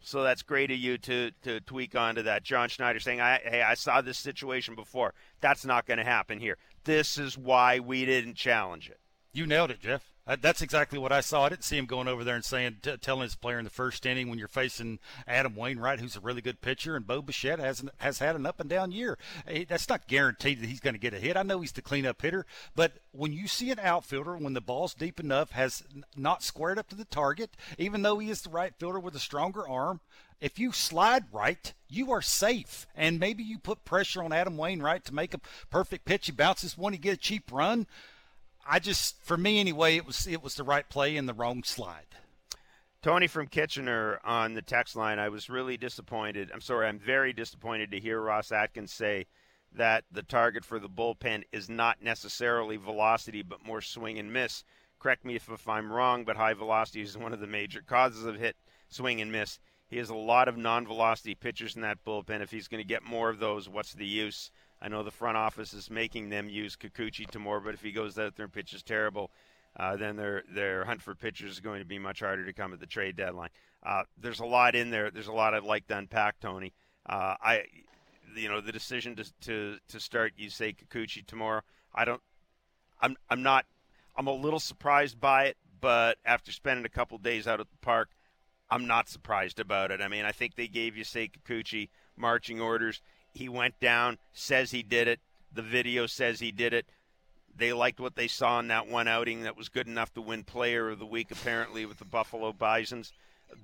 So 0.01 0.23
that's 0.23 0.43
great 0.43 0.71
of 0.71 0.79
you 0.79 0.97
to 0.99 1.33
to 1.43 1.61
tweak 1.61 1.97
onto 1.97 2.23
that. 2.23 2.45
John 2.45 2.69
Schneider 2.69 3.01
saying, 3.01 3.21
I, 3.21 3.41
hey, 3.43 3.63
I 3.63 3.75
saw 3.75 4.01
this 4.01 4.17
situation 4.17 4.77
before. 4.77 5.13
That's 5.41 5.65
not 5.65 5.87
going 5.87 5.99
to 5.99 6.05
happen 6.05 6.39
here. 6.39 6.57
This 6.85 7.19
is 7.19 7.37
why 7.37 7.81
we 7.81 8.05
didn't 8.05 8.35
challenge 8.35 8.89
it. 8.89 9.01
You 9.33 9.47
nailed 9.47 9.71
it, 9.73 9.81
Jeff. 9.81 10.09
Uh, 10.29 10.37
that's 10.39 10.61
exactly 10.61 10.99
what 10.99 11.11
I 11.11 11.23
saw. 11.23 11.45
I 11.45 11.49
didn't 11.49 11.65
see 11.65 11.79
him 11.79 11.87
going 11.87 12.07
over 12.07 12.23
there 12.23 12.35
and 12.35 12.45
saying, 12.45 12.77
t- 12.83 12.99
telling 12.99 13.23
his 13.23 13.35
player 13.35 13.59
in 13.59 13.65
the 13.65 13.71
first 13.71 14.05
inning 14.05 14.29
when 14.29 14.39
you're 14.39 14.47
facing 14.47 14.99
Adam 15.27 15.57
Wainwright, 15.57 16.01
who's 16.01 16.17
a 16.17 16.21
really 16.21 16.43
good 16.43 16.61
pitcher, 16.61 16.97
and 16.97 17.07
Bo 17.07 17.23
Bichette 17.23 17.59
has 17.59 17.83
has 17.97 18.19
had 18.19 18.37
an 18.37 18.45
up 18.45 18.61
and 18.61 18.69
down 18.69 18.93
year. 18.93 19.17
Eh, 19.47 19.65
that's 19.67 19.89
not 19.89 20.07
guaranteed 20.07 20.61
that 20.61 20.69
he's 20.69 20.81
going 20.81 20.93
to 20.93 21.01
get 21.01 21.15
a 21.15 21.19
hit. 21.19 21.39
I 21.39 21.43
know 21.45 21.63
he's 21.63 21.73
the 21.73 21.81
cleanup 21.81 22.21
hitter, 22.21 22.45
but 22.77 22.99
when 23.13 23.33
you 23.33 23.49
see 23.49 23.71
an 23.71 23.79
outfielder 23.81 24.37
when 24.37 24.53
the 24.53 24.61
ball's 24.61 24.93
deep 24.93 25.19
enough 25.19 25.53
has 25.53 25.83
not 26.15 26.43
squared 26.43 26.79
up 26.79 26.89
to 26.91 26.97
the 26.97 27.07
target, 27.07 27.57
even 27.79 28.03
though 28.03 28.19
he 28.19 28.29
is 28.29 28.43
the 28.43 28.51
right 28.51 28.75
fielder 28.79 29.01
with 29.01 29.17
a 29.17 29.21
stronger 29.21 29.67
arm, 29.67 30.01
If 30.41 30.59
you 30.59 30.73
slide 30.73 31.25
right, 31.33 31.73
you 31.89 32.13
are 32.13 32.23
safe. 32.23 32.87
And 32.95 33.19
maybe 33.19 33.43
you 33.43 33.59
put 33.59 33.85
pressure 33.85 34.23
on 34.23 34.33
Adam 34.33 34.57
Wainwright 34.57 35.05
to 35.07 35.15
make 35.15 35.35
a 35.35 35.41
perfect 35.71 36.05
pitch. 36.05 36.27
He 36.27 36.33
bounces 36.33 36.79
one, 36.79 36.93
he 36.93 36.99
get 36.99 37.15
a 37.15 37.17
cheap 37.17 37.51
run. 37.51 37.87
I 38.71 38.79
just, 38.79 39.23
for 39.23 39.39
me 39.39 39.61
anyway, 39.61 39.97
it 39.97 40.07
was 40.07 40.27
it 40.27 40.43
was 40.43 40.55
the 40.55 40.65
right 40.65 40.89
play 40.89 41.17
in 41.17 41.27
the 41.27 41.33
wrong 41.33 41.63
slide. 41.63 42.07
Tony 43.01 43.27
from 43.27 43.47
Kitchener 43.47 44.21
on 44.25 44.55
the 44.55 44.63
text 44.63 44.95
line. 44.95 45.19
I 45.19 45.31
was 45.31 45.49
really 45.49 45.77
disappointed. 45.77 46.51
I'm 46.53 46.61
sorry, 46.61 46.87
I'm 46.87 46.99
very 46.99 47.33
disappointed 47.33 47.91
to 47.93 48.01
hear 48.01 48.21
Ross 48.21 48.53
Atkins 48.53 48.93
say 48.93 49.27
that 49.73 50.05
the 50.11 50.23
target 50.23 50.65
for 50.65 50.79
the 50.79 50.89
bullpen 50.89 51.45
is 51.53 51.71
not 51.71 52.03
necessarily 52.03 52.77
velocity, 52.77 53.43
but 53.43 53.65
more 53.65 53.81
swing 53.81 54.19
and 54.19 54.33
miss. 54.33 54.65
Correct 54.99 55.25
me 55.25 55.37
if, 55.37 55.49
if 55.49 55.69
I'm 55.69 55.93
wrong, 55.93 56.25
but 56.25 56.37
high 56.37 56.55
velocity 56.55 57.03
is 57.03 57.17
one 57.17 57.33
of 57.33 57.41
the 57.41 57.47
major 57.47 57.81
causes 57.81 58.25
of 58.25 58.37
hit, 58.37 58.57
swing, 58.89 59.21
and 59.21 59.31
miss. 59.33 59.61
He 59.89 59.97
has 59.97 60.11
a 60.11 60.15
lot 60.15 60.49
of 60.49 60.59
non 60.59 60.87
velocity 60.87 61.35
pitchers 61.35 61.77
in 61.77 61.83
that 61.83 62.05
bullpen. 62.05 62.43
If 62.43 62.51
he's 62.51 62.69
going 62.69 62.83
to 62.83 62.89
get 62.89 63.03
more 63.03 63.31
of 63.31 63.39
those, 63.39 63.69
what's 63.69 63.95
the 63.95 64.07
use? 64.07 64.51
I 64.81 64.89
know 64.89 65.03
the 65.03 65.11
front 65.11 65.37
office 65.37 65.75
is 65.75 65.91
making 65.91 66.29
them 66.29 66.49
use 66.49 66.77
Kikuchi 66.77 67.29
tomorrow, 67.29 67.61
but 67.65 67.75
if 67.75 67.83
he 67.83 67.93
goes 67.93 68.19
out 68.19 68.37
there 68.37 68.45
and 68.45 68.53
pitches 68.53 68.83
terrible, 68.83 69.31
uh, 69.77 69.97
then 69.97 70.17
their 70.17 70.43
their 70.49 70.85
hunt 70.85 71.03
for 71.03 71.15
pitchers 71.15 71.53
is 71.53 71.61
going 71.61 71.81
to 71.81 71.85
be 71.85 71.99
much 71.99 72.21
harder 72.21 72.45
to 72.45 72.53
come 72.53 72.73
at 72.73 72.81
the 72.81 72.87
trade 72.87 73.17
deadline. 73.17 73.51
Uh, 73.85 74.03
there's 74.17 74.41
a 74.41 74.47
lot 74.47 74.75
in 74.75 74.91
there. 74.91 75.11
There's 75.11 75.29
a 75.29 75.33
lot 75.33 75.55
I'd 75.55 75.63
like 75.63 75.87
to 75.89 75.97
unpack, 75.97 76.41
Tony. 76.41 76.73
Uh, 77.07 77.35
I, 77.41 77.63
you 78.37 78.49
know, 78.49 78.61
the 78.61 78.73
decision 78.73 79.17
to 79.17 79.25
to 79.43 79.77
to 79.89 80.01
start 80.01 80.35
Yusei 80.39 80.77
Kikuchi 80.77 81.27
tomorrow. 81.27 81.63
I 81.95 82.05
don't. 82.05 82.23
I'm 83.01 83.17
I'm 83.31 83.43
not. 83.43 83.67
I'm 84.17 84.27
a 84.27 84.35
little 84.35 84.61
surprised 84.61 85.21
by 85.21 85.47
it, 85.47 85.57
but 85.81 86.19
after 86.25 86.51
spending 86.51 86.85
a 86.85 86.89
couple 86.91 87.19
days 87.19 87.47
out 87.47 87.61
at 87.61 87.71
the 87.71 87.77
park, 87.79 88.11
I'm 88.71 88.87
not 88.87 89.09
surprised 89.09 89.61
about 89.61 89.91
it. 89.91 90.01
I 90.01 90.09
mean, 90.09 90.25
I 90.25 90.33
think 90.33 90.55
they 90.55 90.69
gave 90.69 90.95
Yusei 90.95 91.31
Kikuchi 91.31 91.89
marching 92.17 92.61
orders. 92.61 93.01
He 93.39 93.49
went 93.49 93.79
down, 93.79 94.19
says 94.33 94.73
he 94.73 94.83
did 94.83 95.07
it. 95.07 95.21
The 95.53 95.63
video 95.63 96.07
says 96.07 96.41
he 96.41 96.51
did 96.51 96.75
it. 96.75 96.87
They 97.55 97.73
liked 97.73 98.01
what 98.01 98.17
they 98.17 98.27
saw 98.27 98.59
in 98.59 98.67
that 98.67 98.89
one 98.89 99.07
outing 99.07 99.43
that 99.43 99.57
was 99.57 99.69
good 99.69 99.87
enough 99.87 100.13
to 100.15 100.21
win 100.21 100.43
Player 100.43 100.91
of 100.91 100.99
the 100.99 101.07
Week, 101.07 101.31
apparently, 101.31 101.87
with 101.87 101.99
the 101.99 102.05
Buffalo 102.05 102.53
Bisons. 102.53 103.13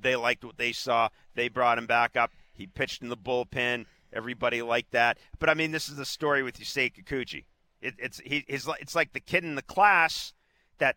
They 0.01 0.14
liked 0.14 0.45
what 0.45 0.59
they 0.59 0.70
saw. 0.70 1.09
They 1.35 1.49
brought 1.49 1.79
him 1.79 1.87
back 1.87 2.16
up. 2.16 2.31
He 2.53 2.68
pitched 2.68 3.03
in 3.03 3.09
the 3.09 3.16
bullpen. 3.16 3.87
Everybody 4.12 4.62
liked 4.62 4.93
that. 4.93 5.18
But 5.41 5.51
I 5.51 5.55
mean, 5.55 5.72
this 5.72 5.89
is 5.89 5.97
the 5.97 6.05
story 6.05 6.45
with 6.45 6.61
Yusei 6.61 6.93
Kikuchi. 6.93 7.45
It, 7.83 7.95
it's 7.99 8.20
he, 8.20 8.45
he's, 8.47 8.68
it's 8.81 8.95
like 8.95 9.12
the 9.12 9.18
kid 9.18 9.43
in 9.43 9.57
the 9.57 9.62
class 9.62 10.35
that 10.79 10.95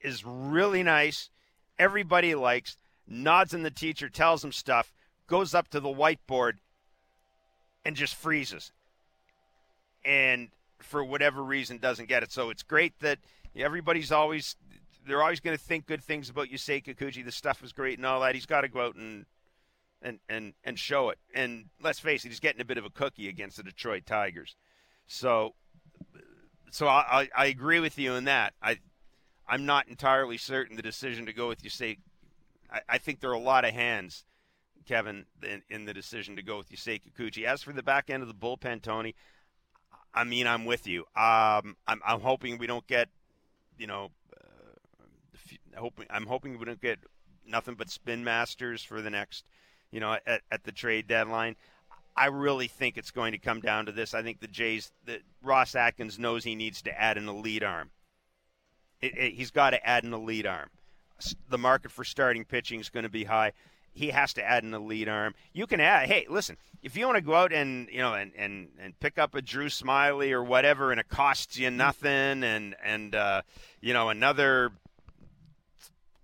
is 0.00 0.24
really 0.24 0.82
nice. 0.82 1.30
Everybody 1.78 2.34
likes. 2.34 2.76
Nods 3.06 3.54
and 3.54 3.64
the 3.64 3.70
teacher 3.70 4.08
tells 4.08 4.44
him 4.44 4.50
stuff. 4.50 4.92
Goes 5.28 5.54
up 5.54 5.68
to 5.68 5.78
the 5.78 5.88
whiteboard 5.88 6.54
and 7.84 7.96
just 7.96 8.14
freezes. 8.14 8.72
And 10.04 10.48
for 10.78 11.04
whatever 11.04 11.42
reason 11.42 11.78
doesn't 11.78 12.08
get 12.08 12.22
it. 12.22 12.32
So 12.32 12.50
it's 12.50 12.62
great 12.62 12.98
that 13.00 13.18
everybody's 13.56 14.12
always 14.12 14.56
they're 15.06 15.22
always 15.22 15.40
going 15.40 15.56
to 15.56 15.62
think 15.62 15.86
good 15.86 16.02
things 16.02 16.28
about 16.28 16.48
Yusei 16.48 16.84
Kikuchi. 16.84 17.24
The 17.24 17.32
stuff 17.32 17.62
is 17.64 17.72
great 17.72 17.98
and 17.98 18.06
all 18.06 18.20
that. 18.20 18.34
He's 18.34 18.46
got 18.46 18.62
to 18.62 18.68
go 18.68 18.86
out 18.86 18.96
and 18.96 19.26
and 20.02 20.18
and 20.28 20.54
and 20.64 20.78
show 20.78 21.10
it. 21.10 21.18
And 21.34 21.66
let's 21.82 21.98
face 21.98 22.24
it, 22.24 22.28
he's 22.28 22.40
getting 22.40 22.60
a 22.60 22.64
bit 22.64 22.78
of 22.78 22.84
a 22.84 22.90
cookie 22.90 23.28
against 23.28 23.56
the 23.56 23.62
Detroit 23.62 24.06
Tigers. 24.06 24.56
So 25.06 25.54
so 26.70 26.86
I, 26.86 27.22
I, 27.22 27.28
I 27.36 27.46
agree 27.46 27.80
with 27.80 27.98
you 27.98 28.14
in 28.14 28.24
that. 28.24 28.54
I 28.62 28.78
I'm 29.48 29.66
not 29.66 29.88
entirely 29.88 30.38
certain 30.38 30.76
the 30.76 30.82
decision 30.82 31.26
to 31.26 31.32
go 31.32 31.48
with 31.48 31.62
Yusei. 31.62 31.98
I, 32.70 32.80
I 32.88 32.98
think 32.98 33.20
there 33.20 33.30
are 33.30 33.34
a 33.34 33.38
lot 33.38 33.64
of 33.64 33.74
hands, 33.74 34.24
Kevin, 34.90 35.24
in, 35.44 35.62
in 35.70 35.84
the 35.84 35.94
decision 35.94 36.34
to 36.34 36.42
go 36.42 36.58
with 36.58 36.68
Yusei 36.68 37.00
Kikuchi. 37.00 37.44
As 37.44 37.62
for 37.62 37.72
the 37.72 37.82
back 37.82 38.10
end 38.10 38.22
of 38.22 38.28
the 38.28 38.34
bullpen, 38.34 38.82
Tony, 38.82 39.14
I 40.12 40.24
mean, 40.24 40.48
I'm 40.48 40.64
with 40.64 40.88
you. 40.88 41.02
Um, 41.14 41.76
I'm, 41.86 42.00
I'm 42.04 42.20
hoping 42.20 42.58
we 42.58 42.66
don't 42.66 42.84
get, 42.88 43.08
you 43.78 43.86
know, 43.86 44.10
uh, 44.36 45.78
hoping 45.78 46.06
I'm 46.10 46.26
hoping 46.26 46.58
we 46.58 46.64
don't 46.64 46.80
get 46.80 46.98
nothing 47.46 47.76
but 47.76 47.88
spin 47.88 48.24
masters 48.24 48.82
for 48.82 49.00
the 49.00 49.10
next, 49.10 49.46
you 49.92 50.00
know, 50.00 50.16
at, 50.26 50.40
at 50.50 50.64
the 50.64 50.72
trade 50.72 51.06
deadline. 51.06 51.54
I 52.16 52.26
really 52.26 52.66
think 52.66 52.98
it's 52.98 53.12
going 53.12 53.30
to 53.30 53.38
come 53.38 53.60
down 53.60 53.86
to 53.86 53.92
this. 53.92 54.12
I 54.12 54.24
think 54.24 54.40
the 54.40 54.48
Jays, 54.48 54.90
the, 55.06 55.20
Ross 55.40 55.76
Atkins 55.76 56.18
knows 56.18 56.42
he 56.42 56.56
needs 56.56 56.82
to 56.82 57.00
add 57.00 57.16
an 57.16 57.28
elite 57.28 57.62
arm. 57.62 57.90
It, 59.00 59.16
it, 59.16 59.34
he's 59.34 59.52
got 59.52 59.70
to 59.70 59.86
add 59.86 60.02
an 60.02 60.12
elite 60.12 60.46
arm. 60.46 60.68
The 61.48 61.58
market 61.58 61.92
for 61.92 62.02
starting 62.02 62.44
pitching 62.44 62.80
is 62.80 62.88
going 62.88 63.04
to 63.04 63.08
be 63.08 63.22
high 63.22 63.52
he 63.92 64.10
has 64.10 64.32
to 64.34 64.42
add 64.42 64.64
an 64.64 64.74
elite 64.74 65.08
arm. 65.08 65.34
You 65.52 65.66
can 65.66 65.80
add. 65.80 66.08
Hey, 66.08 66.26
listen, 66.28 66.56
if 66.82 66.96
you 66.96 67.06
want 67.06 67.16
to 67.16 67.22
go 67.22 67.34
out 67.34 67.52
and 67.52 67.88
you 67.90 67.98
know 67.98 68.14
and, 68.14 68.32
and, 68.36 68.68
and 68.78 68.98
pick 69.00 69.18
up 69.18 69.34
a 69.34 69.42
Drew 69.42 69.66
Smyly 69.66 70.32
or 70.32 70.42
whatever, 70.42 70.90
and 70.90 71.00
it 71.00 71.08
costs 71.08 71.58
you 71.58 71.70
nothing, 71.70 72.44
and 72.44 72.74
and 72.82 73.14
uh, 73.14 73.42
you 73.80 73.92
know 73.92 74.08
another 74.08 74.72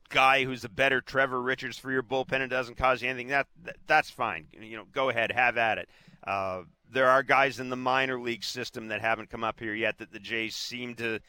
guy 0.09 0.45
who's 0.45 0.64
a 0.64 0.69
better 0.69 1.01
Trevor 1.01 1.41
Richards 1.41 1.79
for 1.79 1.91
your 1.91 2.03
bullpen 2.03 2.41
and 2.41 2.51
doesn't 2.51 2.77
cause 2.77 3.03
you 3.03 3.11
anything, 3.11 3.29
that, 3.29 3.47
that 3.64 3.77
that's 3.87 4.11
fine. 4.11 4.47
You 4.53 4.79
know, 4.79 4.85
go 4.93 5.09
ahead, 5.09 5.33
have 5.33 5.57
at 5.57 5.79
it. 5.79 5.89
Uh, 6.27 6.62
there 6.93 7.09
are 7.09 7.23
guys 7.23 7.61
in 7.61 7.69
the 7.69 7.77
minor 7.77 8.21
league 8.21 8.45
system 8.45 8.89
that 8.89 9.01
haven't 9.01 9.31
come 9.31 9.45
up 9.45 9.59
here 9.61 9.75
yet 9.75 9.99
that 9.99 10.12
the 10.12 10.21
Jays 10.21 10.55
seem 10.55 10.95
to 10.97 11.21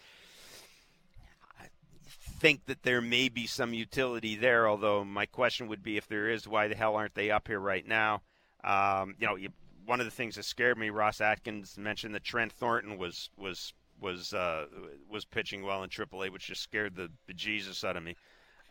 think 2.40 2.66
that 2.66 2.84
there 2.84 3.02
may 3.02 3.30
be 3.30 3.48
some 3.48 3.74
utility 3.74 4.36
there. 4.36 4.68
Although 4.68 5.04
my 5.04 5.26
question 5.26 5.68
would 5.68 5.84
be, 5.84 5.98
if 5.98 6.08
there 6.08 6.30
is, 6.30 6.48
why 6.48 6.68
the 6.68 6.76
hell 6.76 6.96
aren't 6.96 7.16
they 7.16 7.32
up 7.32 7.48
here 7.48 7.60
right 7.60 7.86
now? 7.86 8.22
Um, 8.64 9.16
you 9.20 9.28
know, 9.28 9.36
you, 9.36 9.50
one 9.86 10.00
of 10.00 10.06
the 10.06 10.12
things 10.12 10.36
that 10.36 10.44
scared 10.44 10.78
me, 10.78 10.90
Ross 10.90 11.22
Atkins 11.22 11.78
mentioned 11.78 12.14
that 12.16 12.24
Trent 12.24 12.52
Thornton 12.52 12.98
was 12.98 13.30
was 13.38 13.74
was 14.00 14.34
uh, 14.34 14.66
was 15.10 15.26
pitching 15.26 15.64
well 15.64 15.84
in 15.84 15.90
AAA, 15.90 16.32
which 16.32 16.48
just 16.48 16.62
scared 16.62 16.96
the 16.96 17.10
bejesus 17.30 17.84
out 17.84 17.98
of 17.98 18.04
me. 18.04 18.16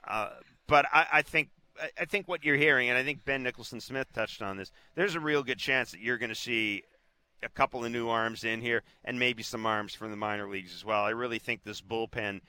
Uh, 0.07 0.31
but 0.67 0.87
I, 0.93 1.07
I 1.15 1.23
think 1.23 1.51
I 1.99 2.05
think 2.05 2.29
what 2.29 2.45
you're 2.45 2.57
hearing, 2.57 2.89
and 2.89 2.99
I 2.99 3.03
think 3.03 3.25
Ben 3.25 3.43
Nicholson 3.43 3.81
Smith 3.81 4.13
touched 4.13 4.43
on 4.43 4.57
this. 4.57 4.71
There's 4.95 5.15
a 5.15 5.21
real 5.21 5.43
good 5.43 5.59
chance 5.59 5.91
that 5.91 6.01
you're 6.01 6.19
going 6.19 6.31
to 6.31 6.35
see 6.35 6.85
a 7.43 7.49
couple 7.49 7.85
of 7.85 7.93
new 7.93 8.09
arms 8.09 8.45
in 8.45 8.61
here, 8.61 8.83
and 9.05 9.19
maybe 9.19 9.43
some 9.43 9.67
arms 9.67 9.95
from 9.95 10.11
the 10.11 10.17
minor 10.17 10.49
leagues 10.49 10.75
as 10.75 10.85
well. 10.85 11.05
I 11.05 11.11
really 11.11 11.39
think 11.39 11.65
this 11.65 11.81
bullpen 11.81 12.41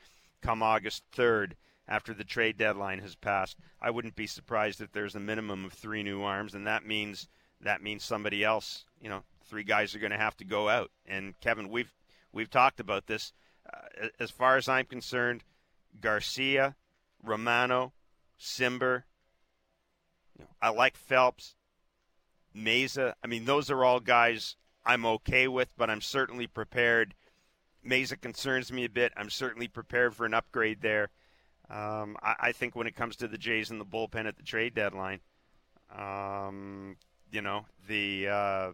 come 0.41 0.61
August 0.63 1.03
3rd 1.15 1.53
after 1.87 2.13
the 2.13 2.23
trade 2.23 2.57
deadline 2.57 2.99
has 2.99 3.15
passed. 3.15 3.57
I 3.81 3.89
wouldn't 3.89 4.15
be 4.15 4.27
surprised 4.27 4.81
if 4.81 4.91
there's 4.91 5.15
a 5.15 5.19
minimum 5.19 5.65
of 5.65 5.73
three 5.73 6.03
new 6.03 6.21
arms, 6.21 6.53
and 6.53 6.67
that 6.67 6.85
means 6.85 7.27
that 7.61 7.81
means 7.81 8.03
somebody 8.03 8.43
else. 8.43 8.85
You 9.01 9.09
know, 9.09 9.23
three 9.45 9.63
guys 9.63 9.95
are 9.95 9.99
going 9.99 10.11
to 10.11 10.17
have 10.17 10.37
to 10.37 10.45
go 10.45 10.69
out. 10.69 10.91
And 11.05 11.39
Kevin, 11.39 11.69
we've 11.69 11.93
we've 12.31 12.49
talked 12.49 12.79
about 12.79 13.07
this. 13.07 13.33
Uh, 13.71 14.07
as 14.19 14.31
far 14.31 14.57
as 14.57 14.69
I'm 14.69 14.85
concerned, 14.85 15.43
Garcia, 15.99 16.75
Romano, 17.23 17.93
know, 20.39 20.45
I 20.61 20.69
like 20.69 20.95
Phelps, 20.95 21.55
Mayza. 22.55 23.13
I 23.23 23.27
mean, 23.27 23.45
those 23.45 23.69
are 23.71 23.83
all 23.83 23.99
guys 23.99 24.55
I'm 24.85 25.05
okay 25.05 25.47
with, 25.47 25.73
but 25.77 25.89
I'm 25.89 26.01
certainly 26.01 26.47
prepared 26.47 27.13
Mayza 27.87 28.19
concerns 28.19 28.71
me 28.71 28.85
a 28.85 28.89
bit. 28.89 29.13
I'm 29.15 29.29
certainly 29.29 29.67
prepared 29.67 30.15
for 30.15 30.25
an 30.25 30.33
upgrade 30.33 30.81
there. 30.81 31.09
Um, 31.69 32.17
I, 32.21 32.35
I, 32.39 32.51
think 32.51 32.75
when 32.75 32.87
it 32.87 32.95
comes 32.95 33.17
to 33.17 33.27
the 33.27 33.37
Jays 33.37 33.71
and 33.71 33.79
the 33.79 33.85
bullpen 33.85 34.25
at 34.25 34.37
the 34.37 34.43
trade 34.43 34.73
deadline, 34.73 35.19
um, 35.93 36.95
you 37.29 37.41
know, 37.41 37.65
the 37.87 38.27
uh, 38.29 38.71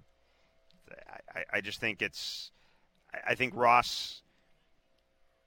I, 1.34 1.44
I, 1.54 1.62
just 1.62 1.80
think 1.80 2.04
it's 2.04 2.52
I 3.28 3.34
think 3.34 3.56
Ross 3.56 4.22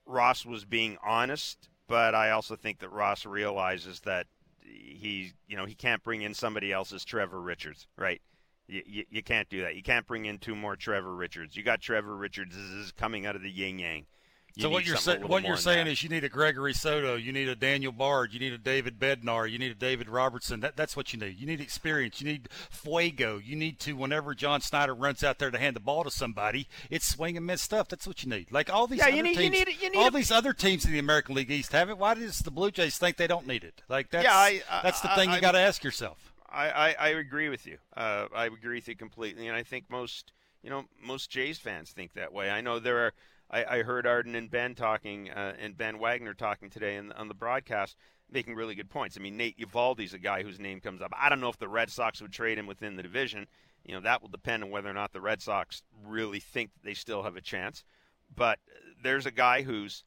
Ross 0.05 0.45
was 0.45 0.65
being 0.65 0.97
honest, 1.01 1.69
but 1.87 2.15
I 2.15 2.31
also 2.31 2.57
think 2.57 2.79
that 2.79 2.89
Ross 2.89 3.25
realizes 3.25 4.01
that 4.01 4.27
he 4.61 5.31
you 5.47 5.55
know 5.55 5.65
he 5.65 5.75
can't 5.75 6.03
bring 6.03 6.21
in 6.23 6.33
somebody 6.33 6.73
else's 6.73 7.05
Trevor 7.05 7.39
Richards, 7.39 7.87
right? 7.97 8.21
You, 8.67 8.83
you, 8.85 9.03
you, 9.09 9.23
can't 9.23 9.49
do 9.49 9.61
that. 9.61 9.75
You 9.75 9.83
can't 9.83 10.05
bring 10.05 10.25
in 10.25 10.39
two 10.39 10.55
more 10.55 10.75
Trevor 10.75 11.15
Richards. 11.15 11.55
You 11.55 11.63
got 11.63 11.79
Trevor 11.79 12.15
Richards 12.15 12.55
is 12.55 12.91
coming 12.91 13.25
out 13.25 13.35
of 13.35 13.41
the 13.41 13.49
yin 13.49 13.79
yang. 13.79 14.05
So 14.59 14.69
what 14.69 14.85
you're 14.85 14.97
saying, 14.97 15.27
what 15.27 15.43
you're 15.43 15.57
saying 15.57 15.87
is 15.87 16.01
you 16.01 16.09
need 16.09 16.23
a 16.23 16.29
Gregory 16.29 16.73
Soto, 16.73 17.15
you 17.15 17.31
need 17.31 17.47
a 17.47 17.55
Daniel 17.55 17.91
Bard, 17.91 18.33
you 18.33 18.39
need 18.39 18.53
a 18.53 18.57
David 18.57 18.99
Bednar, 18.99 19.49
you 19.49 19.59
need 19.59 19.71
a 19.71 19.75
David 19.75 20.09
Robertson. 20.09 20.61
That, 20.61 20.75
that's 20.75 20.95
what 20.97 21.13
you 21.13 21.19
need. 21.19 21.39
You 21.39 21.45
need 21.45 21.61
experience. 21.61 22.21
You 22.21 22.27
need 22.27 22.49
fuego. 22.69 23.37
You 23.37 23.55
need 23.55 23.79
to 23.81 23.93
whenever 23.93 24.33
John 24.33 24.61
Schneider 24.61 24.95
runs 24.95 25.23
out 25.23 25.37
there 25.37 25.51
to 25.51 25.57
hand 25.59 25.75
the 25.75 25.79
ball 25.79 26.03
to 26.03 26.11
somebody, 26.11 26.67
it's 26.89 27.05
swing 27.05 27.37
and 27.37 27.45
miss 27.45 27.61
stuff. 27.61 27.87
That's 27.87 28.07
what 28.07 28.23
you 28.23 28.29
need. 28.29 28.51
Like 28.51 28.73
all 28.73 28.87
these 28.87 28.99
yeah, 28.99 29.09
other 29.09 29.23
need, 29.23 29.35
teams, 29.35 29.43
you 29.43 29.65
need, 29.65 29.81
you 29.81 29.89
need 29.91 29.99
all 29.99 30.07
a, 30.07 30.11
these 30.11 30.31
other 30.31 30.53
teams 30.53 30.85
in 30.85 30.91
the 30.91 30.99
American 30.99 31.35
League 31.35 31.51
East 31.51 31.71
have 31.73 31.89
it. 31.89 31.97
Why 31.97 32.15
does 32.15 32.39
the 32.39 32.51
Blue 32.51 32.71
Jays 32.71 32.97
think 32.97 33.17
they 33.17 33.27
don't 33.27 33.45
need 33.45 33.63
it? 33.63 33.83
Like 33.87 34.09
that's 34.09 34.23
yeah, 34.23 34.35
I, 34.35 34.61
I, 34.71 34.81
that's 34.81 35.01
the 35.01 35.09
thing 35.09 35.29
I, 35.29 35.35
you 35.35 35.41
got 35.41 35.51
to 35.51 35.59
ask 35.59 35.83
yourself. 35.83 36.33
I, 36.49 36.69
I, 36.69 36.95
I 36.99 37.07
agree 37.09 37.49
with 37.49 37.65
you. 37.65 37.77
Uh, 37.95 38.27
I 38.33 38.45
agree 38.45 38.75
with 38.77 38.87
you 38.87 38.95
completely, 38.95 39.47
and 39.47 39.55
I 39.55 39.63
think 39.63 39.89
most 39.89 40.31
you 40.63 40.69
know 40.69 40.85
most 41.01 41.29
Jays 41.29 41.57
fans 41.57 41.91
think 41.91 42.13
that 42.13 42.33
way. 42.33 42.49
I 42.49 42.61
know 42.61 42.79
there 42.79 43.05
are. 43.05 43.13
I, 43.49 43.77
I 43.77 43.83
heard 43.83 44.05
Arden 44.05 44.35
and 44.35 44.51
Ben 44.51 44.75
talking, 44.75 45.29
uh, 45.29 45.53
and 45.57 45.77
Ben 45.77 45.99
Wagner 45.99 46.33
talking 46.33 46.69
today 46.69 46.97
in, 46.97 47.13
on 47.13 47.29
the 47.29 47.33
broadcast. 47.33 47.95
making 48.29 48.55
really 48.55 48.75
good 48.75 48.89
points. 48.89 49.15
I 49.17 49.21
mean, 49.21 49.37
Nate 49.37 49.57
Eovaldi's 49.57 50.13
a 50.13 50.19
guy 50.19 50.43
whose 50.43 50.59
name 50.59 50.81
comes 50.81 51.01
up. 51.01 51.13
I 51.15 51.29
don't 51.29 51.39
know 51.39 51.47
if 51.47 51.57
the 51.57 51.69
Red 51.69 51.89
Sox 51.89 52.21
would 52.21 52.33
trade 52.33 52.57
him 52.57 52.67
within 52.67 52.97
the 52.97 53.03
division. 53.03 53.47
You 53.85 53.93
know, 53.93 54.01
that 54.01 54.21
will 54.21 54.29
depend 54.29 54.63
on 54.63 54.69
whether 54.69 54.89
or 54.89 54.93
not 54.93 55.13
the 55.13 55.21
Red 55.21 55.41
Sox 55.41 55.81
really 56.05 56.41
think 56.41 56.71
they 56.83 56.93
still 56.93 57.23
have 57.23 57.37
a 57.37 57.41
chance. 57.41 57.85
But 58.35 58.59
there's 59.01 59.25
a 59.25 59.31
guy 59.31 59.61
who's 59.61 60.03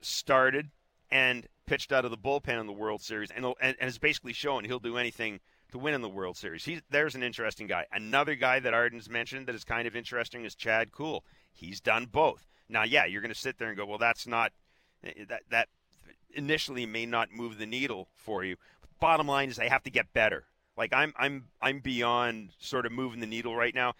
started 0.00 0.70
and 1.10 1.46
pitched 1.66 1.92
out 1.92 2.06
of 2.06 2.10
the 2.10 2.16
bullpen 2.16 2.58
in 2.58 2.66
the 2.66 2.72
World 2.72 3.02
Series 3.02 3.30
and, 3.30 3.44
and, 3.44 3.54
and 3.60 3.76
has 3.80 3.98
basically 3.98 4.32
shown 4.32 4.64
he'll 4.64 4.78
do 4.78 4.96
anything 4.96 5.40
to 5.72 5.78
win 5.78 5.94
in 5.94 6.02
the 6.02 6.08
World 6.08 6.36
Series. 6.36 6.64
He's, 6.64 6.80
there's 6.90 7.14
an 7.14 7.22
interesting 7.22 7.66
guy. 7.66 7.86
Another 7.92 8.34
guy 8.34 8.60
that 8.60 8.74
Arden's 8.74 9.10
mentioned 9.10 9.46
that 9.46 9.54
is 9.54 9.64
kind 9.64 9.88
of 9.88 9.96
interesting 9.96 10.44
is 10.44 10.54
Chad 10.54 10.92
Kuhl. 10.92 11.24
He's 11.52 11.80
done 11.80 12.06
both. 12.06 12.46
Now, 12.68 12.84
yeah, 12.84 13.04
you're 13.04 13.20
going 13.20 13.32
to 13.32 13.38
sit 13.38 13.58
there 13.58 13.68
and 13.68 13.76
go, 13.76 13.84
well, 13.84 13.98
that's 13.98 14.26
not 14.26 14.52
eh, 15.04 15.24
that 15.28 15.42
that 15.50 15.68
initially 16.34 16.86
may 16.86 17.04
not 17.04 17.30
move 17.32 17.58
the 17.58 17.66
needle 17.66 18.08
for 18.14 18.44
you. 18.44 18.56
Bottom 19.00 19.26
line 19.26 19.50
is 19.50 19.56
they 19.56 19.68
have 19.68 19.82
to 19.82 19.90
get 19.90 20.12
better. 20.12 20.44
Like 20.76 20.92
I'm 20.94 21.12
I'm 21.18 21.48
I'm 21.60 21.80
beyond 21.80 22.50
sort 22.58 22.86
of 22.86 22.92
moving 22.92 23.20
the 23.20 23.26
needle 23.26 23.54
right 23.54 23.74
now. 23.74 23.94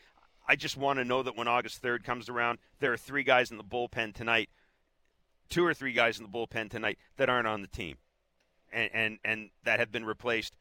I 0.48 0.56
just 0.56 0.76
want 0.76 0.98
to 0.98 1.04
know 1.04 1.22
that 1.22 1.36
when 1.36 1.48
August 1.48 1.82
3rd 1.82 2.02
comes 2.04 2.28
around, 2.28 2.58
there 2.80 2.92
are 2.92 2.96
three 2.96 3.22
guys 3.22 3.50
in 3.50 3.58
the 3.58 3.64
bullpen 3.64 4.14
tonight, 4.14 4.48
two 5.48 5.64
or 5.64 5.74
three 5.74 5.92
guys 5.92 6.18
in 6.18 6.24
the 6.24 6.30
bullpen 6.30 6.70
tonight 6.70 6.98
that 7.16 7.28
aren't 7.28 7.46
on 7.46 7.60
the 7.62 7.68
team, 7.68 7.96
and 8.72 8.90
and, 8.92 9.18
and 9.24 9.50
that 9.64 9.80
have 9.80 9.92
been 9.92 10.04
replaced 10.04 10.56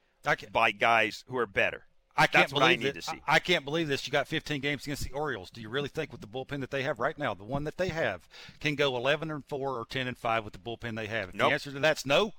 by 0.51 0.72
guys 0.72 1.24
who 1.28 1.38
are 1.38 1.45
better. 1.47 1.84
I 2.15 2.28
can't 2.28 2.43
That's 2.43 2.53
believe 2.53 2.61
what 2.63 2.72
I 2.72 2.76
need 2.76 2.86
that- 2.88 2.95
to 2.95 3.01
see. 3.01 3.22
I, 3.26 3.39
can't 3.39 3.63
believe 3.65 3.88
this. 3.88 4.05
You 4.05 4.11
got 4.11 4.28
15 4.28 4.59
games 4.61 4.84
against 4.84 5.03
the 5.03 5.11
Orioles. 5.11 5.49
Do 5.49 5.61
you 5.61 5.69
really 5.69 5.88
think 5.88 6.11
with 6.11 6.22
the 6.22 6.28
bullpen 6.28 6.59
that 6.59 6.69
they 6.69 6.84
have 6.84 6.99
right 6.99 7.17
now, 7.17 7.34
the 7.34 7.43
one 7.45 7.63
that 7.63 7.78
they 7.78 7.88
have, 7.89 8.28
can 8.59 8.76
go 8.76 8.95
11 8.97 9.32
and 9.32 9.45
four 9.45 9.78
or 9.78 9.86
10 9.86 10.07
and 10.07 10.17
five 10.17 10.43
with 10.43 10.53
the 10.53 10.59
bullpen 10.59 10.95
they 10.95 11.07
have? 11.07 11.30
If 11.30 11.36
Nope. 11.36 11.49
the 11.49 11.53
answer 11.53 11.72
to 11.72 11.80
that's 11.80 12.05
no, 12.05 12.34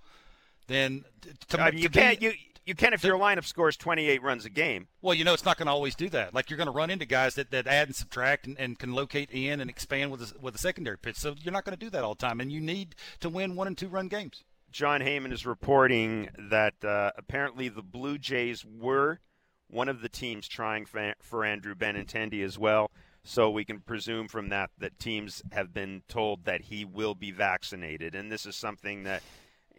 then 0.67 1.05
to, 1.49 1.61
I 1.61 1.71
mean, 1.71 1.77
to 1.77 1.83
you 1.83 1.89
can't 1.89 2.23
you 2.23 2.33
you 2.65 2.75
can 2.75 2.93
if 2.93 3.03
your 3.03 3.19
lineup 3.19 3.45
scores 3.45 3.77
28 3.77 4.23
runs 4.23 4.45
a 4.45 4.51
game. 4.51 4.87
Well, 5.01 5.15
you 5.15 5.25
know, 5.25 5.35
it's 5.35 5.45
not 5.45 5.57
going 5.57 5.67
to 5.67 5.73
always 5.73 5.95
do 5.97 6.09
that. 6.11 6.33
Like 6.33 6.49
you're 6.49 6.57
going 6.59 6.69
to 6.69 6.73
run 6.73 6.91
into 6.91 7.05
guys 7.07 7.35
that, 7.35 7.51
that 7.51 7.67
add 7.67 7.89
and 7.89 7.97
subtract 7.97 8.47
and, 8.47 8.59
and 8.59 8.79
can 8.79 8.93
locate 8.93 9.31
in 9.33 9.61
and 9.61 9.69
expand 9.69 10.13
with 10.13 10.21
a, 10.21 10.39
with 10.41 10.55
a 10.55 10.59
secondary 10.59 10.99
pitch. 10.99 11.17
So 11.17 11.35
you're 11.43 11.53
not 11.53 11.65
going 11.65 11.77
to 11.77 11.85
do 11.85 11.91
that 11.91 12.05
all 12.05 12.15
the 12.15 12.25
time, 12.25 12.41
and 12.41 12.53
you 12.53 12.61
need 12.61 12.95
to 13.21 13.29
win 13.29 13.57
one 13.57 13.67
and 13.67 13.77
two 13.77 13.89
run 13.89 14.07
games. 14.09 14.45
Jon 14.73 15.03
Heyman 15.03 15.33
is 15.33 15.45
reporting 15.45 16.31
that 16.39 16.83
uh, 16.83 17.13
apparently 17.17 17.69
the 17.69 17.83
Blue 17.83 18.17
Jays 18.19 18.65
were 18.65 19.21
one 19.69 19.89
of 19.89 20.01
the 20.01 20.09
teams 20.09 20.49
trying 20.49 20.87
for, 20.87 21.45
Andrew 21.45 21.75
Benintendi 21.75 22.43
as 22.43 22.59
well. 22.59 22.91
So 23.23 23.51
we 23.51 23.65
can 23.65 23.81
presume 23.81 24.29
from 24.29 24.49
that 24.49 24.71
that 24.79 24.99
teams 24.99 25.43
have 25.53 25.73
been 25.73 26.03
told 26.09 26.45
that 26.47 26.63
he 26.63 26.85
will 26.85 27.15
be 27.15 27.31
vaccinated, 27.31 28.17
and 28.17 28.33
this 28.33 28.47
is 28.47 28.57
something 28.57 29.05
that 29.05 29.23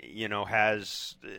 you 0.01 0.29
know 0.29 0.45
has 0.45 1.17
uh, 1.25 1.29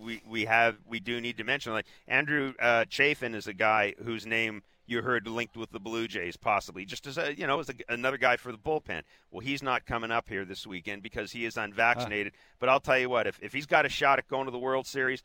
we 0.00 0.22
we 0.26 0.46
have 0.46 0.76
we 0.88 0.98
do 0.98 1.20
need 1.20 1.36
to 1.36 1.44
mention 1.44 1.72
like 1.72 1.86
Andrew 2.08 2.52
uh, 2.60 2.84
Chafin 2.88 3.36
is 3.36 3.46
a 3.46 3.54
guy 3.54 3.94
whose 4.02 4.26
name 4.26 4.64
you 4.86 5.02
heard 5.02 5.26
linked 5.26 5.56
with 5.56 5.70
the 5.70 5.80
Blue 5.80 6.06
Jays 6.06 6.36
possibly 6.36 6.84
just 6.84 7.06
as 7.06 7.18
a 7.18 7.34
you 7.36 7.46
know 7.46 7.60
as 7.60 7.68
a, 7.68 7.74
another 7.88 8.18
guy 8.18 8.36
for 8.36 8.52
the 8.52 8.58
bullpen. 8.58 9.02
Well, 9.30 9.40
he's 9.40 9.62
not 9.62 9.86
coming 9.86 10.10
up 10.10 10.28
here 10.28 10.44
this 10.44 10.66
weekend 10.66 11.02
because 11.02 11.32
he 11.32 11.44
is 11.44 11.56
unvaccinated. 11.56 12.32
But 12.58 12.68
I'll 12.68 12.80
tell 12.80 12.98
you 12.98 13.08
what, 13.08 13.26
if 13.26 13.38
if 13.42 13.52
he's 13.52 13.66
got 13.66 13.86
a 13.86 13.88
shot 13.88 14.18
at 14.18 14.28
going 14.28 14.46
to 14.46 14.50
the 14.50 14.58
World 14.58 14.86
Series, 14.86 15.22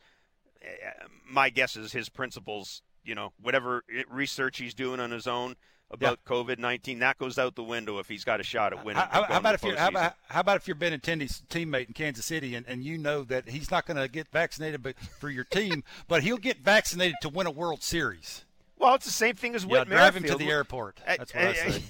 uh, 0.64 1.06
my 1.28 1.50
guess 1.50 1.76
is 1.76 1.92
his 1.92 2.08
principles, 2.08 2.82
you 3.04 3.14
know, 3.14 3.32
whatever 3.40 3.84
research 4.08 4.58
he's 4.58 4.74
doing 4.74 5.00
on 5.00 5.10
his 5.10 5.26
own 5.26 5.56
about 5.90 6.24
COVID 6.24 6.58
nineteen, 6.58 7.00
that 7.00 7.18
goes 7.18 7.36
out 7.36 7.56
the 7.56 7.64
window 7.64 7.98
if 7.98 8.08
he's 8.08 8.24
got 8.24 8.40
a 8.40 8.44
shot 8.44 8.72
at 8.72 8.84
winning. 8.84 9.02
How, 9.02 9.24
how 9.24 9.38
about 9.38 9.54
if 9.56 9.62
you're 9.62 9.76
how 9.76 9.88
about, 9.88 10.14
how 10.28 10.40
about 10.40 10.56
if 10.56 10.68
you're 10.68 10.76
Benintendi's 10.76 11.42
teammate 11.50 11.88
in 11.88 11.94
Kansas 11.94 12.24
City 12.24 12.54
and, 12.54 12.66
and 12.66 12.82
you 12.82 12.96
know 12.96 13.24
that 13.24 13.48
he's 13.48 13.70
not 13.70 13.86
going 13.86 13.96
to 13.96 14.08
get 14.08 14.28
vaccinated 14.28 14.82
but 14.82 14.96
for 15.18 15.28
your 15.28 15.44
team, 15.44 15.82
but 16.08 16.22
he'll 16.22 16.38
get 16.38 16.58
vaccinated 16.58 17.16
to 17.22 17.28
win 17.28 17.46
a 17.46 17.50
World 17.50 17.82
Series. 17.82 18.44
Well, 18.80 18.94
it's 18.94 19.04
the 19.04 19.12
same 19.12 19.36
thing 19.36 19.54
as 19.54 19.64
Yeah, 19.64 19.80
Whit 19.80 19.88
drive 19.88 20.16
him 20.16 20.22
to 20.24 20.36
the 20.36 20.48
airport. 20.48 21.00
That's 21.06 21.34
what 21.34 21.44
I 21.44 21.52
say. 21.52 21.82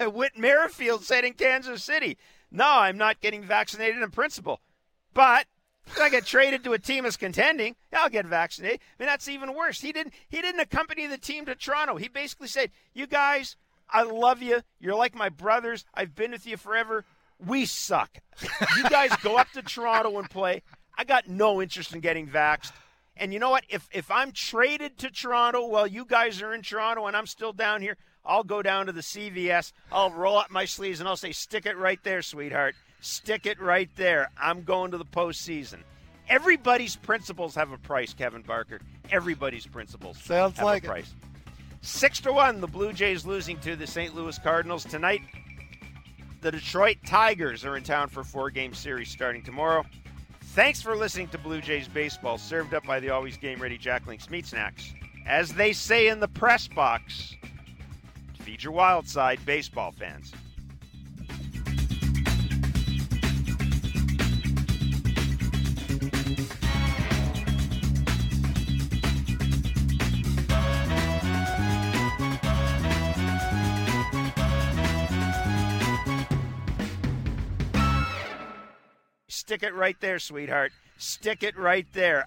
Whit 0.06 0.38
Merrifield 0.38 1.04
said 1.04 1.24
in 1.24 1.34
Kansas 1.34 1.82
City, 1.82 2.16
"No, 2.50 2.64
I'm 2.64 2.96
not 2.96 3.20
getting 3.20 3.42
vaccinated 3.42 4.00
in 4.00 4.10
principle, 4.10 4.60
but 5.14 5.46
if 5.86 5.98
I 6.00 6.08
get 6.08 6.24
traded 6.24 6.62
to 6.64 6.72
a 6.74 6.78
team 6.78 7.04
that's 7.04 7.16
contending, 7.16 7.74
I'll 7.92 8.08
get 8.08 8.24
vaccinated." 8.24 8.78
I 8.80 9.02
mean, 9.02 9.08
that's 9.08 9.28
even 9.28 9.54
worse. 9.54 9.80
He 9.80 9.92
didn't. 9.92 10.14
He 10.28 10.40
didn't 10.40 10.60
accompany 10.60 11.06
the 11.06 11.18
team 11.18 11.44
to 11.46 11.56
Toronto. 11.56 11.96
He 11.96 12.08
basically 12.08 12.48
said, 12.48 12.70
"You 12.94 13.08
guys, 13.08 13.56
I 13.90 14.02
love 14.04 14.40
you. 14.40 14.62
You're 14.78 14.94
like 14.94 15.16
my 15.16 15.28
brothers. 15.28 15.84
I've 15.92 16.14
been 16.14 16.30
with 16.30 16.46
you 16.46 16.56
forever. 16.56 17.04
We 17.44 17.66
suck. 17.66 18.18
You 18.76 18.88
guys 18.88 19.10
go 19.22 19.36
up 19.38 19.50
to 19.52 19.62
Toronto 19.62 20.18
and 20.18 20.30
play. 20.30 20.62
I 20.96 21.04
got 21.04 21.28
no 21.28 21.60
interest 21.60 21.92
in 21.92 22.00
getting 22.00 22.28
vaxxed." 22.28 22.72
And 23.18 23.32
you 23.32 23.38
know 23.40 23.50
what? 23.50 23.64
If 23.68 23.88
if 23.92 24.10
I'm 24.10 24.32
traded 24.32 24.98
to 24.98 25.10
Toronto 25.10 25.66
while 25.66 25.86
you 25.86 26.04
guys 26.04 26.40
are 26.40 26.54
in 26.54 26.62
Toronto 26.62 27.06
and 27.06 27.16
I'm 27.16 27.26
still 27.26 27.52
down 27.52 27.82
here, 27.82 27.96
I'll 28.24 28.44
go 28.44 28.62
down 28.62 28.86
to 28.86 28.92
the 28.92 29.00
CVS. 29.00 29.72
I'll 29.90 30.10
roll 30.10 30.38
up 30.38 30.50
my 30.50 30.64
sleeves 30.64 31.00
and 31.00 31.08
I'll 31.08 31.16
say, 31.16 31.32
"Stick 31.32 31.66
it 31.66 31.76
right 31.76 32.02
there, 32.04 32.22
sweetheart. 32.22 32.76
Stick 33.00 33.46
it 33.46 33.60
right 33.60 33.90
there. 33.96 34.30
I'm 34.40 34.62
going 34.62 34.92
to 34.92 34.98
the 34.98 35.04
postseason." 35.04 35.78
Everybody's 36.28 36.94
principles 36.94 37.54
have 37.54 37.72
a 37.72 37.78
price, 37.78 38.12
Kevin 38.12 38.42
Barker. 38.42 38.80
Everybody's 39.10 39.66
principles 39.66 40.18
Sounds 40.22 40.58
have 40.58 40.66
like 40.66 40.82
a 40.84 40.86
it. 40.86 40.88
price. 40.90 41.14
Six 41.80 42.20
to 42.20 42.32
one, 42.32 42.60
the 42.60 42.66
Blue 42.66 42.92
Jays 42.92 43.24
losing 43.24 43.58
to 43.60 43.76
the 43.76 43.86
St. 43.86 44.14
Louis 44.14 44.38
Cardinals 44.38 44.84
tonight. 44.84 45.22
The 46.40 46.52
Detroit 46.52 46.98
Tigers 47.06 47.64
are 47.64 47.76
in 47.76 47.82
town 47.82 48.08
for 48.08 48.20
a 48.20 48.24
four-game 48.24 48.74
series 48.74 49.10
starting 49.10 49.42
tomorrow. 49.42 49.84
Thanks 50.58 50.82
for 50.82 50.96
listening 50.96 51.28
to 51.28 51.38
Blue 51.38 51.60
Jays 51.60 51.86
baseball, 51.86 52.36
served 52.36 52.74
up 52.74 52.84
by 52.84 52.98
the 52.98 53.10
always 53.10 53.36
game-ready 53.36 53.78
Jack 53.78 54.08
Link's 54.08 54.28
Meat 54.28 54.44
Snacks. 54.44 54.92
As 55.24 55.52
they 55.52 55.72
say 55.72 56.08
in 56.08 56.18
the 56.18 56.26
press 56.26 56.66
box, 56.66 57.36
feed 58.40 58.64
your 58.64 58.72
wild 58.72 59.08
side, 59.08 59.38
baseball 59.46 59.92
fans. 59.92 60.32
Stick 79.48 79.62
it 79.62 79.74
right 79.74 79.98
there, 80.00 80.18
sweetheart. 80.18 80.72
Stick 80.98 81.42
it 81.42 81.56
right 81.56 81.86
there. 81.94 82.26